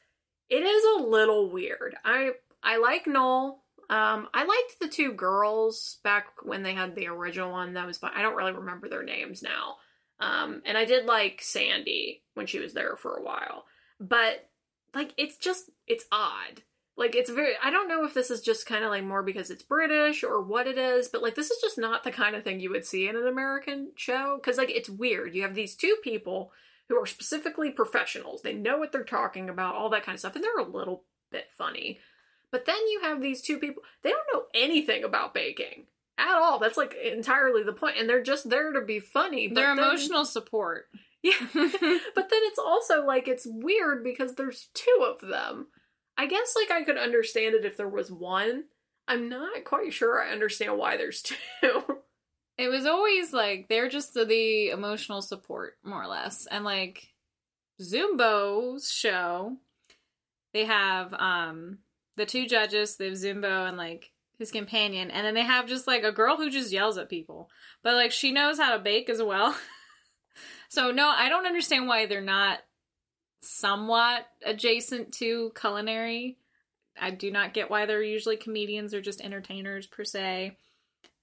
it 0.47 0.63
is 0.63 0.83
a 0.83 1.07
little 1.07 1.49
weird. 1.49 1.95
I 2.05 2.33
I 2.61 2.77
like 2.77 3.07
Noel. 3.07 3.63
Um, 3.89 4.27
I 4.31 4.45
liked 4.45 4.79
the 4.79 4.89
two 4.89 5.13
girls 5.13 5.97
back 6.03 6.27
when 6.43 6.61
they 6.61 6.75
had 6.75 6.93
the 6.93 7.07
original 7.07 7.51
one. 7.51 7.73
That 7.73 7.87
was 7.87 7.97
fun. 7.97 8.11
I 8.13 8.21
don't 8.21 8.35
really 8.35 8.53
remember 8.53 8.89
their 8.89 9.03
names 9.03 9.41
now. 9.41 9.77
Um, 10.19 10.61
and 10.67 10.77
I 10.77 10.85
did 10.85 11.07
like 11.07 11.41
Sandi 11.41 12.21
when 12.35 12.45
she 12.45 12.59
was 12.59 12.73
there 12.73 12.95
for 12.95 13.15
a 13.15 13.23
while. 13.23 13.65
But 13.99 14.47
like 14.93 15.13
it's 15.17 15.37
just 15.37 15.69
it's 15.87 16.05
odd. 16.11 16.63
Like 16.95 17.15
it's 17.15 17.29
very 17.29 17.53
I 17.63 17.71
don't 17.71 17.87
know 17.87 18.05
if 18.05 18.13
this 18.13 18.29
is 18.29 18.41
just 18.41 18.65
kind 18.65 18.83
of 18.83 18.91
like 18.91 19.03
more 19.03 19.23
because 19.23 19.49
it's 19.49 19.63
British 19.63 20.23
or 20.23 20.41
what 20.41 20.67
it 20.67 20.77
is, 20.77 21.07
but 21.07 21.21
like 21.23 21.35
this 21.35 21.49
is 21.51 21.59
just 21.61 21.77
not 21.77 22.03
the 22.03 22.11
kind 22.11 22.35
of 22.35 22.43
thing 22.43 22.59
you 22.59 22.69
would 22.69 22.85
see 22.85 23.07
in 23.07 23.15
an 23.15 23.27
American 23.27 23.91
show 23.95 24.39
cuz 24.43 24.57
like 24.57 24.69
it's 24.69 24.89
weird. 24.89 25.33
You 25.33 25.41
have 25.41 25.55
these 25.55 25.75
two 25.75 25.97
people 26.03 26.51
who 26.89 27.01
are 27.01 27.05
specifically 27.05 27.71
professionals. 27.71 28.41
They 28.41 28.53
know 28.53 28.77
what 28.77 28.91
they're 28.91 29.03
talking 29.03 29.49
about, 29.49 29.75
all 29.75 29.89
that 29.89 30.03
kind 30.03 30.15
of 30.15 30.19
stuff, 30.19 30.35
and 30.35 30.43
they're 30.43 30.57
a 30.59 30.69
little 30.69 31.05
bit 31.31 31.49
funny. 31.57 31.99
But 32.51 32.65
then 32.65 32.87
you 32.91 33.01
have 33.01 33.19
these 33.21 33.41
two 33.41 33.57
people, 33.57 33.81
they 34.03 34.11
don't 34.11 34.27
know 34.31 34.43
anything 34.53 35.03
about 35.03 35.33
baking 35.33 35.87
at 36.19 36.35
all. 36.35 36.59
That's 36.59 36.77
like 36.77 36.93
entirely 36.93 37.63
the 37.63 37.73
point, 37.73 37.97
and 37.97 38.07
they're 38.07 38.21
just 38.21 38.49
there 38.49 38.71
to 38.73 38.81
be 38.81 38.99
funny. 38.99 39.47
then- 39.47 39.79
emotional 39.79 40.25
support. 40.25 40.87
Yeah. 41.23 41.33
but 41.53 42.29
then 42.29 42.41
it's 42.43 42.59
also 42.59 43.05
like 43.05 43.27
it's 43.27 43.47
weird 43.47 44.03
because 44.03 44.35
there's 44.35 44.67
two 44.73 45.07
of 45.07 45.27
them. 45.27 45.67
I 46.17 46.27
guess 46.27 46.53
like 46.55 46.69
I 46.69 46.83
could 46.83 46.97
understand 46.97 47.55
it 47.55 47.65
if 47.65 47.77
there 47.77 47.89
was 47.89 48.11
one. 48.11 48.65
I'm 49.07 49.29
not 49.29 49.63
quite 49.63 49.93
sure 49.93 50.21
I 50.21 50.31
understand 50.31 50.77
why 50.77 50.97
there's 50.97 51.21
two. 51.61 51.81
It 52.57 52.67
was 52.67 52.85
always 52.85 53.33
like 53.33 53.67
they're 53.67 53.89
just 53.89 54.13
the, 54.13 54.25
the 54.25 54.69
emotional 54.69 55.21
support, 55.21 55.77
more 55.83 56.03
or 56.03 56.07
less. 56.07 56.45
And 56.45 56.63
like 56.63 57.07
Zumbo's 57.81 58.91
show, 58.91 59.57
they 60.53 60.65
have 60.65 61.13
um 61.13 61.79
the 62.15 62.25
two 62.25 62.45
judges, 62.47 62.97
they 62.97 63.05
have 63.05 63.15
Zumbo 63.15 63.67
and 63.67 63.77
like 63.77 64.11
his 64.37 64.51
companion, 64.51 65.09
and 65.09 65.25
then 65.25 65.33
they 65.33 65.41
have 65.41 65.67
just 65.67 65.87
like 65.87 66.03
a 66.03 66.11
girl 66.11 66.35
who 66.35 66.49
just 66.49 66.71
yells 66.71 66.97
at 66.97 67.09
people. 67.09 67.49
But 67.81 67.95
like 67.95 68.11
she 68.11 68.31
knows 68.31 68.59
how 68.59 68.73
to 68.73 68.83
bake 68.83 69.09
as 69.09 69.21
well. 69.21 69.55
so 70.73 70.89
no, 70.89 71.07
I 71.07 71.29
don't 71.29 71.45
understand 71.45 71.87
why 71.87 72.07
they're 72.07 72.19
not 72.19 72.57
somewhat 73.43 74.25
adjacent 74.43 75.13
to 75.13 75.51
culinary. 75.55 76.39
I 76.99 77.11
do 77.11 77.29
not 77.29 77.53
get 77.53 77.69
why 77.69 77.85
they're 77.85 78.01
usually 78.01 78.37
comedians 78.37 78.91
or 78.95 78.99
just 78.99 79.21
entertainers 79.21 79.85
per 79.85 80.03
se. 80.03 80.57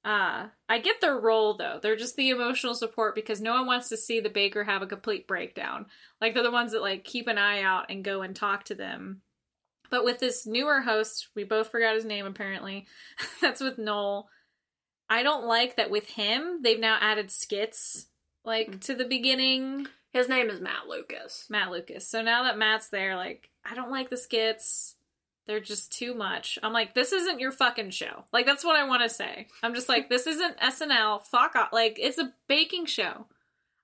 Uh, 0.04 0.46
I 0.68 0.78
get 0.78 1.00
their 1.00 1.18
role 1.18 1.56
though. 1.56 1.80
They're 1.82 1.96
just 1.96 2.14
the 2.14 2.30
emotional 2.30 2.76
support 2.76 3.16
because 3.16 3.40
no 3.40 3.54
one 3.54 3.66
wants 3.66 3.88
to 3.88 3.96
see 3.96 4.20
the 4.20 4.30
baker 4.30 4.62
have 4.62 4.82
a 4.82 4.86
complete 4.86 5.26
breakdown. 5.26 5.86
Like 6.20 6.32
they're 6.34 6.44
the 6.44 6.52
ones 6.52 6.70
that 6.70 6.80
like 6.80 7.02
keep 7.02 7.26
an 7.26 7.36
eye 7.36 7.62
out 7.62 7.86
and 7.90 8.04
go 8.04 8.22
and 8.22 8.36
talk 8.36 8.66
to 8.66 8.76
them. 8.76 9.22
But 9.90 10.04
with 10.04 10.20
this 10.20 10.46
newer 10.46 10.80
host, 10.80 11.26
we 11.34 11.42
both 11.42 11.72
forgot 11.72 11.96
his 11.96 12.04
name 12.04 12.24
apparently. 12.24 12.86
That's 13.40 13.60
with 13.60 13.78
Noel. 13.78 14.28
I 15.08 15.24
don't 15.24 15.46
like 15.46 15.74
that 15.74 15.90
with 15.90 16.06
him, 16.06 16.60
they've 16.62 16.78
now 16.78 16.96
added 17.00 17.32
skits 17.32 18.06
like 18.44 18.70
mm. 18.70 18.80
to 18.82 18.94
the 18.94 19.04
beginning. 19.04 19.86
His 20.12 20.28
name 20.28 20.50
is 20.50 20.60
Matt 20.60 20.88
Lucas. 20.88 21.46
Matt 21.48 21.70
Lucas. 21.70 22.06
So 22.08 22.22
now 22.22 22.44
that 22.44 22.58
Matt's 22.58 22.88
there, 22.88 23.16
like, 23.16 23.50
I 23.64 23.74
don't 23.74 23.92
like 23.92 24.10
the 24.10 24.16
skits. 24.16 24.96
They're 25.46 25.60
just 25.60 25.92
too 25.92 26.14
much. 26.14 26.58
I'm 26.62 26.72
like, 26.72 26.94
this 26.94 27.12
isn't 27.12 27.40
your 27.40 27.52
fucking 27.52 27.90
show. 27.90 28.24
Like, 28.32 28.46
that's 28.46 28.64
what 28.64 28.76
I 28.76 28.88
want 28.88 29.02
to 29.02 29.08
say. 29.08 29.46
I'm 29.62 29.74
just 29.74 29.88
like, 29.88 30.08
this 30.08 30.26
isn't 30.26 30.58
SNL. 30.58 31.22
Fuck 31.22 31.54
off. 31.56 31.72
Like, 31.72 31.98
it's 32.00 32.18
a 32.18 32.32
baking 32.48 32.86
show. 32.86 33.26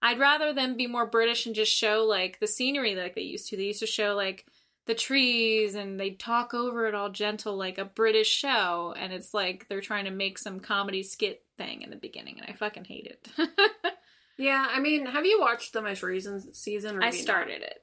I'd 0.03 0.19
rather 0.19 0.53
them 0.53 0.77
be 0.77 0.87
more 0.87 1.07
British 1.07 1.47
and 1.47 1.55
just 1.55 1.73
show, 1.73 2.05
like, 2.05 2.41
the 2.41 2.47
scenery 2.47 2.95
like 2.95 3.15
they 3.15 3.23
used 3.23 3.49
to. 3.49 3.57
They 3.57 3.65
used 3.65 3.81
to 3.81 3.87
show, 3.87 4.15
like, 4.15 4.47
the 4.87 4.95
trees 4.95 5.75
and 5.75 5.99
they 5.99 6.11
talk 6.11 6.55
over 6.55 6.87
it 6.87 6.95
all 6.95 7.11
gentle, 7.11 7.57
like 7.57 7.79
a 7.79 7.85
British 7.85 8.29
show. 8.29 8.95
And 8.97 9.13
it's 9.13 9.35
like 9.35 9.67
they're 9.69 9.81
trying 9.81 10.05
to 10.05 10.11
make 10.11 10.39
some 10.39 10.61
comedy 10.61 11.03
skit 11.03 11.43
thing 11.59 11.83
in 11.83 11.91
the 11.91 11.97
beginning. 11.97 12.39
And 12.41 12.49
I 12.49 12.57
fucking 12.57 12.85
hate 12.85 13.07
it. 13.07 13.49
Yeah, 14.39 14.67
I 14.71 14.81
mean, 14.81 15.07
have 15.07 15.25
you 15.25 15.41
watched 15.41 15.73
the 15.73 15.83
most 15.83 16.03
recent 16.03 16.55
season? 16.55 16.97
Or 16.97 17.03
I 17.03 17.07
you 17.07 17.13
not? 17.13 17.21
started 17.21 17.63
it. 17.63 17.83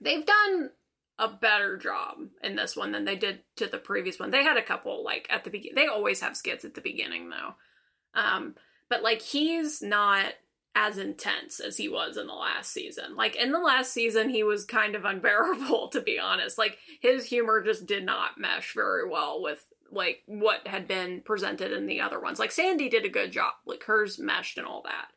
They've 0.00 0.24
done 0.24 0.70
a 1.18 1.28
better 1.28 1.76
job 1.76 2.16
in 2.42 2.56
this 2.56 2.76
one 2.76 2.92
than 2.92 3.04
they 3.04 3.16
did 3.16 3.40
to 3.56 3.66
the 3.66 3.78
previous 3.78 4.18
one. 4.18 4.30
They 4.30 4.42
had 4.42 4.56
a 4.56 4.62
couple 4.62 5.04
like 5.04 5.26
at 5.30 5.44
the 5.44 5.50
beginning. 5.50 5.74
They 5.76 5.86
always 5.86 6.20
have 6.20 6.36
skits 6.36 6.64
at 6.64 6.74
the 6.74 6.80
beginning 6.80 7.28
though. 7.28 7.54
Um, 8.14 8.54
but 8.88 9.02
like 9.02 9.20
he's 9.20 9.82
not 9.82 10.32
as 10.74 10.96
intense 10.96 11.60
as 11.60 11.76
he 11.76 11.88
was 11.88 12.16
in 12.16 12.26
the 12.26 12.32
last 12.32 12.72
season. 12.72 13.16
Like 13.16 13.36
in 13.36 13.52
the 13.52 13.58
last 13.58 13.92
season, 13.92 14.30
he 14.30 14.42
was 14.42 14.64
kind 14.64 14.94
of 14.94 15.04
unbearable 15.06 15.88
to 15.88 16.00
be 16.00 16.18
honest. 16.18 16.56
Like 16.56 16.78
his 17.00 17.26
humor 17.26 17.62
just 17.62 17.86
did 17.86 18.04
not 18.04 18.38
mesh 18.38 18.72
very 18.74 19.08
well 19.08 19.42
with 19.42 19.64
like 19.92 20.22
what 20.26 20.66
had 20.66 20.88
been 20.88 21.20
presented 21.20 21.72
in 21.72 21.86
the 21.86 22.00
other 22.00 22.20
ones. 22.20 22.38
Like 22.38 22.52
Sandi 22.52 22.88
did 22.88 23.04
a 23.04 23.10
good 23.10 23.32
job. 23.32 23.52
Like 23.66 23.82
hers 23.84 24.18
meshed 24.18 24.56
and 24.56 24.66
all 24.66 24.82
that. 24.84 25.08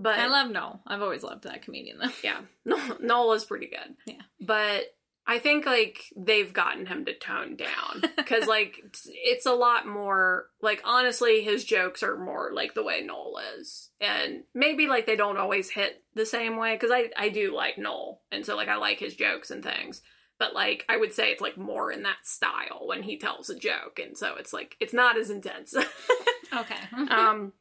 But 0.00 0.18
I 0.18 0.28
love 0.28 0.50
Noel. 0.50 0.80
I've 0.86 1.02
always 1.02 1.24
loved 1.24 1.42
that 1.44 1.62
comedian 1.62 1.98
though. 1.98 2.10
yeah, 2.22 2.40
Noel, 2.64 2.96
Noel 3.00 3.32
is 3.32 3.44
pretty 3.44 3.66
good. 3.66 3.96
Yeah. 4.06 4.22
but 4.40 4.84
I 5.26 5.40
think 5.40 5.66
like 5.66 6.04
they've 6.16 6.50
gotten 6.54 6.86
him 6.86 7.04
to 7.04 7.12
tone 7.18 7.56
down 7.56 8.02
because 8.16 8.46
like 8.46 8.78
it's- 8.78 9.06
it's 9.10 9.44
a 9.46 9.52
lot 9.52 9.86
more 9.86 10.46
like 10.62 10.80
honestly 10.84 11.42
his 11.42 11.64
jokes 11.64 12.02
are 12.02 12.16
more 12.16 12.50
like 12.54 12.72
the 12.74 12.82
way 12.82 13.02
Noel 13.02 13.34
is, 13.58 13.90
and 14.00 14.44
maybe 14.54 14.86
like 14.86 15.04
they 15.06 15.16
don't 15.16 15.36
always 15.36 15.68
hit 15.68 16.02
the 16.14 16.24
same 16.24 16.56
way 16.56 16.74
because 16.76 16.90
I 16.92 17.10
I 17.16 17.28
do 17.28 17.54
like 17.54 17.76
Noel, 17.76 18.22
and 18.32 18.46
so 18.46 18.56
like 18.56 18.68
I 18.68 18.76
like 18.76 19.00
his 19.00 19.14
jokes 19.16 19.50
and 19.50 19.62
things. 19.62 20.00
But 20.38 20.54
like 20.54 20.84
I 20.88 20.96
would 20.96 21.12
say 21.12 21.32
it's 21.32 21.42
like 21.42 21.58
more 21.58 21.90
in 21.90 22.04
that 22.04 22.18
style 22.24 22.82
when 22.86 23.02
he 23.02 23.18
tells 23.18 23.50
a 23.50 23.58
joke, 23.58 23.98
and 24.02 24.16
so 24.16 24.36
it's 24.36 24.52
like 24.52 24.76
it's 24.80 24.94
not 24.94 25.18
as 25.18 25.28
intense. 25.30 25.74
Okay. 26.50 26.76
um 27.10 27.52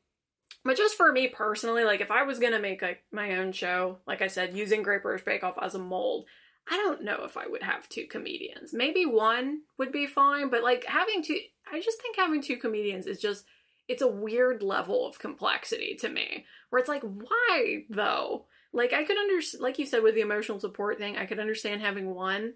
but 0.68 0.78
just 0.78 0.96
for 0.96 1.12
me 1.12 1.28
personally 1.28 1.84
like 1.84 2.02
if 2.02 2.12
i 2.12 2.24
was 2.24 2.40
gonna 2.40 2.60
make 2.60 2.82
like 2.82 3.02
my 3.12 3.38
own 3.38 3.52
show 3.52 3.98
like 4.06 4.22
i 4.22 4.28
said 4.28 4.56
using 4.56 4.84
great 4.84 5.02
british 5.02 5.26
bake 5.26 5.44
off 5.44 5.58
as 5.62 5.74
a 5.74 5.80
mold 5.80 6.26
i 6.70 6.76
don't 6.76 7.04
know 7.04 7.24
if 7.24 7.38
i 7.38 7.48
would 7.48 7.64
have 7.64 7.88
two 7.88 8.06
comedians. 8.06 8.74
Maybe 8.74 9.06
one 9.06 9.62
would 9.78 9.92
be 9.92 10.06
fine 10.06 10.50
but 10.50 10.64
like 10.64 10.86
having 10.86 11.24
two 11.24 11.40
i 11.72 11.80
just 11.80 12.02
think 12.02 12.18
having 12.18 12.42
two 12.42 12.58
comedians 12.58 13.08
is 13.08 13.20
just 13.20 13.46
it's 13.88 14.02
a 14.02 14.08
weird 14.08 14.62
level 14.62 15.08
of 15.08 15.18
complexity 15.18 15.96
to 16.02 16.10
me. 16.10 16.46
Where 16.70 16.82
it's 16.82 16.90
like 16.90 17.04
why 17.04 17.86
though? 17.90 18.46
Like 18.74 18.92
i 18.94 19.06
could 19.06 19.18
understand 19.18 19.64
like 19.64 19.80
you 19.80 19.86
said 19.86 20.04
with 20.04 20.16
the 20.16 20.22
emotional 20.22 20.60
support 20.60 20.98
thing 20.98 21.18
i 21.18 21.26
could 21.26 21.40
understand 21.40 21.82
having 21.82 22.14
one 22.14 22.54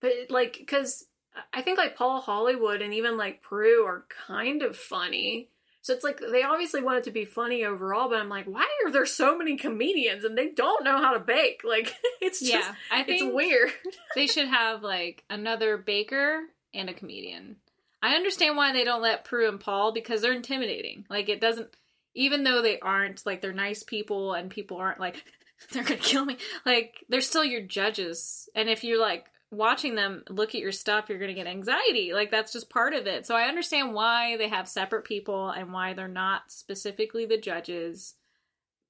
but 0.00 0.12
like 0.28 0.58
because 0.58 1.06
i 1.52 1.62
think 1.62 1.78
like 1.78 1.96
paul 1.96 2.20
hollywood 2.20 2.82
and 2.82 2.94
even 2.94 3.16
like 3.16 3.42
prue 3.42 3.84
are 3.84 4.04
kind 4.28 4.62
of 4.62 4.76
funny 4.76 5.48
so 5.86 5.92
it's 5.92 6.02
like 6.02 6.18
they 6.18 6.42
obviously 6.42 6.82
want 6.82 6.98
it 6.98 7.04
to 7.04 7.12
be 7.12 7.24
funny 7.24 7.64
overall, 7.64 8.08
but 8.08 8.18
I'm 8.18 8.28
like, 8.28 8.46
why 8.46 8.66
are 8.84 8.90
there 8.90 9.06
so 9.06 9.38
many 9.38 9.56
comedians 9.56 10.24
and 10.24 10.36
they 10.36 10.48
don't 10.48 10.82
know 10.82 10.98
how 10.98 11.12
to 11.12 11.20
bake? 11.20 11.60
Like 11.62 11.94
it's 12.20 12.40
just 12.40 12.52
yeah, 12.52 12.74
I 12.90 13.04
it's 13.06 13.22
weird. 13.22 13.70
they 14.16 14.26
should 14.26 14.48
have 14.48 14.82
like 14.82 15.22
another 15.30 15.76
baker 15.76 16.40
and 16.74 16.90
a 16.90 16.92
comedian. 16.92 17.58
I 18.02 18.16
understand 18.16 18.56
why 18.56 18.72
they 18.72 18.82
don't 18.82 19.00
let 19.00 19.24
Prue 19.24 19.48
and 19.48 19.60
Paul 19.60 19.92
because 19.92 20.22
they're 20.22 20.32
intimidating. 20.32 21.06
Like 21.08 21.28
it 21.28 21.40
doesn't 21.40 21.68
even 22.16 22.42
though 22.42 22.62
they 22.62 22.80
aren't 22.80 23.24
like 23.24 23.40
they're 23.40 23.52
nice 23.52 23.84
people 23.84 24.34
and 24.34 24.50
people 24.50 24.78
aren't 24.78 24.98
like 24.98 25.22
they're 25.70 25.84
gonna 25.84 26.00
kill 26.00 26.24
me. 26.24 26.36
Like 26.64 27.04
they're 27.08 27.20
still 27.20 27.44
your 27.44 27.62
judges. 27.62 28.48
And 28.56 28.68
if 28.68 28.82
you're 28.82 29.00
like 29.00 29.26
watching 29.50 29.94
them 29.94 30.24
look 30.28 30.54
at 30.54 30.60
your 30.60 30.72
stuff, 30.72 31.08
you're 31.08 31.18
gonna 31.18 31.34
get 31.34 31.46
anxiety. 31.46 32.12
Like 32.12 32.30
that's 32.30 32.52
just 32.52 32.70
part 32.70 32.94
of 32.94 33.06
it. 33.06 33.26
So 33.26 33.34
I 33.34 33.48
understand 33.48 33.94
why 33.94 34.36
they 34.36 34.48
have 34.48 34.68
separate 34.68 35.04
people 35.04 35.50
and 35.50 35.72
why 35.72 35.94
they're 35.94 36.08
not 36.08 36.50
specifically 36.50 37.26
the 37.26 37.38
judges. 37.38 38.14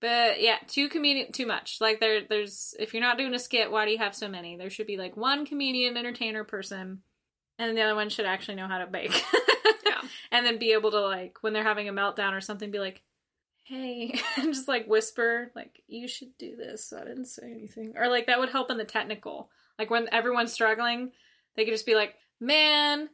But 0.01 0.43
yeah, 0.43 0.57
two 0.67 0.89
comedian 0.89 1.33
too 1.33 1.47
much. 1.47 1.79
Like 1.81 2.01
there 2.01 2.23
there's 2.29 2.75
if 2.79 2.93
you're 2.93 3.03
not 3.03 3.19
doing 3.19 3.35
a 3.35 3.39
skit, 3.39 3.71
why 3.71 3.85
do 3.85 3.91
you 3.91 3.99
have 3.99 4.15
so 4.15 4.29
many? 4.29 4.57
There 4.57 4.71
should 4.71 4.87
be 4.87 4.97
like 4.97 5.17
one 5.17 5.47
comedian, 5.47 5.97
entertainer 5.97 6.45
person, 6.45 7.01
and 7.59 7.77
the 7.77 7.83
other 7.83 7.95
one 7.95 8.09
should 8.09 8.27
actually 8.27 8.57
know 8.57 8.69
how 8.69 8.79
to 8.79 8.87
bake. 8.87 9.23
Yeah. 9.87 10.01
And 10.31 10.45
then 10.45 10.59
be 10.59 10.73
able 10.73 10.91
to 10.91 11.01
like 11.01 11.39
when 11.43 11.53
they're 11.53 11.63
having 11.63 11.89
a 11.89 11.93
meltdown 11.93 12.33
or 12.33 12.41
something, 12.41 12.71
be 12.71 12.79
like, 12.79 13.03
Hey 13.67 14.15
and 14.37 14.55
just 14.55 14.69
like 14.69 14.87
whisper, 14.87 15.51
like, 15.57 15.83
you 15.89 16.07
should 16.07 16.39
do 16.39 16.55
this. 16.55 16.89
So 16.89 16.99
I 16.99 17.05
didn't 17.05 17.27
say 17.27 17.51
anything. 17.51 17.95
Or 17.97 18.09
like 18.09 18.27
that 18.27 18.39
would 18.39 18.51
help 18.51 18.71
in 18.71 18.79
the 18.79 18.85
technical. 18.85 19.51
Like 19.79 19.91
when 19.91 20.09
everyone's 20.13 20.53
struggling, 20.53 21.11
they 21.57 21.65
could 21.65 21.75
just 21.75 21.87
be 21.87 21.97
like, 21.97 22.15
Man, 22.39 23.09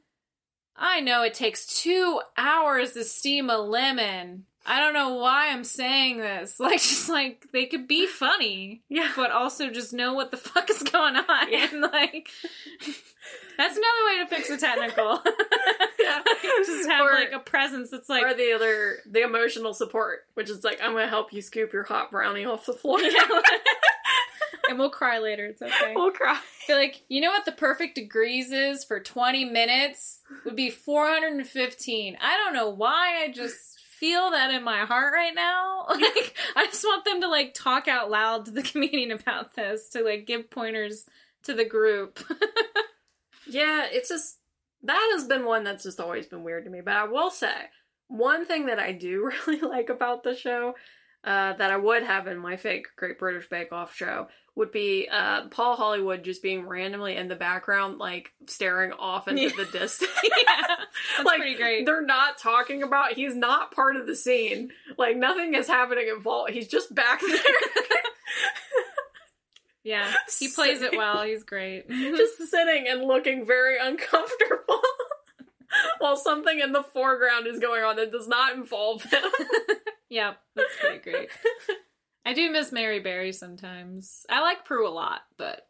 I 0.76 1.00
know 1.00 1.22
it 1.22 1.34
takes 1.34 1.66
two 1.66 2.20
hours 2.36 2.92
to 2.92 3.05
steam 3.05 3.48
a 3.48 3.57
lemon. 3.57 4.44
I 4.64 4.78
don't 4.80 4.94
know 4.94 5.14
why 5.14 5.50
I'm 5.50 5.64
saying 5.64 6.18
this. 6.18 6.56
Like, 6.60 6.78
just 6.80 7.08
like 7.08 7.46
they 7.52 7.66
could 7.66 7.88
be 7.88 8.06
funny, 8.06 8.82
Yeah. 8.88 9.10
but 9.16 9.30
also 9.32 9.70
just 9.70 9.92
know 9.92 10.14
what 10.14 10.30
the 10.30 10.36
fuck 10.48 10.70
is 10.70 10.82
going 10.82 11.16
on. 11.16 11.52
Yeah. 11.52 11.68
And 11.72 11.80
like, 11.92 12.28
that's 13.58 13.76
another 13.76 14.06
way 14.06 14.18
to 14.22 14.26
fix 14.28 14.50
a 14.50 14.56
technical. 14.56 15.20
Yeah. 16.00 16.22
just 16.64 16.88
have 16.88 17.06
Or- 17.06 17.12
like 17.12 17.32
a 17.32 17.38
presence 17.40 17.90
that's 17.90 18.08
like, 18.08 18.24
or 18.24 18.34
the 18.34 18.52
other, 18.52 18.98
the 19.10 19.22
emotional 19.22 19.74
support, 19.74 20.20
which 20.34 20.48
is 20.50 20.62
like, 20.64 20.80
I'm 20.82 20.92
gonna 20.92 21.08
help 21.08 21.32
you 21.32 21.42
scoop 21.42 21.72
your 21.72 21.84
hot 21.84 22.10
brownie 22.10 22.44
off 22.44 22.66
the 22.66 22.72
floor. 22.72 22.98
and 24.68 24.78
we'll 24.78 24.90
cry 24.90 25.18
later. 25.18 25.46
It's 25.46 25.62
okay. 25.62 25.92
we'll 25.94 26.12
cry. 26.12 26.38
feel 26.66 26.76
like 26.76 27.02
you 27.08 27.20
know 27.20 27.30
what 27.30 27.44
the 27.44 27.52
perfect 27.52 27.94
degrees 27.96 28.52
is 28.52 28.84
for 28.84 29.00
20 29.00 29.44
minutes 29.46 30.20
would 30.44 30.54
be 30.56 30.70
415 30.70 32.16
i 32.20 32.36
don't 32.36 32.54
know 32.54 32.70
why 32.70 33.22
i 33.24 33.32
just 33.32 33.71
feel 34.03 34.32
that 34.32 34.50
in 34.53 34.64
my 34.64 34.80
heart 34.80 35.14
right 35.14 35.34
now 35.34 35.84
like 35.88 36.34
i 36.57 36.66
just 36.66 36.82
want 36.84 37.05
them 37.05 37.20
to 37.20 37.28
like 37.28 37.55
talk 37.55 37.86
out 37.86 38.11
loud 38.11 38.44
to 38.44 38.50
the 38.50 38.62
comedian 38.72 39.12
about 39.12 39.55
this 39.55 39.88
to 39.90 40.03
like 40.03 40.26
give 40.26 40.50
pointers 40.50 41.07
to 41.44 41.55
the 41.55 41.64
group 41.64 42.18
Yeah, 43.46 43.86
it's 43.90 44.09
just 44.09 44.38
that 44.84 45.11
has 45.14 45.26
been 45.26 45.44
one 45.44 45.64
that's 45.64 45.84
just 45.84 46.00
always 46.00 46.26
been 46.26 46.42
weird 46.42 46.64
to 46.64 46.70
me. 46.70 46.80
But 46.80 46.94
I 46.94 47.05
will 47.05 47.30
say 47.30 47.55
one 48.09 48.46
thing 48.46 48.66
that 48.66 48.78
I 48.78 48.92
do 48.92 49.30
really 49.46 49.61
like 49.61 49.88
about 49.88 50.22
the 50.22 50.34
show 50.34 50.74
uh, 51.24 51.52
that 51.54 51.70
I 51.70 51.76
would 51.76 52.02
have 52.02 52.26
in 52.26 52.38
my 52.38 52.56
fake 52.56 52.86
Great 52.96 53.18
British 53.18 53.48
Bake 53.48 53.72
Off 53.72 53.94
show 53.94 54.28
would 54.54 54.70
be 54.72 55.08
uh, 55.10 55.46
Paul 55.48 55.76
Hollywood 55.76 56.22
just 56.24 56.42
being 56.42 56.66
randomly 56.66 57.16
in 57.16 57.28
the 57.28 57.36
background, 57.36 57.96
like 57.98 58.32
staring 58.46 58.92
off 58.92 59.26
into 59.28 59.42
Yeah. 59.42 59.48
the 59.56 59.64
distance. 59.78 60.10
yeah 60.22 60.66
that's 60.68 61.24
Like, 61.24 61.38
pretty 61.38 61.54
great 61.56 61.86
They're 61.86 62.04
not 62.04 62.36
talking 62.38 62.82
about. 62.82 63.12
He's 63.14 63.34
not 63.34 63.72
part 63.72 63.96
of 63.96 64.06
the 64.06 64.14
scene. 64.16 64.70
Like 64.98 65.16
nothing 65.16 65.54
is 65.54 65.68
happening 65.68 66.08
involved. 66.14 66.50
He's 66.50 66.68
just 66.68 66.94
back 66.94 67.20
there. 67.26 67.38
yeah 69.84 70.12
he 70.38 70.46
plays 70.48 70.80
it 70.80 70.96
well 70.96 71.24
he's 71.24 71.42
great 71.42 71.88
just 71.90 72.38
sitting 72.48 72.86
and 72.88 73.02
looking 73.02 73.44
very 73.44 73.76
uncomfortable 73.80 74.80
while 75.98 76.16
something 76.16 76.60
in 76.60 76.70
the 76.70 76.84
foreground 76.84 77.48
is 77.48 77.58
going 77.58 77.82
on 77.82 77.96
that 77.96 78.12
does 78.12 78.28
not 78.28 78.54
involve 78.54 79.02
him. 79.02 79.22
Yeah 80.12 80.34
that's 80.54 80.68
pretty 80.80 80.98
great 80.98 81.28
i 82.26 82.32
do 82.34 82.50
miss 82.52 82.70
mary 82.72 83.00
berry 83.00 83.32
sometimes 83.32 84.26
i 84.28 84.40
like 84.40 84.64
prue 84.64 84.86
a 84.86 84.90
lot 84.90 85.20
but 85.38 85.66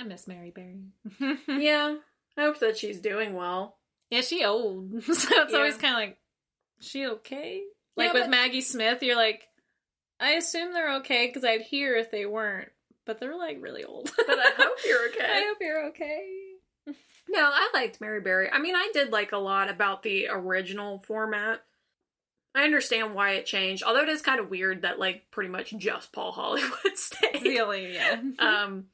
i 0.00 0.04
miss 0.04 0.26
mary 0.26 0.50
berry 0.50 0.84
yeah, 1.48 1.96
I 2.36 2.42
hope 2.42 2.60
that 2.60 2.78
she's 2.78 3.00
doing 3.00 3.34
well. 3.34 3.76
Yeah, 4.10 4.20
she 4.20 4.44
old. 4.44 5.02
so 5.02 5.12
it's 5.12 5.52
Yeah. 5.52 5.56
always 5.58 5.76
kind 5.76 5.94
of 5.94 5.98
like, 6.00 6.18
she 6.80 7.04
okay? 7.06 7.62
Like 7.96 8.06
Yeah, 8.08 8.12
with 8.12 8.22
but- 8.24 8.30
Maggie 8.30 8.60
Smith, 8.60 9.02
you're 9.02 9.16
like, 9.16 9.42
I 10.20 10.32
assume 10.34 10.72
they're 10.72 10.98
okay 10.98 11.26
because 11.26 11.44
I'd 11.44 11.62
hear 11.62 11.96
if 11.96 12.12
they 12.12 12.26
weren't, 12.26 12.68
but 13.06 13.18
they're 13.18 13.36
like 13.36 13.58
really 13.60 13.82
old. 13.84 14.12
But 14.16 14.38
I 14.38 14.52
hope 14.56 14.76
you're 14.86 15.08
okay. 15.08 15.26
I 15.28 15.44
hope 15.48 15.56
you're 15.60 15.86
okay. 15.88 16.28
No, 17.28 17.40
I 17.52 17.70
liked 17.74 18.00
Mary 18.00 18.20
Berry. 18.20 18.48
I 18.52 18.60
mean, 18.60 18.76
I 18.76 18.88
did 18.94 19.10
like 19.10 19.32
a 19.32 19.38
lot 19.38 19.68
about 19.68 20.04
the 20.04 20.28
original 20.30 21.00
format. 21.00 21.60
I 22.54 22.62
understand 22.64 23.14
why 23.14 23.32
it 23.32 23.46
changed, 23.46 23.82
although 23.84 24.02
it 24.02 24.08
is 24.08 24.22
kind 24.22 24.40
of 24.40 24.50
weird 24.50 24.82
that 24.82 24.98
like 24.98 25.30
pretty 25.30 25.50
much 25.50 25.74
just 25.78 26.12
Paul 26.12 26.32
Hollywood 26.32 26.72
stayed. 26.96 27.42
Really, 27.42 27.94
yeah. 27.94 28.20
um 28.38 28.86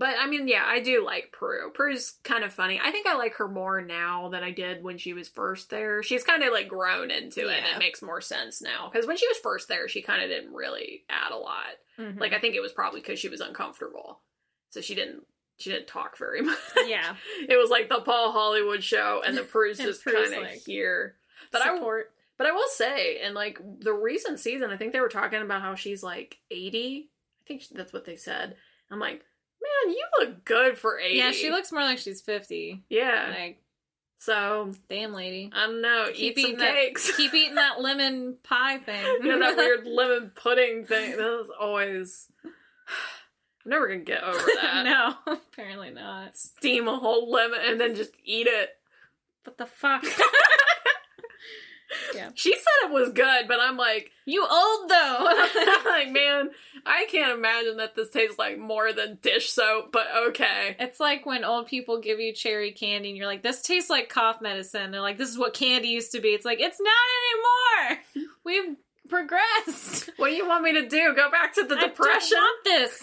but 0.00 0.14
i 0.20 0.28
mean 0.28 0.46
yeah 0.46 0.62
i 0.64 0.78
do 0.78 1.04
like 1.04 1.32
prue 1.32 1.72
prue's 1.74 2.18
kind 2.22 2.44
of 2.44 2.52
funny 2.52 2.80
i 2.80 2.92
think 2.92 3.04
i 3.08 3.16
like 3.16 3.34
her 3.34 3.48
more 3.48 3.80
now 3.82 4.28
than 4.28 4.44
i 4.44 4.52
did 4.52 4.80
when 4.84 4.96
she 4.96 5.12
was 5.12 5.26
first 5.28 5.70
there 5.70 6.04
she's 6.04 6.22
kind 6.22 6.44
of 6.44 6.52
like 6.52 6.68
grown 6.68 7.10
into 7.10 7.48
it 7.48 7.58
and 7.64 7.66
it 7.74 7.78
makes 7.80 8.00
more 8.00 8.20
sense 8.20 8.62
now 8.62 8.88
because 8.88 9.08
when 9.08 9.16
she 9.16 9.26
was 9.26 9.38
first 9.38 9.66
there 9.66 9.88
she 9.88 10.00
kind 10.00 10.22
of 10.22 10.28
didn't 10.28 10.54
really 10.54 11.02
add 11.10 11.32
a 11.32 11.36
lot 11.36 11.64
Mhm. 11.98 12.20
like 12.20 12.32
i 12.32 12.38
think 12.38 12.54
it 12.54 12.60
was 12.60 12.70
probably 12.70 13.00
because 13.00 13.18
she 13.18 13.28
was 13.28 13.40
uncomfortable 13.40 14.20
so 14.70 14.80
she 14.80 14.94
didn't 14.94 15.24
she 15.58 15.70
didn't 15.70 15.88
talk 15.88 16.16
very 16.16 16.42
much 16.42 16.58
yeah. 16.86 17.16
it 17.48 17.56
was 17.56 17.68
like 17.70 17.88
the 17.88 18.00
paul 18.00 18.30
hollywood 18.30 18.84
show 18.84 19.20
and 19.26 19.36
the 19.36 19.42
prue's 19.42 19.80
And 19.80 19.88
just 19.88 20.04
kind 20.04 20.16
of 20.32 20.42
like, 20.42 20.62
here 20.64 21.16
but 21.50 21.62
i 21.66 21.74
Support. 21.74 22.12
But 22.38 22.46
I 22.46 22.52
will 22.52 22.68
say, 22.68 23.20
in 23.22 23.34
like 23.34 23.60
the 23.80 23.92
recent 23.92 24.40
season, 24.40 24.70
I 24.70 24.76
think 24.78 24.92
they 24.94 25.00
were 25.00 25.08
talking 25.08 25.42
about 25.42 25.60
how 25.60 25.74
she's 25.74 26.02
like 26.02 26.38
80. 26.50 27.10
I 27.10 27.44
think 27.46 27.62
that's 27.72 27.92
what 27.92 28.04
they 28.06 28.16
said. 28.16 28.54
I'm 28.90 28.98
like, 29.00 29.22
man, 29.60 29.92
you 29.94 30.06
look 30.20 30.44
good 30.44 30.78
for 30.78 30.98
80. 30.98 31.14
Yeah, 31.16 31.32
she 31.32 31.50
looks 31.50 31.72
more 31.72 31.82
like 31.82 31.98
she's 31.98 32.20
50. 32.22 32.84
Yeah. 32.88 33.34
Like, 33.38 33.62
So, 34.18 34.72
damn 34.88 35.12
lady. 35.12 35.50
I 35.54 35.66
don't 35.66 35.82
know. 35.82 36.06
Keep 36.14 36.38
eat 36.38 36.40
some 36.42 36.50
eating 36.50 36.58
that- 36.60 36.74
cakes. 36.74 37.10
Keep 37.16 37.34
eating 37.34 37.54
that 37.56 37.80
lemon 37.80 38.36
pie 38.42 38.78
thing. 38.78 39.04
you 39.22 39.28
know, 39.28 39.38
that 39.40 39.56
weird 39.56 39.86
lemon 39.86 40.32
pudding 40.34 40.84
thing. 40.86 41.12
That 41.16 41.26
was 41.26 41.48
always. 41.60 42.30
I'm 43.64 43.70
never 43.70 43.86
going 43.88 44.00
to 44.00 44.04
get 44.04 44.22
over 44.22 44.38
that. 44.62 44.84
no, 44.84 45.14
apparently 45.52 45.90
not. 45.90 46.36
Steam 46.36 46.88
a 46.88 46.96
whole 46.96 47.30
lemon 47.30 47.60
and 47.66 47.78
then 47.80 47.94
just 47.96 48.12
eat 48.24 48.46
it. 48.46 48.70
What 49.44 49.58
the 49.58 49.66
fuck? 49.66 50.04
She 52.34 52.52
said 52.52 52.88
it 52.88 52.92
was 52.92 53.12
good, 53.12 53.48
but 53.48 53.58
I'm 53.60 53.76
like, 53.76 54.10
you 54.26 54.42
old 54.42 54.90
though. 54.90 54.94
I'm 55.28 55.84
like, 55.84 56.10
man, 56.10 56.50
I 56.84 57.06
can't 57.10 57.36
imagine 57.38 57.78
that 57.78 57.94
this 57.96 58.10
tastes 58.10 58.38
like 58.38 58.58
more 58.58 58.92
than 58.92 59.18
dish 59.22 59.50
soap, 59.50 59.90
but 59.92 60.06
okay. 60.28 60.76
It's 60.78 61.00
like 61.00 61.24
when 61.26 61.44
old 61.44 61.66
people 61.66 62.00
give 62.00 62.20
you 62.20 62.32
cherry 62.32 62.72
candy 62.72 63.08
and 63.08 63.16
you're 63.16 63.26
like, 63.26 63.42
this 63.42 63.62
tastes 63.62 63.90
like 63.90 64.08
cough 64.08 64.40
medicine. 64.40 64.90
They're 64.90 65.00
like, 65.00 65.18
this 65.18 65.30
is 65.30 65.38
what 65.38 65.54
candy 65.54 65.88
used 65.88 66.12
to 66.12 66.20
be. 66.20 66.28
It's 66.28 66.44
like, 66.44 66.60
it's 66.60 66.80
not 66.80 67.96
anymore. 68.18 68.28
We've 68.44 68.76
progressed. 69.08 70.10
What 70.18 70.28
do 70.28 70.34
you 70.34 70.46
want 70.46 70.64
me 70.64 70.74
to 70.74 70.86
do? 70.88 71.14
Go 71.14 71.30
back 71.30 71.54
to 71.54 71.64
the 71.64 71.76
I 71.76 71.86
depression? 71.88 72.36
don't 72.36 72.42
want 72.42 72.64
this. 72.64 73.02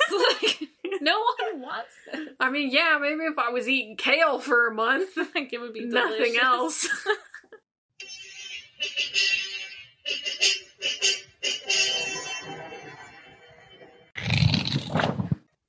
Like, 0.92 1.02
no 1.02 1.20
one 1.52 1.62
wants 1.62 1.94
this. 2.12 2.28
I 2.40 2.50
mean, 2.52 2.70
yeah, 2.72 2.98
maybe 3.02 3.22
if 3.24 3.40
I 3.40 3.50
was 3.50 3.68
eating 3.68 3.98
kale 3.98 4.40
for 4.40 4.68
a 4.68 4.74
month, 4.74 5.18
Like, 5.18 5.52
it 5.52 5.60
would 5.60 5.74
be 5.74 5.86
nothing 5.86 6.36
else. 6.42 6.88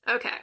Okay. 0.09 0.37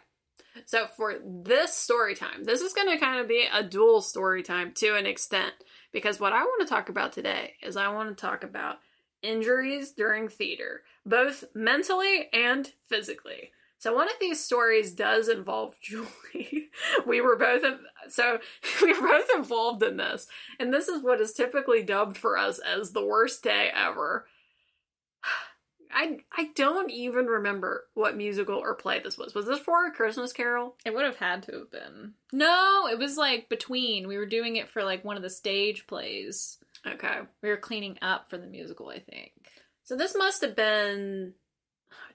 So 0.65 0.87
for 0.87 1.15
this 1.23 1.75
story 1.75 2.15
time, 2.15 2.43
this 2.43 2.61
is 2.61 2.73
going 2.73 2.89
to 2.89 2.97
kind 2.97 3.19
of 3.19 3.27
be 3.27 3.45
a 3.51 3.63
dual 3.63 4.01
story 4.01 4.43
time 4.43 4.71
to 4.75 4.95
an 4.95 5.05
extent 5.05 5.53
because 5.91 6.19
what 6.19 6.33
I 6.33 6.43
want 6.43 6.61
to 6.61 6.73
talk 6.73 6.89
about 6.89 7.13
today 7.13 7.53
is 7.61 7.77
I 7.77 7.89
want 7.89 8.09
to 8.09 8.21
talk 8.21 8.43
about 8.43 8.77
injuries 9.21 9.91
during 9.91 10.27
theater, 10.27 10.83
both 11.05 11.43
mentally 11.55 12.29
and 12.33 12.71
physically. 12.87 13.51
So 13.83 13.93
one 13.93 14.07
of 14.07 14.15
these 14.21 14.41
stories 14.41 14.93
does 14.93 15.27
involve 15.27 15.75
Julie. 15.81 16.69
we 17.05 17.19
were 17.19 17.35
both 17.35 17.63
so 18.07 18.39
we 18.81 18.93
were 18.93 19.09
both 19.09 19.27
involved 19.35 19.83
in 19.83 19.97
this, 19.97 20.25
and 20.57 20.73
this 20.73 20.87
is 20.87 21.03
what 21.03 21.19
is 21.19 21.33
typically 21.33 21.83
dubbed 21.83 22.15
for 22.15 22.37
us 22.37 22.59
as 22.59 22.93
the 22.93 23.05
worst 23.05 23.43
day 23.43 23.69
ever. 23.75 24.25
I 25.91 26.19
I 26.31 26.51
don't 26.55 26.91
even 26.91 27.25
remember 27.25 27.83
what 27.93 28.15
musical 28.15 28.55
or 28.55 28.73
play 28.73 29.01
this 29.01 29.17
was. 29.17 29.35
Was 29.35 29.47
this 29.47 29.59
for 29.59 29.85
a 29.85 29.91
Christmas 29.91 30.31
Carol? 30.31 30.77
It 30.85 30.93
would 30.93 31.03
have 31.03 31.17
had 31.17 31.43
to 31.43 31.51
have 31.51 31.69
been. 31.69 32.13
No, 32.31 32.87
it 32.89 32.97
was 32.97 33.17
like 33.17 33.49
between. 33.49 34.07
We 34.07 34.15
were 34.15 34.25
doing 34.25 34.55
it 34.55 34.69
for 34.69 34.85
like 34.85 35.03
one 35.03 35.17
of 35.17 35.23
the 35.23 35.29
stage 35.29 35.87
plays. 35.87 36.57
Okay. 36.87 37.19
We 37.41 37.49
were 37.49 37.57
cleaning 37.57 37.97
up 38.01 38.29
for 38.29 38.37
the 38.37 38.47
musical, 38.47 38.87
I 38.87 38.99
think. 38.99 39.33
So 39.83 39.97
this 39.97 40.15
must 40.15 40.39
have 40.39 40.55
been 40.55 41.33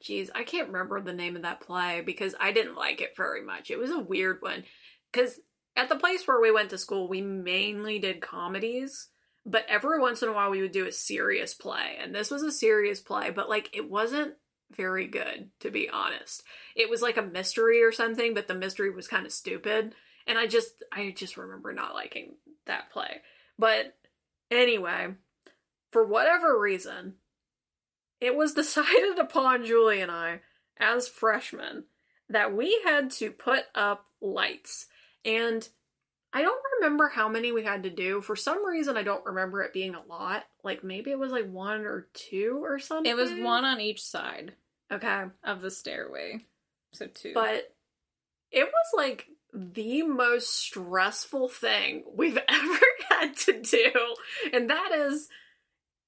Jeez, 0.02 0.30
I 0.34 0.44
can't 0.44 0.68
remember 0.68 1.00
the 1.00 1.12
name 1.12 1.36
of 1.36 1.42
that 1.42 1.60
play 1.60 2.02
because 2.04 2.34
I 2.40 2.52
didn't 2.52 2.76
like 2.76 3.00
it 3.00 3.16
very 3.16 3.42
much. 3.42 3.70
It 3.70 3.78
was 3.78 3.90
a 3.90 3.98
weird 3.98 4.38
one. 4.40 4.64
Because 5.10 5.40
at 5.76 5.88
the 5.88 5.96
place 5.96 6.26
where 6.26 6.40
we 6.40 6.50
went 6.50 6.70
to 6.70 6.78
school, 6.78 7.08
we 7.08 7.20
mainly 7.20 7.98
did 7.98 8.20
comedies, 8.20 9.08
but 9.46 9.64
every 9.68 10.00
once 10.00 10.22
in 10.22 10.28
a 10.28 10.32
while 10.32 10.50
we 10.50 10.60
would 10.60 10.72
do 10.72 10.86
a 10.86 10.92
serious 10.92 11.54
play. 11.54 11.96
And 12.00 12.14
this 12.14 12.30
was 12.30 12.42
a 12.42 12.52
serious 12.52 13.00
play, 13.00 13.30
but 13.30 13.48
like 13.48 13.70
it 13.72 13.88
wasn't 13.88 14.34
very 14.76 15.06
good, 15.06 15.50
to 15.60 15.70
be 15.70 15.88
honest. 15.88 16.42
It 16.76 16.90
was 16.90 17.02
like 17.02 17.16
a 17.16 17.22
mystery 17.22 17.82
or 17.82 17.92
something, 17.92 18.34
but 18.34 18.48
the 18.48 18.54
mystery 18.54 18.90
was 18.90 19.08
kind 19.08 19.24
of 19.24 19.32
stupid. 19.32 19.94
And 20.26 20.38
I 20.38 20.46
just, 20.46 20.82
I 20.92 21.14
just 21.16 21.36
remember 21.36 21.72
not 21.72 21.94
liking 21.94 22.34
that 22.66 22.90
play. 22.90 23.22
But 23.58 23.96
anyway, 24.50 25.14
for 25.90 26.04
whatever 26.04 26.60
reason, 26.60 27.14
it 28.20 28.36
was 28.36 28.52
decided 28.54 29.18
upon 29.18 29.64
Julie 29.64 30.00
and 30.00 30.10
I 30.10 30.40
as 30.78 31.08
freshmen 31.08 31.84
that 32.28 32.54
we 32.54 32.80
had 32.84 33.10
to 33.12 33.30
put 33.30 33.64
up 33.74 34.06
lights. 34.20 34.86
And 35.24 35.66
I 36.32 36.42
don't 36.42 36.62
remember 36.78 37.08
how 37.08 37.28
many 37.28 37.52
we 37.52 37.64
had 37.64 37.82
to 37.84 37.90
do. 37.90 38.20
For 38.20 38.36
some 38.36 38.64
reason, 38.66 38.96
I 38.96 39.02
don't 39.02 39.24
remember 39.24 39.62
it 39.62 39.72
being 39.72 39.94
a 39.94 40.04
lot. 40.04 40.44
Like 40.62 40.84
maybe 40.84 41.10
it 41.10 41.18
was 41.18 41.32
like 41.32 41.50
one 41.50 41.82
or 41.82 42.08
two 42.12 42.60
or 42.62 42.78
something. 42.78 43.10
It 43.10 43.16
was 43.16 43.30
one 43.32 43.64
on 43.64 43.80
each 43.80 44.02
side 44.02 44.52
Okay. 44.92 45.24
of 45.44 45.62
the 45.62 45.70
stairway. 45.70 46.44
So 46.92 47.06
two. 47.06 47.32
But 47.34 47.74
it 48.50 48.64
was 48.64 48.86
like 48.96 49.26
the 49.54 50.02
most 50.02 50.54
stressful 50.54 51.48
thing 51.48 52.04
we've 52.14 52.38
ever 52.48 52.78
had 53.08 53.36
to 53.36 53.62
do. 53.62 53.90
And 54.52 54.70
that 54.70 54.92
is 54.92 55.28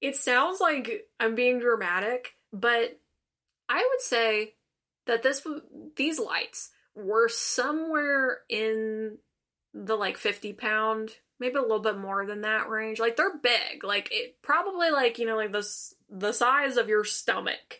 it 0.01 0.15
sounds 0.15 0.59
like 0.59 1.07
I'm 1.19 1.35
being 1.35 1.59
dramatic, 1.59 2.35
but 2.51 2.99
I 3.69 3.87
would 3.89 4.01
say 4.01 4.55
that 5.05 5.23
this 5.23 5.45
these 5.95 6.19
lights 6.19 6.71
were 6.95 7.29
somewhere 7.29 8.39
in 8.49 9.17
the 9.73 9.95
like 9.95 10.17
50 10.17 10.53
pound, 10.53 11.11
maybe 11.39 11.55
a 11.55 11.61
little 11.61 11.79
bit 11.79 11.97
more 11.97 12.25
than 12.25 12.41
that 12.41 12.67
range. 12.67 12.99
Like 12.99 13.15
they're 13.15 13.37
big. 13.37 13.83
Like 13.83 14.09
it 14.11 14.41
probably 14.41 14.89
like, 14.89 15.19
you 15.19 15.25
know, 15.25 15.37
like 15.37 15.53
this 15.53 15.95
the 16.09 16.33
size 16.33 16.77
of 16.77 16.89
your 16.89 17.05
stomach 17.05 17.79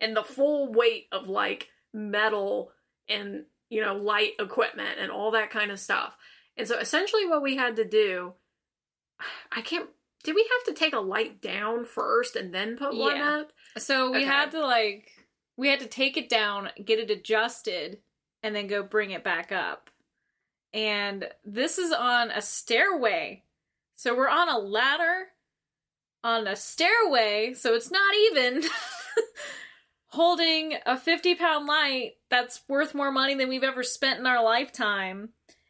and 0.00 0.16
the 0.16 0.22
full 0.22 0.72
weight 0.72 1.06
of 1.10 1.28
like 1.28 1.68
metal 1.92 2.70
and, 3.08 3.44
you 3.70 3.82
know, 3.82 3.96
light 3.96 4.32
equipment 4.38 4.98
and 5.00 5.10
all 5.10 5.32
that 5.32 5.50
kind 5.50 5.70
of 5.70 5.80
stuff. 5.80 6.16
And 6.56 6.68
so 6.68 6.78
essentially 6.78 7.26
what 7.26 7.42
we 7.42 7.56
had 7.56 7.76
to 7.76 7.84
do 7.84 8.34
I 9.50 9.60
can't 9.60 9.88
did 10.24 10.34
we 10.34 10.42
have 10.42 10.74
to 10.74 10.78
take 10.80 10.94
a 10.94 10.98
light 11.00 11.40
down 11.40 11.84
first 11.84 12.34
and 12.34 12.52
then 12.52 12.76
put 12.76 12.96
one 12.96 13.16
Yeah. 13.16 13.38
up? 13.40 13.52
So 13.78 14.10
we 14.10 14.18
Okay. 14.18 14.26
had 14.26 14.50
to 14.52 14.60
like 14.66 15.12
we 15.56 15.68
had 15.68 15.80
to 15.80 15.86
take 15.86 16.16
it 16.16 16.28
down, 16.28 16.70
get 16.84 16.98
it 16.98 17.10
adjusted, 17.12 18.00
and 18.42 18.56
then 18.56 18.66
go 18.66 18.82
bring 18.82 19.12
it 19.12 19.22
back 19.22 19.52
up. 19.52 19.88
And 20.72 21.28
this 21.44 21.78
is 21.78 21.92
on 21.92 22.32
a 22.32 22.42
stairway. 22.42 23.44
So 23.94 24.16
we're 24.16 24.28
on 24.28 24.48
a 24.48 24.58
ladder 24.58 25.28
on 26.24 26.48
a 26.48 26.56
stairway, 26.56 27.54
so 27.54 27.74
it's 27.74 27.90
not 27.92 28.14
even 28.32 28.64
holding 30.06 30.74
a 30.86 30.96
50 30.98 31.34
pound 31.36 31.66
light 31.66 32.12
that's 32.30 32.60
worth 32.68 32.94
more 32.94 33.12
money 33.12 33.34
than 33.34 33.48
we've 33.48 33.62
ever 33.62 33.82
spent 33.82 34.18
in 34.18 34.26
our 34.26 34.42
lifetime. 34.42 35.28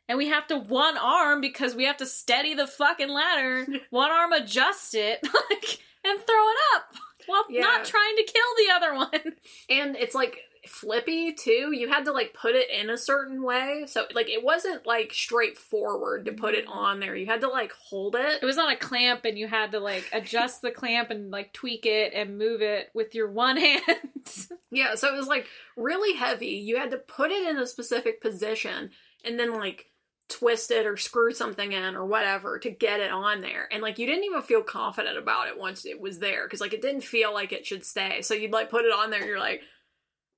And 0.08 0.18
we 0.18 0.28
have 0.28 0.46
to 0.48 0.56
one 0.58 0.96
arm 0.98 1.40
because 1.40 1.74
we 1.74 1.84
have 1.86 1.96
to 1.98 2.06
steady 2.06 2.54
the 2.54 2.66
fucking 2.66 3.08
ladder, 3.08 3.66
one 3.90 4.10
arm 4.10 4.32
adjust 4.32 4.94
it, 4.94 5.20
like, 5.50 5.78
and 6.04 6.18
throw 6.20 6.48
it 6.48 6.56
up 6.76 6.94
while 7.26 7.44
Yeah. 7.48 7.62
not 7.62 7.84
trying 7.86 8.16
to 8.16 8.24
kill 8.24 8.42
the 8.58 8.72
other 8.74 8.94
one. 8.94 9.34
and 9.70 9.96
it's 9.96 10.14
like 10.14 10.40
flippy 10.66 11.32
too 11.34 11.72
you 11.74 11.88
had 11.90 12.06
to 12.06 12.12
like 12.12 12.32
put 12.32 12.54
it 12.54 12.70
in 12.70 12.88
a 12.88 12.96
certain 12.96 13.42
way 13.42 13.84
so 13.86 14.06
like 14.14 14.30
it 14.30 14.42
wasn't 14.42 14.86
like 14.86 15.12
straightforward 15.12 16.24
to 16.24 16.32
put 16.32 16.54
it 16.54 16.64
on 16.66 17.00
there 17.00 17.14
you 17.14 17.26
had 17.26 17.42
to 17.42 17.48
like 17.48 17.70
hold 17.72 18.14
it 18.16 18.42
It 18.42 18.46
was 18.46 18.56
on 18.56 18.70
a 18.70 18.76
clamp, 18.76 19.24
and 19.26 19.38
you 19.38 19.46
had 19.46 19.72
to 19.72 19.80
like 19.80 20.08
adjust 20.12 20.62
the 20.62 20.70
clamp 20.70 21.10
and 21.10 21.30
like 21.30 21.52
tweak 21.52 21.84
it 21.86 22.12
and 22.14 22.38
move 22.38 22.62
it 22.62 22.88
with 22.94 23.14
your 23.14 23.30
one 23.30 23.56
hand. 23.58 23.82
yeah 24.70 24.94
so 24.94 25.08
it 25.12 25.16
was 25.16 25.26
like 25.26 25.46
really 25.76 26.16
heavy 26.16 26.46
you 26.56 26.76
had 26.78 26.90
to 26.92 26.96
put 26.98 27.30
it 27.30 27.46
in 27.48 27.58
a 27.58 27.66
specific 27.66 28.20
position 28.22 28.90
and 29.24 29.38
then 29.38 29.52
like 29.54 29.90
twist 30.28 30.70
it 30.70 30.86
or 30.86 30.96
screw 30.96 31.32
something 31.32 31.72
in 31.72 31.94
or 31.94 32.04
whatever 32.04 32.58
to 32.58 32.70
get 32.70 33.00
it 33.00 33.10
on 33.10 33.40
there. 33.40 33.68
And 33.70 33.82
like 33.82 33.98
you 33.98 34.06
didn't 34.06 34.24
even 34.24 34.42
feel 34.42 34.62
confident 34.62 35.18
about 35.18 35.48
it 35.48 35.58
once 35.58 35.84
it 35.84 36.00
was 36.00 36.18
there 36.18 36.46
because 36.46 36.60
like 36.60 36.72
it 36.72 36.82
didn't 36.82 37.02
feel 37.02 37.32
like 37.32 37.52
it 37.52 37.66
should 37.66 37.84
stay. 37.84 38.22
So 38.22 38.34
you'd 38.34 38.52
like 38.52 38.70
put 38.70 38.84
it 38.84 38.92
on 38.92 39.10
there 39.10 39.20
and 39.20 39.28
you're 39.28 39.38
like 39.38 39.62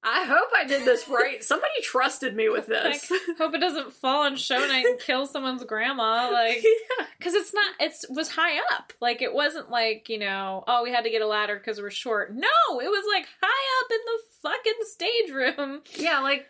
i 0.04 0.24
hope 0.24 0.48
i 0.54 0.64
did 0.64 0.84
this 0.84 1.08
right. 1.08 1.42
Somebody 1.42 1.72
trusted 1.82 2.36
me 2.36 2.48
with 2.48 2.68
like, 2.68 3.00
this. 3.08 3.12
hope 3.38 3.54
it 3.54 3.60
doesn't 3.60 3.92
fall 3.92 4.24
on 4.24 4.36
show 4.36 4.58
night 4.58 4.86
and 4.86 5.00
kill 5.00 5.26
someone's 5.26 5.64
grandma. 5.64 6.30
Like, 6.30 6.62
yeah. 6.64 7.06
because 7.18 7.34
it's 7.34 7.52
not 7.52 7.74
it's 7.80 8.04
was 8.08 8.30
high 8.30 8.58
up. 8.74 8.92
Like 9.00 9.22
it 9.22 9.34
wasn't 9.34 9.70
like 9.70 10.08
you 10.08 10.18
know 10.18 10.62
oh 10.66 10.82
we 10.82 10.92
had 10.92 11.04
to 11.04 11.10
get 11.10 11.22
a 11.22 11.26
ladder 11.26 11.56
because 11.56 11.80
we're 11.80 11.90
short. 11.90 12.34
No 12.34 12.80
it 12.80 12.88
was 12.88 13.04
like 13.12 13.26
high 13.42 13.84
up 13.84 13.90
in 13.90 13.98
the 14.06 14.18
fucking 14.42 14.80
stage 14.82 15.30
room. 15.32 15.82
Yeah, 15.96 16.20
like 16.20 16.46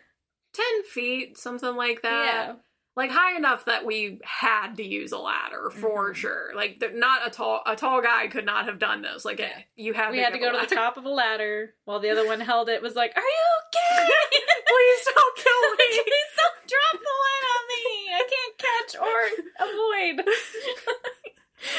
10 0.53 0.65
feet, 0.93 1.37
something 1.37 1.75
like 1.75 2.01
that. 2.01 2.47
yeah 2.47 2.55
Like 2.97 3.11
high 3.11 3.37
enough 3.37 3.65
that 3.65 3.85
we 3.85 4.19
had 4.25 4.73
to 4.77 4.83
use 4.83 5.11
a 5.11 5.19
ladder 5.19 5.69
for 5.69 6.11
Mhm. 6.11 6.15
sure. 6.15 6.51
Like 6.55 6.83
not 6.95 7.25
a 7.25 7.29
tall 7.29 7.61
a 7.67 7.75
tall 7.75 8.01
guy 8.01 8.25
could 8.27 8.43
not 8.43 8.65
have 8.65 8.79
done 8.79 9.03
this. 9.03 9.23
Like 9.23 9.37
Yeah. 9.39 9.55
you 9.75 9.93
had 9.93 10.09
we 10.11 10.17
to 10.17 10.23
had 10.23 10.33
to 10.33 10.39
go 10.39 10.51
to 10.51 10.57
the 10.67 10.75
top 10.75 10.97
of 10.97 11.05
a 11.05 11.09
ladder 11.09 11.75
while 11.85 11.99
the 11.99 12.09
other 12.09 12.25
one 12.25 12.39
held 12.41 12.69
it 12.69 12.81
was 12.81 12.95
like 12.95 13.15
are 13.15 13.21
you 13.21 13.45
okay 13.67 14.09
Please 14.67 15.07
don't 15.13 15.37
kill 15.37 15.71
me. 15.71 15.77
please 16.03 16.33
don't 16.35 16.67
drop 16.67 17.01
the 17.07 17.15
light 17.23 17.45
on 17.55 17.63
me 17.71 17.83
i 18.13 18.23
can't 18.33 18.57
catch 18.57 18.91
or 18.99 19.19
avoid 20.25 20.27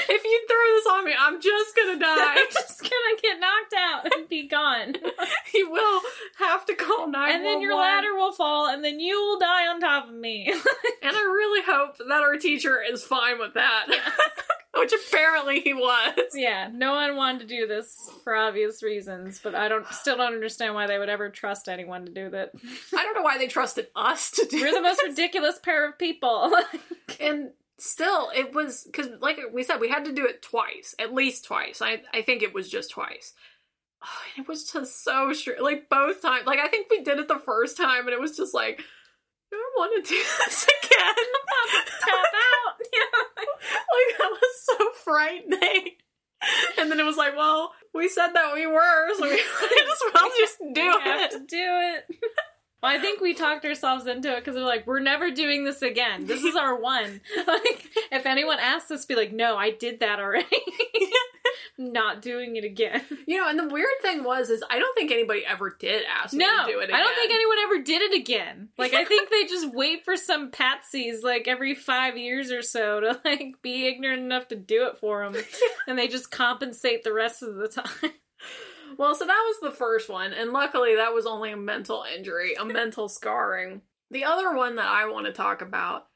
if 0.08 0.24
you 0.24 0.46
throw 0.48 0.74
this 0.74 0.86
on 0.90 1.04
me, 1.04 1.12
I'm 1.18 1.40
just 1.40 1.76
gonna 1.76 1.98
die. 2.00 2.34
i'm 2.40 2.46
just 2.52 2.80
gonna 2.82 3.20
get 3.22 3.38
knocked 3.40 3.74
out 3.78 4.16
and 4.16 4.28
be 4.28 4.46
gone 4.48 4.94
he 5.52 5.64
will 5.64 6.00
have 6.38 6.64
to 6.66 6.74
call 6.74 7.06
911. 7.08 7.36
and 7.36 7.44
then 7.44 7.60
your 7.60 7.76
ladder 7.76 8.14
will 8.14 8.32
fall 8.32 8.68
and 8.68 8.84
then 8.84 8.98
you 9.00 9.14
will 9.20 9.38
die 9.38 9.66
on 9.68 9.80
top 9.80 10.08
of 10.08 10.14
me 10.14 10.46
And 11.02 11.16
I 11.16 11.20
really 11.20 11.62
hope 11.64 11.96
that 11.98 12.10
our 12.22 12.36
teacher 12.36 12.82
is 12.82 13.02
fine 13.04 13.38
with 13.38 13.54
that. 13.54 13.86
Which 14.76 14.92
apparently 14.92 15.60
he 15.60 15.72
was. 15.72 16.18
Yeah, 16.34 16.68
no 16.72 16.92
one 16.94 17.16
wanted 17.16 17.40
to 17.40 17.46
do 17.46 17.66
this 17.66 18.10
for 18.24 18.34
obvious 18.34 18.82
reasons, 18.82 19.40
but 19.42 19.54
I 19.54 19.68
don't 19.68 19.86
still 19.88 20.16
don't 20.18 20.34
understand 20.34 20.74
why 20.74 20.86
they 20.86 20.98
would 20.98 21.08
ever 21.08 21.30
trust 21.30 21.68
anyone 21.68 22.04
to 22.06 22.12
do 22.12 22.28
that. 22.30 22.50
I 22.96 23.02
don't 23.04 23.14
know 23.14 23.22
why 23.22 23.38
they 23.38 23.46
trusted 23.46 23.86
us 23.96 24.30
to 24.32 24.44
do 24.46 24.60
We're 24.60 24.72
the 24.74 24.82
most 24.82 25.02
ridiculous 25.06 25.58
pair 25.58 25.88
of 25.88 25.98
people. 25.98 26.52
and 27.20 27.50
still 27.78 28.30
it 28.34 28.54
was 28.54 28.84
because 28.84 29.08
like 29.20 29.38
we 29.52 29.62
said 29.62 29.78
we 29.78 29.88
had 29.88 30.04
to 30.04 30.12
do 30.12 30.26
it 30.26 30.42
twice 30.42 30.94
at 30.98 31.14
least 31.14 31.44
twice 31.44 31.80
i 31.80 32.00
i 32.12 32.22
think 32.22 32.42
it 32.42 32.52
was 32.52 32.68
just 32.68 32.90
twice 32.90 33.34
oh, 34.02 34.08
and 34.36 34.44
it 34.44 34.48
was 34.48 34.70
just 34.70 35.04
so 35.04 35.32
str- 35.32 35.60
like 35.60 35.88
both 35.88 36.20
times 36.20 36.46
like 36.46 36.58
i 36.58 36.68
think 36.68 36.90
we 36.90 37.02
did 37.02 37.18
it 37.18 37.28
the 37.28 37.38
first 37.38 37.76
time 37.76 38.06
and 38.06 38.10
it 38.10 38.20
was 38.20 38.36
just 38.36 38.52
like 38.52 38.82
i 39.52 39.56
want 39.76 40.04
to 40.04 40.10
do 40.10 40.16
this 40.44 40.64
again 40.64 41.14
Tap 42.00 42.14
out. 42.14 42.74
yeah. 42.92 43.20
like 43.36 44.18
that 44.18 44.30
was 44.30 44.62
so 44.62 44.90
frightening 45.04 45.92
and 46.78 46.90
then 46.90 46.98
it 46.98 47.04
was 47.04 47.16
like 47.16 47.36
well 47.36 47.72
we 47.94 48.08
said 48.08 48.32
that 48.32 48.54
we 48.54 48.66
were 48.66 49.14
so 49.16 49.22
we 49.22 49.30
might 49.30 49.88
as 49.92 50.14
well 50.14 50.30
just 50.38 50.58
do 50.72 50.82
We 50.82 51.02
have 51.02 51.20
it 51.20 51.30
to 51.32 51.38
do 51.38 51.46
it. 51.56 52.16
Well, 52.82 52.96
I 52.96 53.00
think 53.00 53.20
we 53.20 53.34
talked 53.34 53.64
ourselves 53.64 54.06
into 54.06 54.30
it 54.32 54.44
because 54.44 54.54
we're 54.54 54.62
like, 54.64 54.86
we're 54.86 55.00
never 55.00 55.30
doing 55.32 55.64
this 55.64 55.82
again. 55.82 56.26
This 56.26 56.44
is 56.44 56.54
our 56.56 56.78
one. 56.80 57.20
Like, 57.46 57.88
if 58.12 58.24
anyone 58.26 58.58
asks 58.60 58.90
us, 58.90 59.04
be 59.04 59.14
like, 59.16 59.32
no, 59.32 59.56
I 59.56 59.70
did 59.70 60.00
that 60.00 60.20
already. 60.20 60.46
Not 61.80 62.22
doing 62.22 62.56
it 62.56 62.64
again. 62.64 63.02
you 63.26 63.36
know 63.38 63.48
and 63.48 63.58
the 63.58 63.68
weird 63.68 63.86
thing 64.02 64.24
was 64.24 64.50
is 64.50 64.64
i 64.68 64.78
don't 64.80 64.94
think 64.96 65.12
anybody 65.12 65.44
ever 65.46 65.76
did 65.78 66.02
ask 66.08 66.34
me 66.34 66.44
No, 66.44 66.66
to 66.66 66.72
do 66.72 66.80
it 66.80 66.84
again. 66.84 66.96
I 66.96 67.02
don't 67.02 67.14
think 67.14 67.30
anyone 67.32 67.56
ever 67.64 67.82
did 67.82 68.02
it 68.02 68.20
again. 68.20 68.68
Like, 68.76 68.94
I 68.94 69.04
think 69.04 69.30
they 69.30 69.44
just 69.44 69.72
wait 69.72 70.04
for 70.04 70.16
some 70.16 70.50
patsies 70.50 71.22
like 71.22 71.46
every 71.46 71.74
five 71.76 72.16
years 72.16 72.50
or 72.50 72.62
so 72.62 73.00
to 73.00 73.20
like 73.24 73.54
be 73.62 73.86
ignorant 73.86 74.22
enough 74.22 74.48
to 74.48 74.56
do 74.56 74.86
it 74.88 74.98
for 74.98 75.22
them, 75.30 75.40
and 75.86 75.96
they 75.98 76.08
just 76.08 76.30
compensate 76.32 77.04
the 77.04 77.12
rest 77.12 77.42
of 77.42 77.54
the 77.54 77.68
time. 77.68 78.10
Well, 78.98 79.14
so 79.14 79.24
that 79.24 79.44
was 79.46 79.56
the 79.62 79.76
first 79.76 80.08
one, 80.08 80.32
and 80.32 80.52
luckily 80.52 80.96
that 80.96 81.14
was 81.14 81.24
only 81.24 81.52
a 81.52 81.56
mental 81.56 82.04
injury, 82.14 82.54
a 82.54 82.64
mental 82.66 83.08
scarring. 83.08 83.82
The 84.10 84.24
other 84.24 84.54
one 84.54 84.76
that 84.76 84.88
I 84.88 85.08
want 85.08 85.26
to 85.26 85.32
talk 85.32 85.62
about 85.62 86.06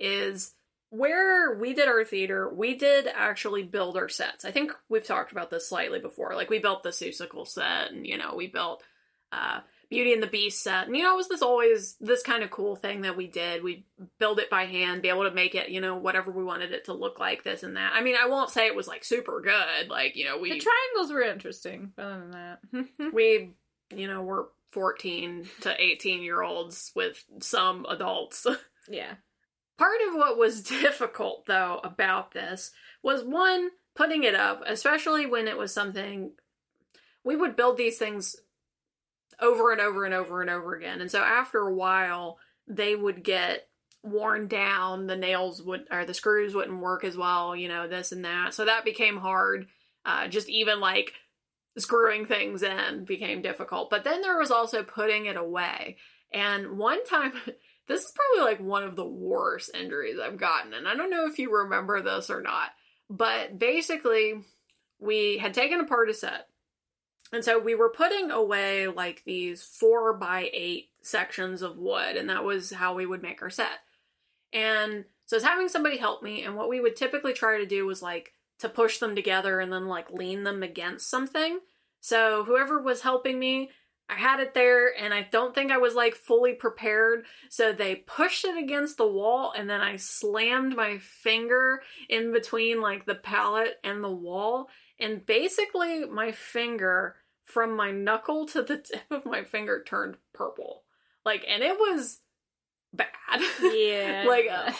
is 0.00 0.54
where 0.90 1.54
we 1.58 1.74
did 1.74 1.88
our 1.88 2.04
theater, 2.04 2.52
we 2.52 2.76
did 2.76 3.08
actually 3.08 3.62
build 3.64 3.96
our 3.96 4.08
sets. 4.08 4.44
I 4.44 4.52
think 4.52 4.72
we've 4.88 5.06
talked 5.06 5.32
about 5.32 5.50
this 5.50 5.68
slightly 5.68 5.98
before. 5.98 6.34
Like 6.34 6.50
we 6.50 6.60
built 6.60 6.82
the 6.82 6.90
Seussical 6.90 7.46
set, 7.46 7.90
and 7.90 8.06
you 8.06 8.16
know, 8.16 8.34
we 8.36 8.46
built 8.46 8.82
uh 9.30 9.60
Beauty 9.94 10.12
and 10.12 10.22
the 10.22 10.26
Beast 10.26 10.62
set. 10.62 10.86
And 10.86 10.96
you 10.96 11.02
know, 11.02 11.14
it 11.14 11.16
was 11.16 11.28
this 11.28 11.42
always 11.42 11.96
this 12.00 12.22
kind 12.22 12.42
of 12.42 12.50
cool 12.50 12.76
thing 12.76 13.02
that 13.02 13.16
we 13.16 13.26
did. 13.26 13.62
We 13.62 13.86
build 14.18 14.38
it 14.38 14.50
by 14.50 14.64
hand, 14.64 15.02
be 15.02 15.08
able 15.08 15.24
to 15.24 15.30
make 15.30 15.54
it, 15.54 15.68
you 15.68 15.80
know, 15.80 15.96
whatever 15.96 16.30
we 16.30 16.44
wanted 16.44 16.72
it 16.72 16.84
to 16.86 16.92
look 16.92 17.18
like, 17.18 17.44
this 17.44 17.62
and 17.62 17.76
that. 17.76 17.92
I 17.94 18.02
mean, 18.02 18.16
I 18.20 18.28
won't 18.28 18.50
say 18.50 18.66
it 18.66 18.76
was 18.76 18.88
like 18.88 19.04
super 19.04 19.40
good. 19.40 19.88
Like, 19.88 20.16
you 20.16 20.24
know, 20.24 20.38
we 20.38 20.50
The 20.50 20.60
triangles 20.60 21.12
were 21.12 21.22
interesting. 21.22 21.92
Other 21.98 22.20
than 22.20 22.30
that, 22.32 23.12
we 23.12 23.54
you 23.94 24.08
know 24.08 24.22
we're 24.22 24.44
14 24.72 25.48
to 25.60 25.82
18 25.82 26.22
year 26.22 26.42
olds 26.42 26.92
with 26.94 27.24
some 27.40 27.86
adults 27.88 28.46
yeah. 28.88 29.14
part 29.78 29.98
of 30.08 30.14
what 30.14 30.36
was 30.36 30.62
difficult 30.62 31.46
though 31.46 31.80
about 31.84 32.32
this 32.32 32.72
was 33.02 33.22
one 33.22 33.70
putting 33.94 34.24
it 34.24 34.34
up 34.34 34.62
especially 34.66 35.26
when 35.26 35.46
it 35.46 35.56
was 35.56 35.72
something 35.72 36.32
we 37.22 37.36
would 37.36 37.56
build 37.56 37.76
these 37.76 37.98
things 37.98 38.36
over 39.40 39.72
and 39.72 39.80
over 39.80 40.04
and 40.04 40.14
over 40.14 40.40
and 40.40 40.50
over 40.50 40.74
again. 40.74 41.00
And 41.00 41.10
so 41.10 41.20
after 41.20 41.58
a 41.58 41.74
while 41.74 42.38
they 42.66 42.96
would 42.96 43.22
get 43.22 43.68
worn 44.02 44.48
down. 44.48 45.06
The 45.06 45.16
nails 45.16 45.62
would 45.62 45.86
or 45.90 46.04
the 46.04 46.14
screws 46.14 46.54
wouldn't 46.54 46.80
work 46.80 47.04
as 47.04 47.16
well 47.16 47.56
you 47.56 47.68
know 47.68 47.88
this 47.88 48.12
and 48.12 48.24
that. 48.24 48.54
So 48.54 48.64
that 48.64 48.84
became 48.84 49.16
hard. 49.18 49.66
Uh, 50.04 50.28
just 50.28 50.48
even 50.48 50.80
like 50.80 51.12
screwing 51.78 52.26
things 52.26 52.62
in 52.62 53.04
became 53.04 53.42
difficult. 53.42 53.90
But 53.90 54.04
then 54.04 54.22
there 54.22 54.38
was 54.38 54.50
also 54.50 54.82
putting 54.82 55.26
it 55.26 55.36
away. 55.36 55.96
And 56.32 56.78
one 56.78 57.04
time 57.04 57.32
this 57.88 58.02
is 58.02 58.12
probably 58.14 58.50
like 58.50 58.60
one 58.60 58.82
of 58.82 58.96
the 58.96 59.06
worst 59.06 59.70
injuries 59.74 60.18
I've 60.22 60.38
gotten. 60.38 60.74
And 60.74 60.86
I 60.86 60.94
don't 60.94 61.10
know 61.10 61.26
if 61.26 61.38
you 61.38 61.54
remember 61.54 62.00
this 62.00 62.30
or 62.30 62.42
not 62.42 62.70
but 63.10 63.58
basically 63.58 64.34
we 64.98 65.38
had 65.38 65.54
taken 65.54 65.80
apart 65.80 66.10
a 66.10 66.14
set 66.14 66.48
and 67.34 67.44
so 67.44 67.58
we 67.58 67.74
were 67.74 67.90
putting 67.90 68.30
away 68.30 68.86
like 68.86 69.22
these 69.24 69.62
four 69.62 70.12
by 70.14 70.50
eight 70.52 70.90
sections 71.02 71.62
of 71.62 71.76
wood, 71.76 72.16
and 72.16 72.30
that 72.30 72.44
was 72.44 72.70
how 72.70 72.94
we 72.94 73.06
would 73.06 73.22
make 73.22 73.42
our 73.42 73.50
set. 73.50 73.80
And 74.52 75.04
so 75.26 75.36
I 75.36 75.38
was 75.38 75.44
having 75.44 75.68
somebody 75.68 75.96
help 75.96 76.22
me, 76.22 76.44
and 76.44 76.56
what 76.56 76.68
we 76.68 76.80
would 76.80 76.96
typically 76.96 77.32
try 77.32 77.58
to 77.58 77.66
do 77.66 77.86
was 77.86 78.02
like 78.02 78.32
to 78.60 78.68
push 78.68 78.98
them 78.98 79.14
together 79.14 79.60
and 79.60 79.72
then 79.72 79.86
like 79.86 80.10
lean 80.10 80.44
them 80.44 80.62
against 80.62 81.10
something. 81.10 81.60
So 82.00 82.44
whoever 82.44 82.80
was 82.80 83.02
helping 83.02 83.38
me, 83.38 83.70
I 84.08 84.14
had 84.14 84.40
it 84.40 84.54
there 84.54 84.94
and 84.96 85.14
I 85.14 85.26
don't 85.30 85.54
think 85.54 85.72
I 85.72 85.78
was 85.78 85.94
like 85.94 86.14
fully 86.14 86.52
prepared. 86.52 87.24
So 87.48 87.72
they 87.72 87.96
pushed 87.96 88.44
it 88.44 88.56
against 88.56 88.96
the 88.96 89.06
wall 89.06 89.52
and 89.56 89.68
then 89.68 89.80
I 89.80 89.96
slammed 89.96 90.76
my 90.76 90.98
finger 90.98 91.82
in 92.08 92.32
between 92.32 92.80
like 92.80 93.06
the 93.06 93.14
pallet 93.14 93.76
and 93.82 94.04
the 94.04 94.10
wall. 94.10 94.68
And 95.00 95.24
basically, 95.26 96.04
my 96.04 96.32
finger 96.32 97.16
from 97.44 97.76
my 97.76 97.90
knuckle 97.90 98.46
to 98.46 98.62
the 98.62 98.78
tip 98.92 99.04
of 99.10 99.24
my 99.26 99.44
finger 99.44 99.82
turned 99.86 100.16
purple. 100.32 100.82
Like, 101.24 101.44
and 101.48 101.62
it 101.62 101.78
was 101.78 102.20
bad. 102.92 103.08
Yeah. 103.62 104.24
like 104.28 104.46
a 104.46 104.72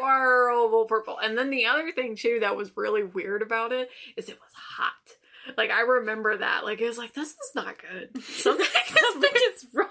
horrible 0.00 0.84
purple. 0.84 1.18
And 1.18 1.38
then 1.38 1.50
the 1.50 1.66
other 1.66 1.90
thing 1.92 2.16
too 2.16 2.38
that 2.40 2.56
was 2.56 2.76
really 2.76 3.02
weird 3.04 3.40
about 3.42 3.72
it 3.72 3.88
is 4.16 4.28
it 4.28 4.38
was 4.38 4.52
hot. 4.54 5.56
Like 5.56 5.70
I 5.70 5.80
remember 5.80 6.36
that. 6.36 6.64
Like 6.64 6.80
it 6.80 6.86
was 6.86 6.98
like 6.98 7.14
this 7.14 7.28
is 7.30 7.50
not 7.54 7.76
good. 7.78 8.22
Something, 8.24 8.66
Something 8.86 9.30
is 9.54 9.66
wrong. 9.72 9.88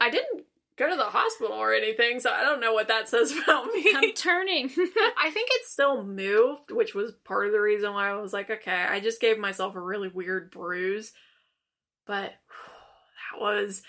I 0.00 0.10
didn't 0.10 0.44
go 0.76 0.88
to 0.90 0.96
the 0.96 1.04
hospital 1.04 1.56
or 1.56 1.72
anything, 1.72 2.20
so 2.20 2.30
I 2.30 2.42
don't 2.42 2.60
know 2.60 2.72
what 2.74 2.88
that 2.88 3.08
says 3.08 3.32
about 3.32 3.66
me. 3.72 3.92
I'm 3.94 4.12
turning. 4.12 4.66
I 4.66 5.30
think 5.30 5.48
it 5.52 5.66
still 5.66 6.02
moved, 6.04 6.70
which 6.70 6.94
was 6.94 7.12
part 7.24 7.46
of 7.46 7.52
the 7.52 7.60
reason 7.60 7.92
why 7.92 8.10
I 8.10 8.20
was 8.20 8.32
like, 8.32 8.50
okay, 8.50 8.86
I 8.88 9.00
just 9.00 9.20
gave 9.20 9.38
myself 9.38 9.74
a 9.76 9.80
really 9.80 10.08
weird 10.08 10.50
bruise. 10.50 11.12
But 12.06 12.32
that 13.32 13.40
was 13.40 13.82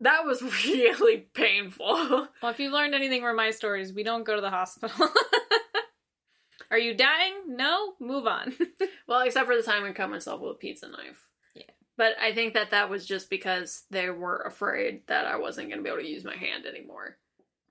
that 0.00 0.24
was 0.24 0.42
really 0.66 1.18
painful. 1.34 1.86
well, 1.86 2.28
if 2.44 2.58
you've 2.58 2.72
learned 2.72 2.94
anything 2.94 3.22
from 3.22 3.36
my 3.36 3.50
stories, 3.50 3.92
we 3.92 4.02
don't 4.02 4.24
go 4.24 4.34
to 4.34 4.40
the 4.40 4.50
hospital. 4.50 5.08
Are 6.70 6.78
you 6.78 6.94
dying? 6.94 7.34
No. 7.48 7.92
Move 8.00 8.26
on. 8.26 8.52
well, 9.08 9.20
except 9.20 9.46
for 9.46 9.56
the 9.56 9.62
time 9.62 9.84
I 9.84 9.92
cut 9.92 10.10
myself 10.10 10.40
with 10.40 10.52
a 10.52 10.58
pizza 10.58 10.88
knife. 10.88 11.28
Yeah. 11.54 11.62
But 11.96 12.14
I 12.20 12.34
think 12.34 12.54
that 12.54 12.72
that 12.72 12.90
was 12.90 13.06
just 13.06 13.30
because 13.30 13.84
they 13.90 14.10
were 14.10 14.38
afraid 14.38 15.02
that 15.06 15.26
I 15.26 15.36
wasn't 15.36 15.68
going 15.68 15.78
to 15.78 15.84
be 15.84 15.90
able 15.90 16.02
to 16.02 16.08
use 16.08 16.24
my 16.24 16.36
hand 16.36 16.66
anymore. 16.66 17.18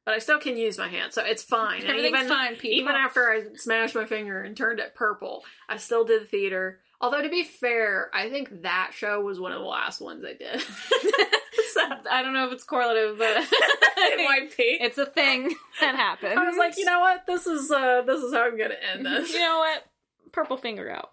But 0.06 0.16
I 0.16 0.20
still 0.20 0.40
can 0.40 0.58
use 0.58 0.78
my 0.78 0.90
hand, 0.90 1.14
so 1.14 1.24
it's 1.24 1.44
fine. 1.44 1.82
And 1.82 1.90
Everything's 1.90 2.16
even, 2.16 2.28
fine, 2.28 2.56
people. 2.56 2.80
Even 2.80 2.96
after 2.96 3.30
I 3.30 3.44
smashed 3.56 3.96
my 3.96 4.06
finger 4.06 4.42
and 4.42 4.56
turned 4.56 4.80
it 4.80 4.96
purple, 4.96 5.44
I 5.70 5.78
still 5.78 6.04
did 6.04 6.30
theater. 6.30 6.80
Although 7.04 7.24
to 7.24 7.30
be 7.30 7.44
fair, 7.44 8.10
I 8.14 8.30
think 8.30 8.62
that 8.62 8.92
show 8.96 9.20
was 9.20 9.38
one 9.38 9.52
of 9.52 9.60
the 9.60 9.68
last 9.68 10.00
ones 10.00 10.24
I 10.24 10.36
did. 10.36 10.62
so 11.74 11.82
I 12.10 12.24
don't 12.24 12.32
know 12.34 12.48
if 12.48 12.54
it's 12.54 12.64
correlative, 12.64 13.18
but 13.18 13.28
it 13.52 14.26
might 14.26 14.56
be. 14.56 14.78
it's 14.80 14.98
a 14.98 15.06
thing 15.06 15.54
that 15.82 15.96
happened. 15.96 16.40
I 16.40 16.48
was 16.48 16.58
like, 16.58 16.78
you 16.78 16.86
know 16.86 17.02
what? 17.02 17.28
This 17.28 17.46
is 17.46 17.70
uh 17.70 18.04
this 18.04 18.24
is 18.24 18.34
how 18.34 18.46
I'm 18.46 18.58
gonna 18.58 18.76
end 18.94 19.06
this. 19.06 19.34
you 19.34 19.40
know 19.40 19.58
what? 19.58 19.84
Purple 20.32 20.56
finger 20.56 20.90
out. 20.90 21.12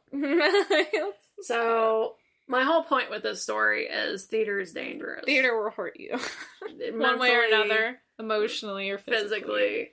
So 1.42 2.14
my 2.46 2.62
whole 2.62 2.84
point 2.84 3.10
with 3.10 3.24
this 3.24 3.42
story 3.42 3.86
is 3.86 4.26
theater 4.26 4.60
is 4.60 4.72
dangerous. 4.72 5.24
Theater 5.24 5.60
will 5.60 5.70
hurt 5.70 5.98
you 5.98 6.16
one 6.92 7.18
way 7.18 7.34
or 7.34 7.42
another, 7.42 7.98
emotionally 8.16 8.90
or 8.90 8.98
physically. 8.98 9.24
physically. 9.24 9.90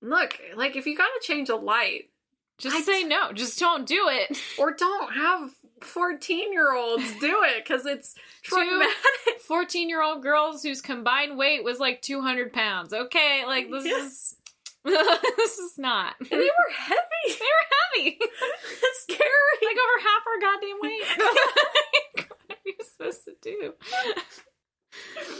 Look, 0.00 0.38
like 0.54 0.76
if 0.76 0.86
you 0.86 0.96
gotta 0.96 1.20
change 1.22 1.48
a 1.48 1.56
light, 1.56 2.04
Just 2.60 2.76
I- 2.76 2.82
say 2.82 3.04
no. 3.04 3.32
Just 3.32 3.58
don't 3.58 3.86
do 3.86 4.08
it. 4.08 4.38
or 4.58 4.72
don't 4.72 5.12
have 5.14 5.50
14 5.80 6.52
year 6.52 6.74
olds 6.74 7.04
do 7.20 7.42
it 7.44 7.64
because 7.64 7.86
it's 7.86 8.14
traumatic. 8.42 8.94
14 9.46 9.88
year 9.88 10.02
old 10.02 10.22
girls 10.22 10.62
whose 10.62 10.80
combined 10.80 11.36
weight 11.38 11.64
was 11.64 11.78
like 11.78 12.02
200 12.02 12.52
pounds. 12.52 12.92
Okay, 12.92 13.44
like 13.46 13.70
this 13.70 13.84
Yeah. 13.86 14.04
is. 14.04 14.36
this 14.84 15.58
is 15.58 15.76
not. 15.76 16.14
And 16.20 16.28
they 16.30 16.36
were 16.38 16.72
heavy. 16.74 17.26
They 17.26 17.34
were 17.34 18.04
heavy. 18.06 18.18
It's 18.20 19.02
scary. 19.02 19.58
like 19.62 19.76
over 19.76 20.00
half 20.08 20.22
our 20.26 20.40
goddamn 20.40 20.78
weight. 20.80 22.28
what 22.28 22.50
are 22.50 22.56
you 22.64 22.74
supposed 22.82 23.24
to 23.26 23.34
do? 23.42 23.74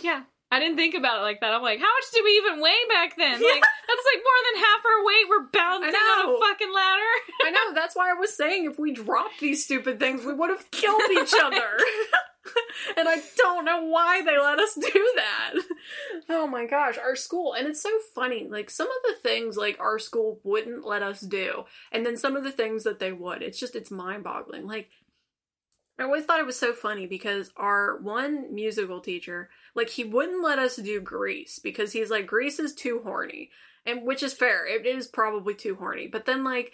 yeah. 0.02 0.22
I 0.52 0.58
didn't 0.58 0.76
think 0.76 0.94
about 0.94 1.20
it 1.20 1.22
like 1.22 1.40
that. 1.40 1.54
I'm 1.54 1.62
like, 1.62 1.78
how 1.78 1.86
much 1.86 2.10
did 2.12 2.24
we 2.24 2.30
even 2.32 2.60
weigh 2.60 2.82
back 2.88 3.16
then? 3.16 3.40
Yeah. 3.40 3.48
Like, 3.48 3.62
that's 3.62 4.06
like 4.14 4.22
more 4.22 4.40
than 4.50 4.62
half 4.62 4.82
our 4.84 5.06
weight. 5.06 5.28
We're 5.28 5.48
bouncing 5.52 5.94
on 5.94 6.34
a 6.34 6.38
fucking 6.40 6.72
ladder. 6.74 7.12
I 7.44 7.50
know, 7.50 7.74
that's 7.74 7.94
why 7.94 8.10
I 8.10 8.14
was 8.14 8.36
saying 8.36 8.64
if 8.64 8.78
we 8.78 8.92
dropped 8.92 9.38
these 9.40 9.64
stupid 9.64 10.00
things, 10.00 10.24
we 10.24 10.34
would 10.34 10.50
have 10.50 10.70
killed 10.72 11.02
each 11.12 11.34
other. 11.40 11.78
and 12.96 13.08
I 13.08 13.22
don't 13.36 13.64
know 13.64 13.84
why 13.84 14.22
they 14.22 14.38
let 14.38 14.58
us 14.58 14.74
do 14.74 15.12
that. 15.16 15.54
Oh 16.28 16.46
my 16.46 16.66
gosh, 16.66 16.98
our 16.98 17.14
school, 17.14 17.54
and 17.54 17.68
it's 17.68 17.82
so 17.82 17.90
funny. 18.14 18.48
Like, 18.50 18.70
some 18.70 18.88
of 18.88 19.02
the 19.08 19.28
things, 19.28 19.56
like, 19.56 19.78
our 19.78 19.98
school 19.98 20.40
wouldn't 20.42 20.84
let 20.84 21.02
us 21.02 21.20
do, 21.20 21.64
and 21.92 22.04
then 22.04 22.16
some 22.16 22.36
of 22.36 22.44
the 22.44 22.52
things 22.52 22.84
that 22.84 22.98
they 22.98 23.12
would. 23.12 23.42
It's 23.42 23.58
just, 23.58 23.76
it's 23.76 23.90
mind 23.90 24.24
boggling. 24.24 24.66
Like, 24.66 24.90
I 26.00 26.04
always 26.04 26.24
thought 26.24 26.40
it 26.40 26.46
was 26.46 26.58
so 26.58 26.72
funny 26.72 27.06
because 27.06 27.52
our 27.58 27.98
one 27.98 28.54
musical 28.54 29.00
teacher, 29.00 29.50
like, 29.74 29.90
he 29.90 30.02
wouldn't 30.02 30.42
let 30.42 30.58
us 30.58 30.76
do 30.76 30.98
Grease 30.98 31.58
because 31.58 31.92
he's 31.92 32.10
like, 32.10 32.26
Grease 32.26 32.58
is 32.58 32.74
too 32.74 33.02
horny. 33.04 33.50
And 33.84 34.06
which 34.06 34.22
is 34.22 34.32
fair, 34.32 34.66
it 34.66 34.86
is 34.86 35.06
probably 35.06 35.54
too 35.54 35.74
horny. 35.74 36.06
But 36.06 36.24
then, 36.24 36.42
like, 36.42 36.72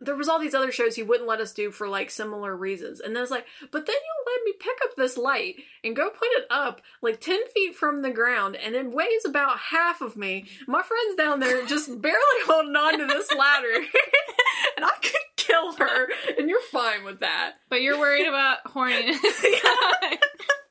there 0.00 0.16
was 0.16 0.28
all 0.28 0.40
these 0.40 0.54
other 0.54 0.72
shows 0.72 0.96
he 0.96 1.02
wouldn't 1.02 1.28
let 1.28 1.40
us 1.40 1.52
do 1.52 1.70
for 1.70 1.88
like 1.88 2.10
similar 2.10 2.54
reasons. 2.54 3.00
And 3.00 3.16
then 3.16 3.22
it's 3.22 3.30
like, 3.30 3.46
but 3.70 3.86
then 3.86 3.94
you'll 3.94 4.34
let 4.34 4.44
me 4.44 4.52
pick 4.60 4.76
up 4.84 4.94
this 4.94 5.16
light 5.16 5.56
and 5.82 5.96
go 5.96 6.10
put 6.10 6.28
it 6.32 6.44
up 6.50 6.82
like 7.00 7.20
10 7.20 7.48
feet 7.54 7.74
from 7.74 8.02
the 8.02 8.10
ground 8.10 8.56
and 8.56 8.74
it 8.74 8.90
weighs 8.92 9.24
about 9.24 9.58
half 9.58 10.02
of 10.02 10.16
me. 10.16 10.44
My 10.66 10.82
friend's 10.82 11.16
down 11.16 11.40
there 11.40 11.64
just 11.64 12.00
barely 12.02 12.18
holding 12.44 12.76
on 12.76 12.98
to 12.98 13.06
this 13.06 13.32
ladder. 13.32 13.72
and 14.76 14.84
I 14.84 14.92
could 15.00 15.12
kill 15.46 15.72
her. 15.74 16.08
And 16.38 16.48
you're 16.48 16.60
fine 16.72 17.04
with 17.04 17.20
that. 17.20 17.54
But 17.68 17.82
you're 17.82 17.98
worried 17.98 18.26
about 18.26 18.58
horniness. 18.66 19.16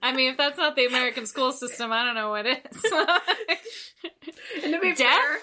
I 0.04 0.14
mean, 0.14 0.32
if 0.32 0.38
that's 0.38 0.58
not 0.58 0.76
the 0.76 0.86
American 0.86 1.26
school 1.26 1.52
system, 1.52 1.92
I 1.92 2.06
don't 2.06 2.16
know 2.16 2.30
what 2.30 2.46
is. 2.46 2.58
And 4.64 4.74
to 4.74 4.80
be 4.80 4.94
Death? 4.94 4.98
fair, 5.00 5.38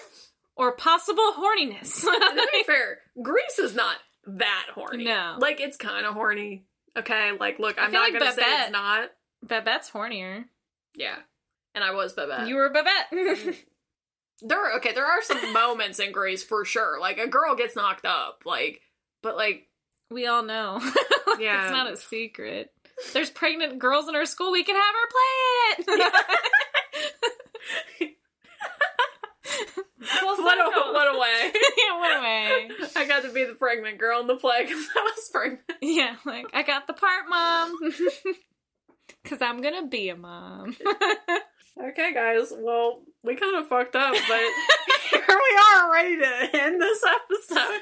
or 0.57 0.73
possible 0.77 1.33
horniness. 1.37 2.01
to 2.03 2.49
be 2.53 2.63
fair, 2.67 2.99
Grease 3.21 3.59
is 3.59 3.75
not 3.75 3.97
that 4.27 4.67
horny. 4.75 5.05
No. 5.05 5.37
Like, 5.39 5.61
it's 5.61 5.77
kind 5.77 6.07
of 6.07 6.15
horny. 6.15 6.65
Okay, 6.97 7.33
like, 7.39 7.59
look, 7.59 7.77
I'm 7.81 7.91
not 7.93 8.11
like 8.13 8.21
gonna 8.21 8.33
say 8.33 8.43
it's 8.45 8.71
not. 8.71 9.11
Babette's 9.43 9.91
hornier. 9.91 10.45
Yeah. 10.95 11.17
And 11.75 11.83
I 11.83 11.93
was 11.93 12.13
Babette. 12.13 12.47
You 12.49 12.57
were 12.57 12.71
Babette. 12.71 13.57
There 14.45 14.59
are 14.65 14.77
okay, 14.79 14.93
there 14.93 15.07
are 15.07 15.23
some 15.23 15.53
moments 15.53 15.99
in 15.99 16.13
Grease 16.13 16.43
for 16.45 16.65
sure. 16.65 17.01
Like 17.01 17.19
a 17.19 17.29
girl 17.29 17.55
gets 17.55 17.77
knocked 17.77 18.05
up, 18.05 18.43
like 18.45 18.81
but 19.23 19.37
like 19.37 19.69
we 20.11 20.27
all 20.27 20.43
know. 20.43 20.81
Yeah. 21.41 21.63
It's 21.63 21.73
not 21.73 21.91
a 21.91 21.97
secret. 21.97 22.71
There's 23.15 23.31
pregnant 23.31 23.79
girls 23.79 24.07
in 24.07 24.15
our 24.15 24.27
school. 24.27 24.53
We 24.53 24.65
can 24.65 24.77
have 24.77 24.95
her 24.95 25.09
play 25.89 26.05
it. 28.01 28.17
Full 30.03 30.37
what 30.37 30.59
a 30.59 30.93
what 30.93 31.15
a 31.15 31.19
way. 31.19 31.53
yeah, 31.79 31.99
what 31.99 32.19
a 32.19 32.21
way. 32.21 32.69
I 32.97 33.07
got 33.07 33.23
to 33.23 33.33
be 33.33 33.45
the 33.45 33.55
pregnant 33.55 33.99
girl 33.99 34.21
in 34.21 34.27
the 34.27 34.37
play 34.37 34.65
because 34.65 34.87
I 34.95 35.01
was 35.03 35.31
pregnant. 35.33 35.63
Yeah, 35.81 36.17
like 36.27 36.47
I 36.53 36.63
got 36.65 36.87
the 36.87 36.93
part, 36.93 37.29
mom. 37.29 37.79
Cause 39.25 39.39
I'm 39.41 39.63
gonna 39.63 39.87
be 39.87 40.11
a 40.11 40.17
mom. 40.17 40.77
Okay, 41.81 42.13
guys. 42.13 42.53
Well, 42.57 43.03
we 43.25 43.35
kind 43.37 43.57
of 43.57 43.67
fucked 43.69 43.97
up, 43.97 44.13
but 44.13 44.21
here 45.11 45.23
we 45.29 45.59
are, 45.75 45.93
ready 45.93 46.17
to 46.19 46.49
end 46.61 46.81
this 46.81 47.03
episode 47.05 47.81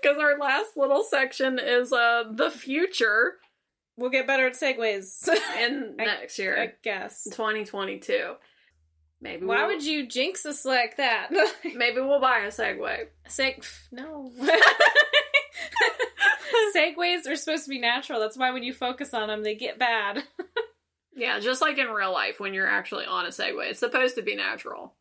because 0.00 0.18
our 0.20 0.38
last 0.38 0.76
little 0.76 1.02
section 1.02 1.58
is 1.58 1.92
uh 1.92 2.24
the 2.32 2.50
future 2.50 3.34
we'll 3.96 4.10
get 4.10 4.26
better 4.26 4.46
at 4.46 4.54
segues. 4.54 5.28
in 5.58 5.96
I- 6.00 6.04
next 6.04 6.38
year, 6.38 6.60
I 6.60 6.72
guess. 6.82 7.24
2022. 7.24 8.34
Maybe 9.22 9.44
Why 9.44 9.66
we'll, 9.66 9.74
would 9.76 9.84
you 9.84 10.06
jinx 10.08 10.46
us 10.46 10.64
like 10.64 10.96
that? 10.96 11.28
Maybe 11.62 12.00
we'll 12.00 12.20
buy 12.22 12.38
a 12.38 12.48
Segway. 12.48 13.08
Seg 13.28 13.62
no. 13.92 14.32
Segways 16.74 17.26
are 17.28 17.36
supposed 17.36 17.64
to 17.64 17.70
be 17.70 17.78
natural. 17.80 18.18
That's 18.20 18.38
why 18.38 18.50
when 18.52 18.62
you 18.62 18.72
focus 18.72 19.12
on 19.12 19.28
them, 19.28 19.42
they 19.42 19.54
get 19.56 19.78
bad. 19.78 20.22
Yeah, 21.20 21.38
just 21.38 21.60
like 21.60 21.76
in 21.78 21.88
real 21.88 22.12
life 22.12 22.40
when 22.40 22.54
you're 22.54 22.66
actually 22.66 23.04
on 23.04 23.26
a 23.26 23.28
Segway, 23.28 23.70
it's 23.70 23.78
supposed 23.80 24.14
to 24.16 24.22
be 24.22 24.34
natural. 24.34 24.94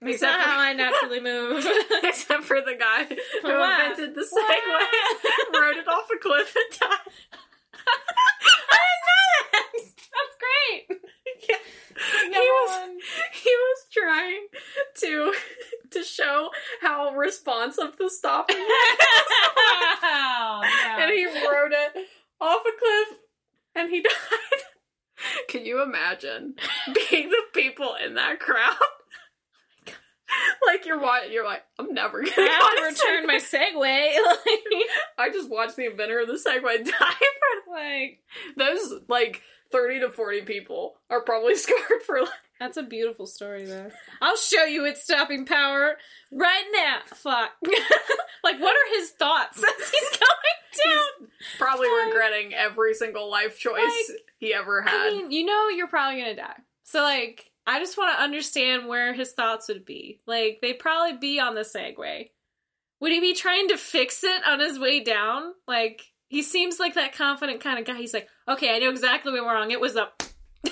That's 0.00 0.14
Except 0.14 0.42
for- 0.42 0.48
how 0.48 0.60
I 0.60 0.72
naturally 0.84 1.20
move. 1.20 1.66
Except 2.04 2.44
for 2.44 2.60
the 2.60 2.74
guy 2.78 3.04
who 3.42 3.48
What? 3.48 3.80
invented 3.90 4.14
the? 4.14 4.20
Segway, 4.22 5.60
rode 5.60 5.76
it 5.76 5.88
off 5.88 6.08
a 6.14 6.18
cliff 6.18 6.54
and 6.56 6.78
died. 6.80 6.98
I 8.70 8.78
didn't 8.84 9.04
know 9.10 9.26
that. 9.52 9.66
That's 10.14 10.36
great. 10.44 11.00
Yeah. 11.48 11.56
He 12.32 12.38
was 12.38 12.70
one. 12.80 12.98
he 13.32 13.50
was 13.50 13.78
trying 13.92 14.46
to 14.98 15.32
to 15.90 16.02
show 16.02 16.50
how 16.80 17.12
responsive 17.14 17.96
the 17.98 18.10
stopping 18.10 18.56
was, 18.58 18.96
Wow. 20.02 20.60
Yeah. 20.62 21.02
and 21.04 21.12
he 21.12 21.24
rode 21.26 21.72
it 21.72 22.06
off 22.40 22.62
a 22.66 22.72
cliff, 22.78 23.18
and 23.76 23.90
he 23.90 24.02
died. 24.02 24.12
Can 25.54 25.64
you 25.66 25.82
imagine 25.84 26.54
being 27.10 27.28
the 27.30 27.42
people 27.52 27.94
in 28.04 28.14
that 28.14 28.40
crowd? 28.40 28.74
like 30.66 30.84
you're 30.84 30.98
watching, 30.98 31.32
you're 31.32 31.44
like, 31.44 31.62
I'm 31.78 31.94
never 31.94 32.22
gonna 32.22 32.32
I 32.36 32.40
have 32.40 32.70
to 32.70 32.76
go 32.80 32.82
on 32.86 32.92
return 32.92 33.26
my 33.26 33.36
Segway. 33.36 34.16
Like, 34.26 34.64
I 35.18 35.30
just 35.30 35.48
watched 35.48 35.76
the 35.76 35.86
inventor 35.86 36.20
of 36.20 36.26
the 36.26 36.34
Segway 36.34 36.84
die. 36.84 37.14
like 37.70 38.18
Those 38.56 39.00
like 39.08 39.42
thirty 39.70 40.00
to 40.00 40.10
forty 40.10 40.42
people 40.42 40.94
are 41.08 41.22
probably 41.22 41.54
scarred 41.54 42.02
for 42.04 42.20
life. 42.20 42.30
that's 42.58 42.76
a 42.78 42.82
beautiful 42.82 43.26
story 43.26 43.64
though. 43.66 43.90
I'll 44.20 44.36
show 44.36 44.64
you 44.64 44.84
its 44.86 45.04
stopping 45.04 45.46
power 45.46 45.94
right 46.32 46.64
now. 46.72 46.98
Fuck. 47.06 47.50
like 48.42 48.60
what 48.60 48.74
are 48.74 48.96
his 48.98 49.10
thoughts 49.10 49.58
as 49.58 49.90
he's 49.90 50.10
going 50.18 50.94
down? 51.20 51.28
Probably 51.58 51.88
Like- 51.88 52.06
regretting 52.06 52.54
every 52.54 52.94
single 52.94 53.30
life 53.30 53.56
choice 53.58 53.78
Like, 53.78 54.18
he 54.38 54.54
ever 54.54 54.82
had. 54.82 54.94
I 54.94 55.10
mean, 55.10 55.30
you 55.30 55.44
know 55.44 55.68
you're 55.68 55.88
probably 55.88 56.20
gonna 56.20 56.36
die. 56.36 56.56
So 56.84 57.02
like 57.02 57.50
I 57.66 57.78
just 57.78 57.96
want 57.96 58.16
to 58.16 58.22
understand 58.22 58.88
where 58.88 59.14
his 59.14 59.32
thoughts 59.32 59.68
would 59.68 59.84
be. 59.84 60.20
Like 60.26 60.58
they'd 60.60 60.78
probably 60.78 61.16
be 61.16 61.40
on 61.40 61.54
the 61.54 61.62
Segway. 61.62 62.30
Would 63.00 63.12
he 63.12 63.20
be 63.20 63.34
trying 63.34 63.68
to 63.68 63.76
fix 63.76 64.22
it 64.22 64.44
on 64.46 64.60
his 64.60 64.78
way 64.78 65.02
down? 65.02 65.52
Like 65.66 66.02
he 66.28 66.42
seems 66.42 66.78
like 66.78 66.94
that 66.94 67.14
confident 67.14 67.60
kind 67.60 67.78
of 67.78 67.86
guy. 67.86 67.96
He's 67.96 68.14
like, 68.14 68.28
okay, 68.48 68.74
I 68.74 68.78
know 68.78 68.90
exactly 68.90 69.32
what 69.32 69.44
went 69.44 69.54
wrong. 69.54 69.70
It 69.70 69.80
was 69.80 69.96
up, 69.96 70.22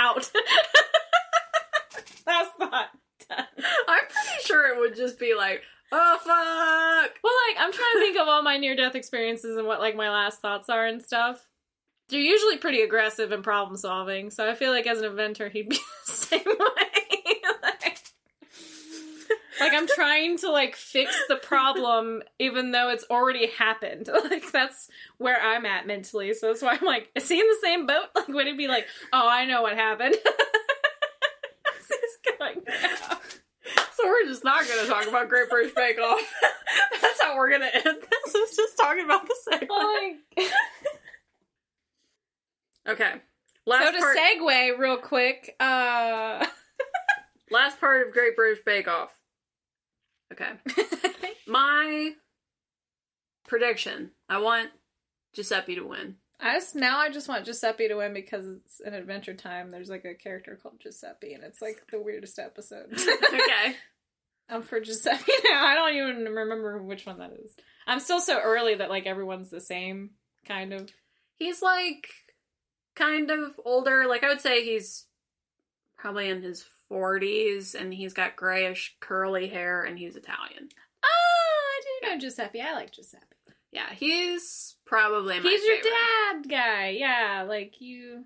out. 0.00 0.30
Last 2.26 2.50
thought. 2.58 2.88
Done. 3.28 3.46
I'm 3.88 4.04
pretty 4.04 4.42
sure 4.44 4.66
it 4.68 4.78
would 4.78 4.96
just 4.96 5.18
be 5.18 5.34
like, 5.34 5.62
oh 5.92 6.16
fuck. 6.18 7.18
Well, 7.22 7.34
like 7.48 7.56
I'm 7.58 7.72
trying 7.72 7.92
to 7.94 8.00
think 8.00 8.18
of 8.18 8.28
all 8.28 8.42
my 8.42 8.56
near 8.56 8.76
death 8.76 8.94
experiences 8.94 9.56
and 9.56 9.66
what 9.66 9.80
like 9.80 9.96
my 9.96 10.10
last 10.10 10.40
thoughts 10.40 10.68
are 10.68 10.86
and 10.86 11.02
stuff. 11.02 11.46
They're 12.08 12.20
usually 12.20 12.58
pretty 12.58 12.82
aggressive 12.82 13.32
in 13.32 13.42
problem 13.42 13.76
solving, 13.76 14.30
so 14.30 14.48
I 14.48 14.54
feel 14.54 14.70
like 14.70 14.86
as 14.86 14.98
an 14.98 15.06
inventor 15.06 15.48
he'd 15.48 15.68
be 15.68 15.76
the 16.06 16.12
same 16.12 16.44
way. 16.44 17.34
like, 17.62 17.82
like 19.60 19.72
I'm 19.72 19.88
trying 19.88 20.38
to 20.38 20.50
like 20.50 20.76
fix 20.76 21.20
the 21.28 21.36
problem 21.36 22.22
even 22.38 22.70
though 22.70 22.90
it's 22.90 23.04
already 23.10 23.48
happened. 23.48 24.08
Like 24.30 24.50
that's 24.52 24.88
where 25.18 25.40
I'm 25.40 25.66
at 25.66 25.86
mentally. 25.86 26.34
So 26.34 26.48
that's 26.48 26.62
why 26.62 26.76
I'm 26.80 26.86
like, 26.86 27.10
is 27.14 27.28
he 27.28 27.40
in 27.40 27.46
the 27.46 27.58
same 27.62 27.86
boat? 27.86 28.06
Like 28.14 28.28
would 28.28 28.46
it 28.46 28.58
be 28.58 28.68
like, 28.68 28.86
oh 29.12 29.28
I 29.28 29.44
know 29.44 29.62
what 29.62 29.74
happened? 29.74 30.16
So 33.96 34.06
we're 34.06 34.26
just 34.26 34.44
not 34.44 34.66
going 34.68 34.84
to 34.84 34.90
talk 34.90 35.08
about 35.08 35.28
Great 35.28 35.48
British 35.48 35.74
Bake 35.74 35.98
Off. 35.98 36.20
That's 37.00 37.20
how 37.22 37.36
we're 37.36 37.48
going 37.48 37.62
to 37.62 37.74
end 37.74 37.98
this. 38.02 38.34
Is 38.34 38.56
just 38.56 38.76
talking 38.76 39.04
about 39.04 39.26
the 39.26 39.34
Segue. 39.50 39.68
Like 39.70 40.50
Okay. 42.88 43.14
Last 43.66 43.84
so 43.84 43.92
to 43.92 43.98
part. 43.98 44.16
segue 44.16 44.78
real 44.78 44.98
quick, 44.98 45.54
uh 45.58 46.46
last 47.50 47.80
part 47.80 48.06
of 48.06 48.12
Great 48.12 48.36
British 48.36 48.64
Bake 48.64 48.88
Off. 48.88 49.12
Okay. 50.32 50.50
My 51.46 52.12
prediction. 53.48 54.10
I 54.28 54.38
want 54.38 54.70
Giuseppe 55.34 55.76
to 55.76 55.82
win. 55.86 56.16
I 56.38 56.54
just 56.58 56.74
now 56.76 56.98
I 56.98 57.10
just 57.10 57.28
want 57.28 57.44
Giuseppe 57.46 57.88
to 57.88 57.94
win 57.94 58.12
because 58.12 58.46
it's 58.46 58.80
an 58.80 58.94
Adventure 58.94 59.34
Time. 59.34 59.70
There's 59.70 59.88
like 59.88 60.04
a 60.04 60.14
character 60.14 60.58
called 60.62 60.80
Giuseppe, 60.80 61.32
and 61.32 61.42
it's 61.42 61.62
like 61.62 61.82
the 61.90 62.00
weirdest 62.00 62.38
episode. 62.38 62.92
Okay. 63.26 63.76
I'm 64.48 64.62
for 64.62 64.78
Giuseppe 64.80 65.32
now. 65.50 65.66
I 65.66 65.74
don't 65.74 65.94
even 65.96 66.32
remember 66.32 66.80
which 66.80 67.04
one 67.04 67.18
that 67.18 67.32
is. 67.32 67.56
I'm 67.86 67.98
still 67.98 68.20
so 68.20 68.38
early 68.40 68.76
that 68.76 68.90
like 68.90 69.04
everyone's 69.06 69.50
the 69.50 69.60
same 69.60 70.10
kind 70.46 70.72
of. 70.72 70.88
he's 71.34 71.62
like 71.62 72.08
kind 72.96 73.30
of 73.30 73.58
older. 73.64 74.06
Like 74.06 74.24
I 74.24 74.28
would 74.28 74.40
say 74.40 74.64
he's 74.64 75.04
probably 75.96 76.28
in 76.28 76.42
his 76.42 76.64
40s 76.90 77.74
and 77.74 77.92
he's 77.94 78.12
got 78.12 78.36
grayish 78.36 78.96
curly 79.00 79.48
hair 79.48 79.82
and 79.84 79.98
he's 79.98 80.16
Italian. 80.16 80.68
Oh, 81.04 81.60
I 81.78 81.80
do 81.82 82.08
know 82.14 82.18
Giuseppe. 82.18 82.60
I 82.60 82.72
like 82.74 82.92
Giuseppe. 82.92 83.22
Yeah, 83.72 83.92
he's 83.94 84.76
probably 84.86 85.38
my 85.40 85.48
He's 85.50 85.64
your 85.64 85.76
favorite. 85.76 85.90
dad 86.42 86.48
guy. 86.48 86.88
Yeah, 86.90 87.44
like 87.48 87.80
you. 87.80 88.24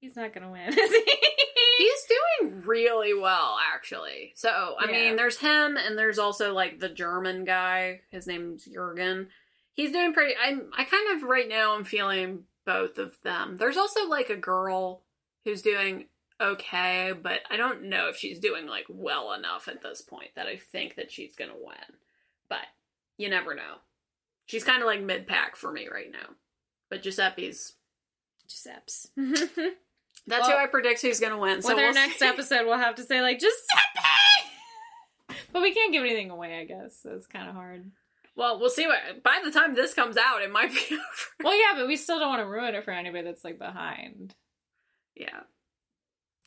He's 0.00 0.14
not 0.16 0.32
gonna 0.34 0.50
win, 0.50 0.68
is 0.78 0.90
he? 0.90 1.18
He's 1.78 2.02
doing 2.40 2.62
really 2.66 3.14
well, 3.14 3.56
actually. 3.74 4.32
So, 4.34 4.48
I 4.78 4.86
Yeah. 4.86 4.92
mean, 4.92 5.16
there's 5.16 5.38
him, 5.38 5.76
and 5.76 5.96
there's 5.98 6.18
also 6.18 6.52
like 6.52 6.80
the 6.80 6.88
German 6.88 7.44
guy. 7.44 8.00
His 8.10 8.26
name's 8.26 8.64
Jurgen. 8.66 9.28
He's 9.72 9.92
doing 9.92 10.12
pretty. 10.12 10.34
I'm. 10.42 10.70
I 10.76 10.84
kind 10.84 11.16
of 11.16 11.22
right 11.28 11.48
now. 11.48 11.74
I'm 11.74 11.84
feeling 11.84 12.44
both 12.66 12.98
of 12.98 13.16
them. 13.22 13.56
There's 13.56 13.76
also 13.76 14.06
like 14.08 14.28
a 14.28 14.36
girl 14.36 15.02
who's 15.44 15.62
doing 15.62 16.06
okay, 16.40 17.12
but 17.20 17.40
I 17.50 17.56
don't 17.56 17.84
know 17.84 18.08
if 18.08 18.16
she's 18.16 18.38
doing 18.38 18.66
like 18.66 18.84
well 18.88 19.32
enough 19.32 19.68
at 19.68 19.80
this 19.82 20.02
point 20.02 20.30
that 20.36 20.46
I 20.46 20.56
think 20.56 20.96
that 20.96 21.10
she's 21.10 21.34
gonna 21.36 21.52
win. 21.58 21.76
But 22.48 22.66
you 23.16 23.30
never 23.30 23.54
know. 23.54 23.76
She's 24.46 24.64
kind 24.64 24.82
of 24.82 24.86
like 24.86 25.02
mid 25.02 25.26
pack 25.26 25.56
for 25.56 25.72
me 25.72 25.88
right 25.90 26.10
now. 26.12 26.34
But 26.90 27.02
Giuseppe's. 27.02 27.72
Giuseppe's. 28.48 29.08
That's 30.28 30.48
Well, 30.48 30.50
who 30.58 30.62
I 30.64 30.66
predict 30.66 31.02
who's 31.02 31.20
gonna 31.20 31.38
win. 31.38 31.62
So 31.62 31.68
With 31.70 31.78
our 31.78 31.84
we'll 31.86 31.94
next 31.94 32.18
see. 32.18 32.26
episode, 32.26 32.66
we'll 32.66 32.78
have 32.78 32.96
to 32.96 33.02
say 33.04 33.20
like 33.22 33.38
Giuseppe. 33.38 34.00
But 35.52 35.62
we 35.62 35.72
can't 35.72 35.92
give 35.92 36.02
anything 36.04 36.30
away, 36.30 36.58
I 36.60 36.64
guess. 36.64 37.00
So 37.02 37.12
it's 37.12 37.26
kind 37.26 37.48
of 37.48 37.54
hard. 37.54 37.90
Well, 38.36 38.60
we'll 38.60 38.70
see 38.70 38.86
what. 38.86 39.22
By 39.22 39.40
the 39.44 39.50
time 39.50 39.74
this 39.74 39.94
comes 39.94 40.16
out, 40.16 40.42
it 40.42 40.52
might 40.52 40.70
be 40.72 40.78
over. 40.92 41.02
Well, 41.42 41.58
yeah, 41.58 41.72
but 41.78 41.86
we 41.88 41.96
still 41.96 42.18
don't 42.18 42.28
want 42.28 42.42
to 42.42 42.46
ruin 42.46 42.74
it 42.74 42.84
for 42.84 42.90
anybody 42.92 43.24
that's 43.24 43.44
like 43.44 43.58
behind. 43.58 44.34
Yeah. 45.14 45.40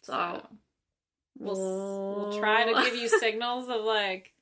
So 0.04 0.14
So 0.14 0.48
we'll 1.40 2.16
we'll 2.30 2.40
try 2.40 2.72
to 2.72 2.84
give 2.84 2.96
you 2.96 3.08
signals 3.20 3.70
of 3.70 3.82
like. 3.82 4.34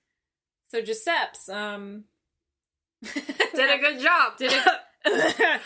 So 0.69 0.81
Giuseppe's 0.81 1.47
um 1.49 2.03
did 3.01 3.69
a 3.69 3.77
good 3.79 3.99
job. 4.01 4.37
did 4.37 4.51
it. 4.53 5.61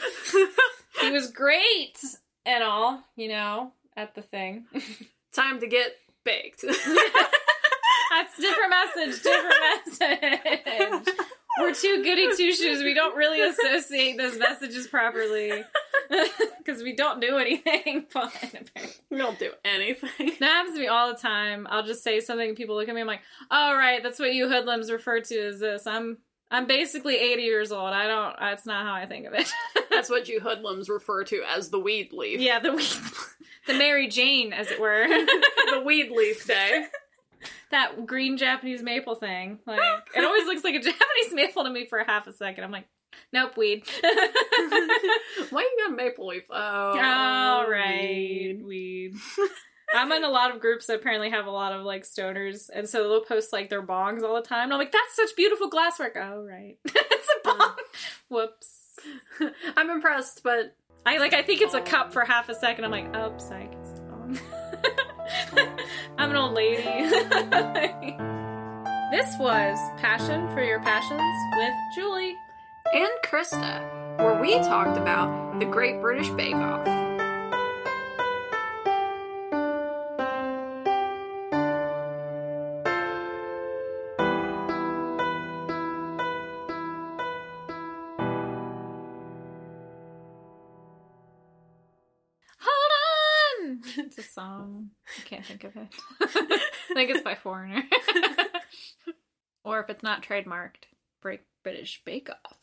he 1.01 1.09
was 1.11 1.32
great 1.32 1.97
and 2.45 2.63
all, 2.63 3.01
you 3.15 3.29
know, 3.29 3.71
at 3.97 4.13
the 4.13 4.21
thing. 4.21 4.65
Time 5.34 5.59
to 5.61 5.67
get 5.67 5.95
baked. 6.23 6.61
That's 6.61 8.38
different 8.38 8.69
message, 8.69 9.23
different 9.23 9.55
message. 9.88 11.15
We're 11.60 11.74
too 11.74 12.04
goody 12.04 12.30
two 12.36 12.54
shoes. 12.54 12.82
We 12.84 12.93
don't 12.93 13.16
really 13.16 13.41
associate 13.41 14.18
those 14.18 14.38
messages 14.38 14.88
properly 14.88 15.64
because 16.58 16.82
we 16.82 16.95
don't 16.95 17.20
do 17.20 17.38
anything 17.38 18.04
fun. 18.10 18.32
We 19.10 19.18
don't 19.18 19.38
do 19.38 19.52
anything. 19.66 20.32
That 20.39 20.47
happens 20.47 20.76
to 20.76 20.82
me 20.82 20.88
all 20.88 21.12
the 21.14 21.20
time. 21.20 21.68
I'll 21.70 21.86
just 21.86 22.04
say 22.04 22.20
something, 22.22 22.47
and 22.49 22.58
people 22.58 22.76
look 22.76 22.88
at 22.88 22.95
me. 22.95 23.02
I'm 23.02 23.08
like, 23.08 23.22
"Oh, 23.49 23.74
right, 23.76 24.02
that's 24.02 24.20
what 24.20 24.34
you 24.34 24.47
hoodlums 24.47 24.91
refer 24.91 25.20
to 25.22 25.47
as 25.47 25.60
this." 25.60 25.86
I'm 25.88 26.20
I'm 26.49 26.68
basically 26.68 27.16
80 27.18 27.41
years 27.43 27.72
old. 27.72 27.91
I 27.93 28.08
don't. 28.08 28.36
That's 28.39 28.66
not 28.66 28.86
how 28.86 28.93
I 28.93 29.06
think 29.06 29.26
of 29.26 29.34
it. 29.34 29.49
That's 29.89 30.10
what 30.10 30.30
you 30.30 30.39
hoodlums 30.39 30.89
refer 30.89 31.24
to 31.26 31.43
as 31.47 31.70
the 31.70 31.80
weed 31.80 32.12
leaf. 32.14 32.39
yeah, 32.39 32.60
the 32.60 32.74
weed, 32.74 32.88
the 33.68 33.74
Mary 33.74 34.08
Jane, 34.08 34.52
as 34.54 34.72
it 34.72 34.80
were. 34.80 35.06
the 35.08 35.84
weed 35.86 36.12
leaf 36.12 36.47
day. 36.47 36.86
That 37.72 38.05
green 38.05 38.38
Japanese 38.38 38.82
maple 38.82 39.15
thing. 39.15 39.59
Like 39.65 39.80
it 40.15 40.24
always 40.24 40.45
looks 40.45 40.63
like 40.63 40.76
a 40.76 40.80
Japanese 40.84 41.34
maple 41.34 41.63
to 41.63 41.69
me 41.69 41.86
for 41.86 41.99
a 41.99 42.05
half 42.05 42.28
a 42.28 42.34
second. 42.34 42.63
I'm 42.63 42.72
like, 42.72 42.88
nope, 43.34 43.57
weed. 43.57 43.84
Why 44.01 45.61
you 45.61 45.78
got 45.88 45.95
maple 45.95 46.28
leaf? 46.28 46.43
Oh, 46.49 46.55
All 46.55 47.69
right, 47.69 48.01
weed. 48.01 48.63
weed. 48.65 49.15
I'm 49.93 50.11
in 50.13 50.24
a 50.24 50.30
lot 50.30 50.55
of 50.55 50.61
groups 50.61 50.86
that 50.88 50.95
apparently 50.95 51.32
have 51.32 51.47
a 51.47 51.51
lot 51.51 51.74
of 51.74 51.84
like 51.84 52.03
stoners, 52.03 52.69
and 52.74 52.88
so 52.88 53.09
they'll 53.09 53.26
post 53.26 53.51
like 53.51 53.69
their 53.69 53.86
bongs 53.86 54.24
all 54.24 54.36
the 54.36 54.41
time. 54.41 54.65
And 54.65 54.74
I'm 54.74 54.80
like, 54.80 54.93
that's 54.93 55.15
such 55.15 55.36
beautiful 55.36 55.69
glasswork. 55.69 56.15
Oh 56.15 56.41
right, 56.43 56.78
it's 56.86 57.28
a 57.45 57.49
uh. 57.49 57.57
bong. 57.57 57.76
Whoops. 58.30 58.78
I'm 59.76 59.89
impressed, 59.89 60.43
but 60.43 60.76
I 61.05 61.17
like. 61.17 61.34
I 61.34 61.41
think 61.41 61.61
it's 61.61 61.74
a 61.74 61.82
cup 61.82 62.07
oh. 62.09 62.11
for 62.11 62.26
half 62.26 62.47
a 62.49 62.55
second. 62.55 62.86
I'm 62.86 62.91
like, 62.91 63.13
oh, 63.15 63.34
it's 63.36 63.49
a 63.49 64.01
bong. 64.03 64.39
I'm 66.22 66.30
an 66.30 66.36
old 66.36 66.53
lady. 66.53 66.84
this 69.11 69.36
was 69.39 69.80
Passion 69.99 70.47
for 70.53 70.63
Your 70.63 70.80
Passions 70.80 71.19
with 71.57 71.74
Julie. 71.95 72.36
and 72.93 73.09
Krista, 73.26 73.82
where 74.19 74.39
we 74.39 74.53
talked 74.59 74.99
about 74.99 75.59
the 75.59 75.65
Great 75.65 75.99
British 75.99 76.30
Bake 76.30 76.53
Off. 76.53 76.86
Hold 92.59 92.91
on! 92.99 93.82
It's 94.05 94.19
a 94.19 94.22
song. 94.22 94.91
I 95.32 95.36
can't 95.36 95.45
think 95.45 95.63
of 95.63 95.75
it. 95.77 95.88
I 96.21 96.93
think 96.93 97.09
it's 97.11 97.21
by 97.21 97.36
Foreigner. 97.36 97.84
or 99.63 99.79
if 99.79 99.89
it's 99.89 100.03
not 100.03 100.23
trademarked, 100.23 100.86
Break 101.21 101.41
British 101.63 102.01
Bake 102.03 102.29
Off. 102.29 102.57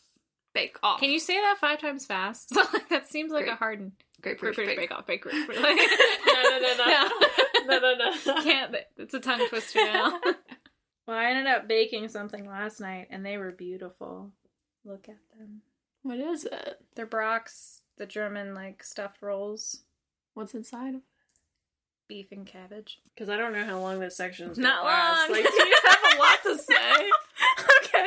Bake 0.54 0.76
Off. 0.82 1.00
Can 1.00 1.10
you 1.10 1.18
say 1.20 1.40
that 1.40 1.56
five 1.60 1.80
times 1.80 2.04
fast? 2.04 2.50
that 2.90 3.08
seems 3.08 3.32
like 3.32 3.44
Great- 3.44 3.54
a 3.54 3.56
hard. 3.56 3.92
Great 4.20 4.38
British, 4.38 4.56
British 4.56 4.76
Bake 4.76 4.90
Bake 4.90 4.98
Off. 4.98 5.06
Bake 5.06 5.22
British. 5.22 5.46
no, 5.48 5.62
no, 5.62 6.58
no, 6.60 6.74
no. 6.76 7.08
no, 7.66 7.78
no, 7.78 7.94
no. 7.94 8.42
Can't. 8.42 8.76
It's 8.96 9.14
a 9.14 9.20
tongue 9.20 9.46
twister 9.48 9.78
now. 9.84 10.20
well, 11.06 11.16
I 11.16 11.26
ended 11.26 11.46
up 11.46 11.68
baking 11.68 12.08
something 12.08 12.46
last 12.46 12.80
night, 12.80 13.06
and 13.10 13.24
they 13.24 13.38
were 13.38 13.52
beautiful. 13.52 14.32
Look 14.84 15.08
at 15.08 15.18
them. 15.38 15.62
What 16.02 16.18
is 16.18 16.44
it? 16.44 16.80
They're 16.96 17.06
Bierocks, 17.06 17.80
the 17.96 18.06
German 18.06 18.54
like 18.54 18.82
stuffed 18.82 19.22
rolls, 19.22 19.82
What's 20.34 20.54
inside 20.54 20.94
of 20.94 21.00
beef 22.08 22.32
and 22.32 22.46
cabbage. 22.46 22.98
Because 23.14 23.28
I 23.28 23.36
don't 23.36 23.52
know 23.52 23.64
how 23.64 23.78
long 23.80 24.00
this 24.00 24.16
section 24.16 24.50
is 24.50 24.58
Not 24.58 24.82
gonna 24.82 24.88
last. 24.88 25.28
long. 25.30 25.38
Like, 25.42 25.50
do 25.50 25.68
you 25.68 25.76
have 25.84 26.14
a 26.14 26.18
lot 26.18 26.42
to 26.44 26.58
say? 26.58 27.10
okay. 27.84 28.06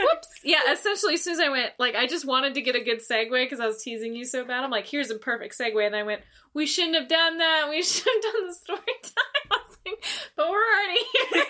Whoops. 0.00 0.28
Yeah, 0.44 0.60
essentially, 0.72 1.14
as 1.14 1.24
soon 1.24 1.34
as 1.34 1.40
I 1.40 1.48
went, 1.48 1.72
like, 1.78 1.94
I 1.94 2.06
just 2.06 2.26
wanted 2.26 2.54
to 2.54 2.62
get 2.62 2.76
a 2.76 2.84
good 2.84 3.00
segue 3.00 3.30
because 3.30 3.60
I 3.60 3.66
was 3.66 3.82
teasing 3.82 4.14
you 4.14 4.24
so 4.24 4.44
bad. 4.44 4.62
I'm 4.64 4.70
like, 4.70 4.86
here's 4.86 5.10
a 5.10 5.16
perfect 5.18 5.58
segue. 5.58 5.84
And 5.84 5.96
I 5.96 6.02
went, 6.04 6.22
we 6.54 6.66
shouldn't 6.66 6.94
have 6.96 7.08
done 7.08 7.38
that. 7.38 7.66
We 7.68 7.82
should 7.84 8.06
have 8.06 8.22
done 8.34 8.46
the 8.46 8.54
story 8.54 8.78
time. 9.02 9.50
I 9.50 9.58
was 9.68 9.78
like, 9.86 10.04
but 10.36 10.48
we're 10.48 10.56
already 10.56 11.00
here. 11.12 11.44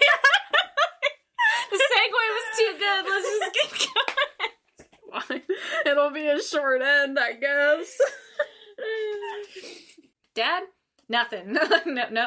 the 1.70 1.76
segue 1.76 2.28
was 2.34 2.44
too 2.56 2.72
good. 2.78 3.04
Let's 3.08 3.28
just 3.28 3.54
get 3.54 3.88
going. 5.28 5.42
It'll 5.86 6.10
be 6.10 6.26
a 6.28 6.40
short 6.42 6.82
end, 6.82 7.18
I 7.18 7.32
guess. 7.32 7.98
Dad? 10.34 10.62
Nothing. 11.08 11.52
no, 11.86 12.08
no. 12.10 12.26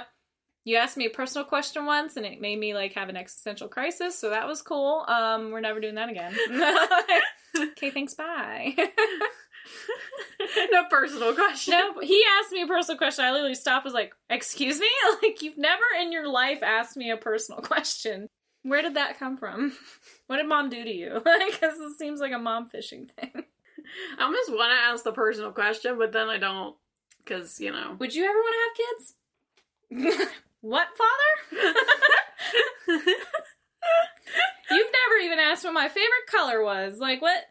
You 0.63 0.77
asked 0.77 0.97
me 0.97 1.07
a 1.07 1.09
personal 1.09 1.45
question 1.45 1.86
once 1.86 2.17
and 2.17 2.25
it 2.25 2.39
made 2.39 2.59
me 2.59 2.73
like 2.75 2.93
have 2.93 3.09
an 3.09 3.17
existential 3.17 3.67
crisis, 3.67 4.17
so 4.17 4.29
that 4.29 4.47
was 4.47 4.61
cool. 4.61 5.05
Um, 5.07 5.51
we're 5.51 5.61
never 5.61 5.79
doing 5.79 5.95
that 5.95 6.09
again. 6.09 6.36
okay, 7.71 7.89
thanks, 7.89 8.13
bye. 8.13 8.75
no 10.71 10.84
personal 10.89 11.34
question. 11.34 11.71
no, 11.71 11.99
he 12.01 12.23
asked 12.39 12.51
me 12.51 12.61
a 12.61 12.67
personal 12.67 12.97
question. 12.97 13.25
I 13.25 13.32
literally 13.32 13.55
stopped 13.55 13.86
was 13.86 13.93
like, 13.93 14.13
excuse 14.29 14.79
me? 14.79 14.89
Like 15.23 15.41
you've 15.41 15.57
never 15.57 15.84
in 15.99 16.11
your 16.11 16.27
life 16.27 16.61
asked 16.63 16.95
me 16.95 17.11
a 17.11 17.17
personal 17.17 17.61
question. 17.61 18.27
Where 18.63 18.82
did 18.84 18.95
that 18.95 19.17
come 19.17 19.38
from? 19.38 19.73
What 20.27 20.38
did 20.38 20.47
mom 20.47 20.69
do 20.69 20.84
to 20.84 20.89
you? 20.89 21.15
Because 21.23 21.79
it 21.79 21.97
seems 21.97 22.19
like 22.19 22.32
a 22.32 22.38
mom 22.38 22.69
fishing 22.69 23.09
thing. 23.19 23.45
I 24.17 24.23
almost 24.23 24.51
want 24.51 24.71
to 24.71 24.91
ask 24.91 25.03
the 25.03 25.11
personal 25.11 25.51
question, 25.51 25.97
but 25.97 26.11
then 26.11 26.29
I 26.29 26.38
don't. 26.38 26.75
Because, 27.24 27.59
you 27.59 27.72
know. 27.72 27.95
Would 27.99 28.15
you 28.15 28.26
ever 28.26 28.34
want 28.34 28.55
to 28.55 28.61
have 28.67 30.07
kids? 30.17 30.30
what, 30.61 30.88
father? 30.97 31.76
You've 34.72 34.91
never 34.91 35.17
even 35.24 35.39
asked 35.39 35.63
what 35.63 35.74
my 35.74 35.88
favorite 35.89 36.28
color 36.30 36.63
was. 36.63 36.97
Like, 36.99 37.22
what? 37.22 37.43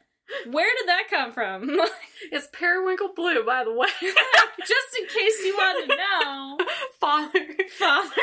Where 0.48 0.70
did 0.78 0.88
that 0.88 1.04
come 1.10 1.32
from? 1.32 1.80
It's 2.32 2.46
periwinkle 2.52 3.14
blue, 3.16 3.42
by 3.46 3.64
the 3.64 3.72
way. 3.72 3.88
Just 3.98 4.98
in 5.00 5.06
case 5.06 5.42
you 5.42 5.56
wanted 5.56 5.88
to 5.88 5.96
know, 5.96 6.58
Father. 7.00 7.46
father. 7.78 8.22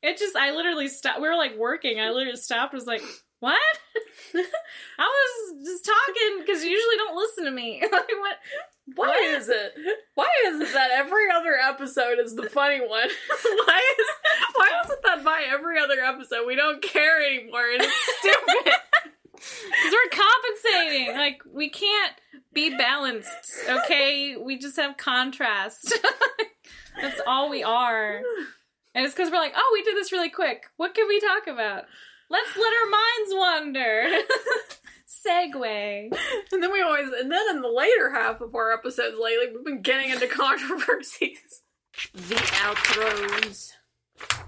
it 0.00 0.16
just, 0.16 0.36
I 0.36 0.52
literally 0.52 0.86
stopped. 0.86 1.20
We 1.20 1.28
were 1.28 1.34
like 1.34 1.56
working. 1.58 1.98
I 2.00 2.10
literally 2.10 2.36
stopped. 2.36 2.72
Was 2.72 2.86
like, 2.86 3.02
what? 3.40 3.58
I 4.34 4.38
was 4.98 5.64
just 5.66 5.84
talking 5.84 6.40
because 6.40 6.62
you 6.62 6.70
usually 6.70 6.96
don't 6.96 7.16
listen 7.16 7.44
to 7.44 7.50
me. 7.50 7.80
like, 7.92 7.92
what? 7.92 8.36
Why 8.96 9.34
is 9.36 9.48
it? 9.48 9.72
Why 10.14 10.28
is 10.46 10.60
it 10.60 10.72
that 10.74 10.90
every 10.90 11.30
other 11.34 11.54
episode 11.54 12.18
is 12.18 12.34
the 12.34 12.48
funny 12.48 12.80
one? 12.80 13.08
why 13.42 13.94
is 13.98 14.06
why 14.56 14.70
is 14.84 14.90
it 14.90 14.98
that 15.04 15.24
by 15.24 15.44
every 15.48 15.78
other 15.78 16.00
episode 16.00 16.46
we 16.46 16.56
don't 16.56 16.82
care 16.82 17.24
anymore 17.24 17.70
and 17.72 17.82
it's 17.82 18.18
stupid? 18.18 18.72
Because 19.32 19.92
we're 19.92 20.10
compensating. 20.10 21.16
Like, 21.16 21.42
we 21.50 21.70
can't 21.70 22.12
be 22.52 22.76
balanced, 22.76 23.30
okay? 23.68 24.36
We 24.36 24.58
just 24.58 24.76
have 24.76 24.98
contrast. 24.98 25.98
That's 27.00 27.20
all 27.26 27.48
we 27.48 27.62
are. 27.62 28.20
And 28.94 29.06
it's 29.06 29.14
because 29.14 29.30
we're 29.30 29.38
like, 29.38 29.54
oh, 29.56 29.70
we 29.72 29.82
did 29.82 29.96
this 29.96 30.12
really 30.12 30.28
quick. 30.28 30.64
What 30.76 30.94
can 30.94 31.08
we 31.08 31.20
talk 31.20 31.46
about? 31.46 31.84
Let's 32.30 32.56
let 32.56 32.72
our 32.72 32.90
minds 32.90 33.32
wander. 33.34 34.08
Segue. 35.26 36.16
And 36.52 36.62
then 36.62 36.72
we 36.72 36.80
always 36.80 37.08
and 37.12 37.30
then 37.30 37.42
in 37.50 37.60
the 37.60 37.68
later 37.68 38.12
half 38.14 38.40
of 38.40 38.54
our 38.54 38.72
episodes 38.72 39.16
lately 39.20 39.46
we've 39.52 39.64
been 39.64 39.82
getting 39.82 40.10
into 40.10 40.26
controversies. 40.28 41.62
The 42.14 42.36
outros. 42.36 43.72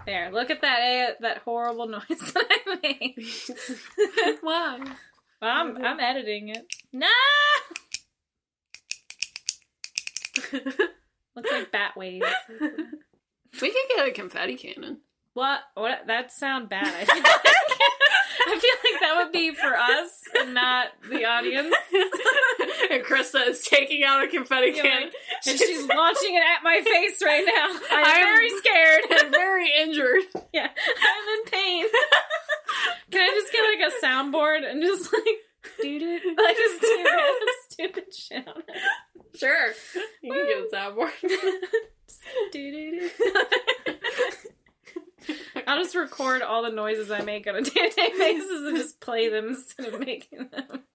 There, 0.06 0.30
look 0.32 0.50
at 0.50 0.62
that 0.62 1.20
that 1.20 1.38
horrible 1.38 1.88
noise 1.88 2.02
that 2.08 2.44
I 2.48 2.78
made. 2.82 3.16
Why? 4.40 4.78
I'm, 5.42 5.74
mm-hmm. 5.74 5.84
I'm 5.84 5.98
editing 5.98 6.50
it. 6.50 6.72
No! 6.92 7.08
Looks 11.34 11.50
like 11.50 11.72
bat 11.72 11.96
waves. 11.96 12.26
We 12.60 13.70
could 13.70 13.96
get 13.96 14.08
a 14.08 14.12
confetti 14.12 14.56
cannon. 14.56 15.00
What? 15.34 15.60
What? 15.74 16.06
That 16.06 16.30
sound 16.32 16.68
bad. 16.68 16.86
I 16.86 17.04
feel, 17.04 17.22
like, 17.22 17.26
I 18.46 18.58
feel 18.60 18.92
like 18.92 19.00
that 19.00 19.14
would 19.24 19.32
be 19.32 19.54
for 19.54 19.74
us 19.76 20.10
and 20.38 20.52
not 20.54 20.88
the 21.08 21.24
audience. 21.24 21.74
and 22.90 23.02
Krista 23.02 23.46
is 23.48 23.62
taking 23.62 24.04
out 24.04 24.22
a 24.24 24.28
confetti 24.28 24.72
cannon. 24.72 25.10
And 25.46 25.58
she's 25.58 25.86
launching 25.86 26.34
it 26.34 26.42
at 26.42 26.62
my 26.62 26.80
face 26.82 27.22
right 27.24 27.44
now. 27.46 27.68
I'm 27.96 28.04
I'm- 28.04 28.24
very 28.24 28.50
scared. 28.58 29.00
and 29.22 29.30
very 29.30 29.70
injured. 29.80 30.22
yeah, 30.52 30.68
I'm 30.68 31.38
in 31.38 31.44
pain. 31.50 31.86
Can 33.10 33.20
I 33.22 33.28
just 33.34 33.52
get 33.52 33.62
like 33.62 33.92
a 33.92 34.04
soundboard 34.04 34.70
and 34.70 34.82
just 34.82 35.12
like 35.12 35.24
do 35.80 35.98
it? 36.00 36.22
Like 36.38 36.56
just 36.56 36.80
do 36.80 37.06
stupid 37.70 38.14
shit 38.14 38.48
on 38.48 38.62
it. 38.68 39.38
Sure. 39.38 39.68
You 40.22 40.32
can 40.32 40.46
get 40.46 40.58
a 40.58 40.76
soundboard. 40.76 41.10
do 42.52 42.70
do 42.70 43.10
Do 43.10 43.10
I'll 45.66 45.82
just 45.82 45.94
record 45.94 46.42
all 46.42 46.62
the 46.62 46.70
noises 46.70 47.10
I 47.10 47.20
make 47.22 47.46
on 47.46 47.56
a 47.56 47.62
day-to-day 47.62 48.12
basis 48.18 48.66
and 48.66 48.76
just 48.76 49.00
play 49.00 49.28
them 49.28 49.48
instead 49.48 49.92
of 49.92 50.00
making 50.00 50.48
them. 50.48 50.82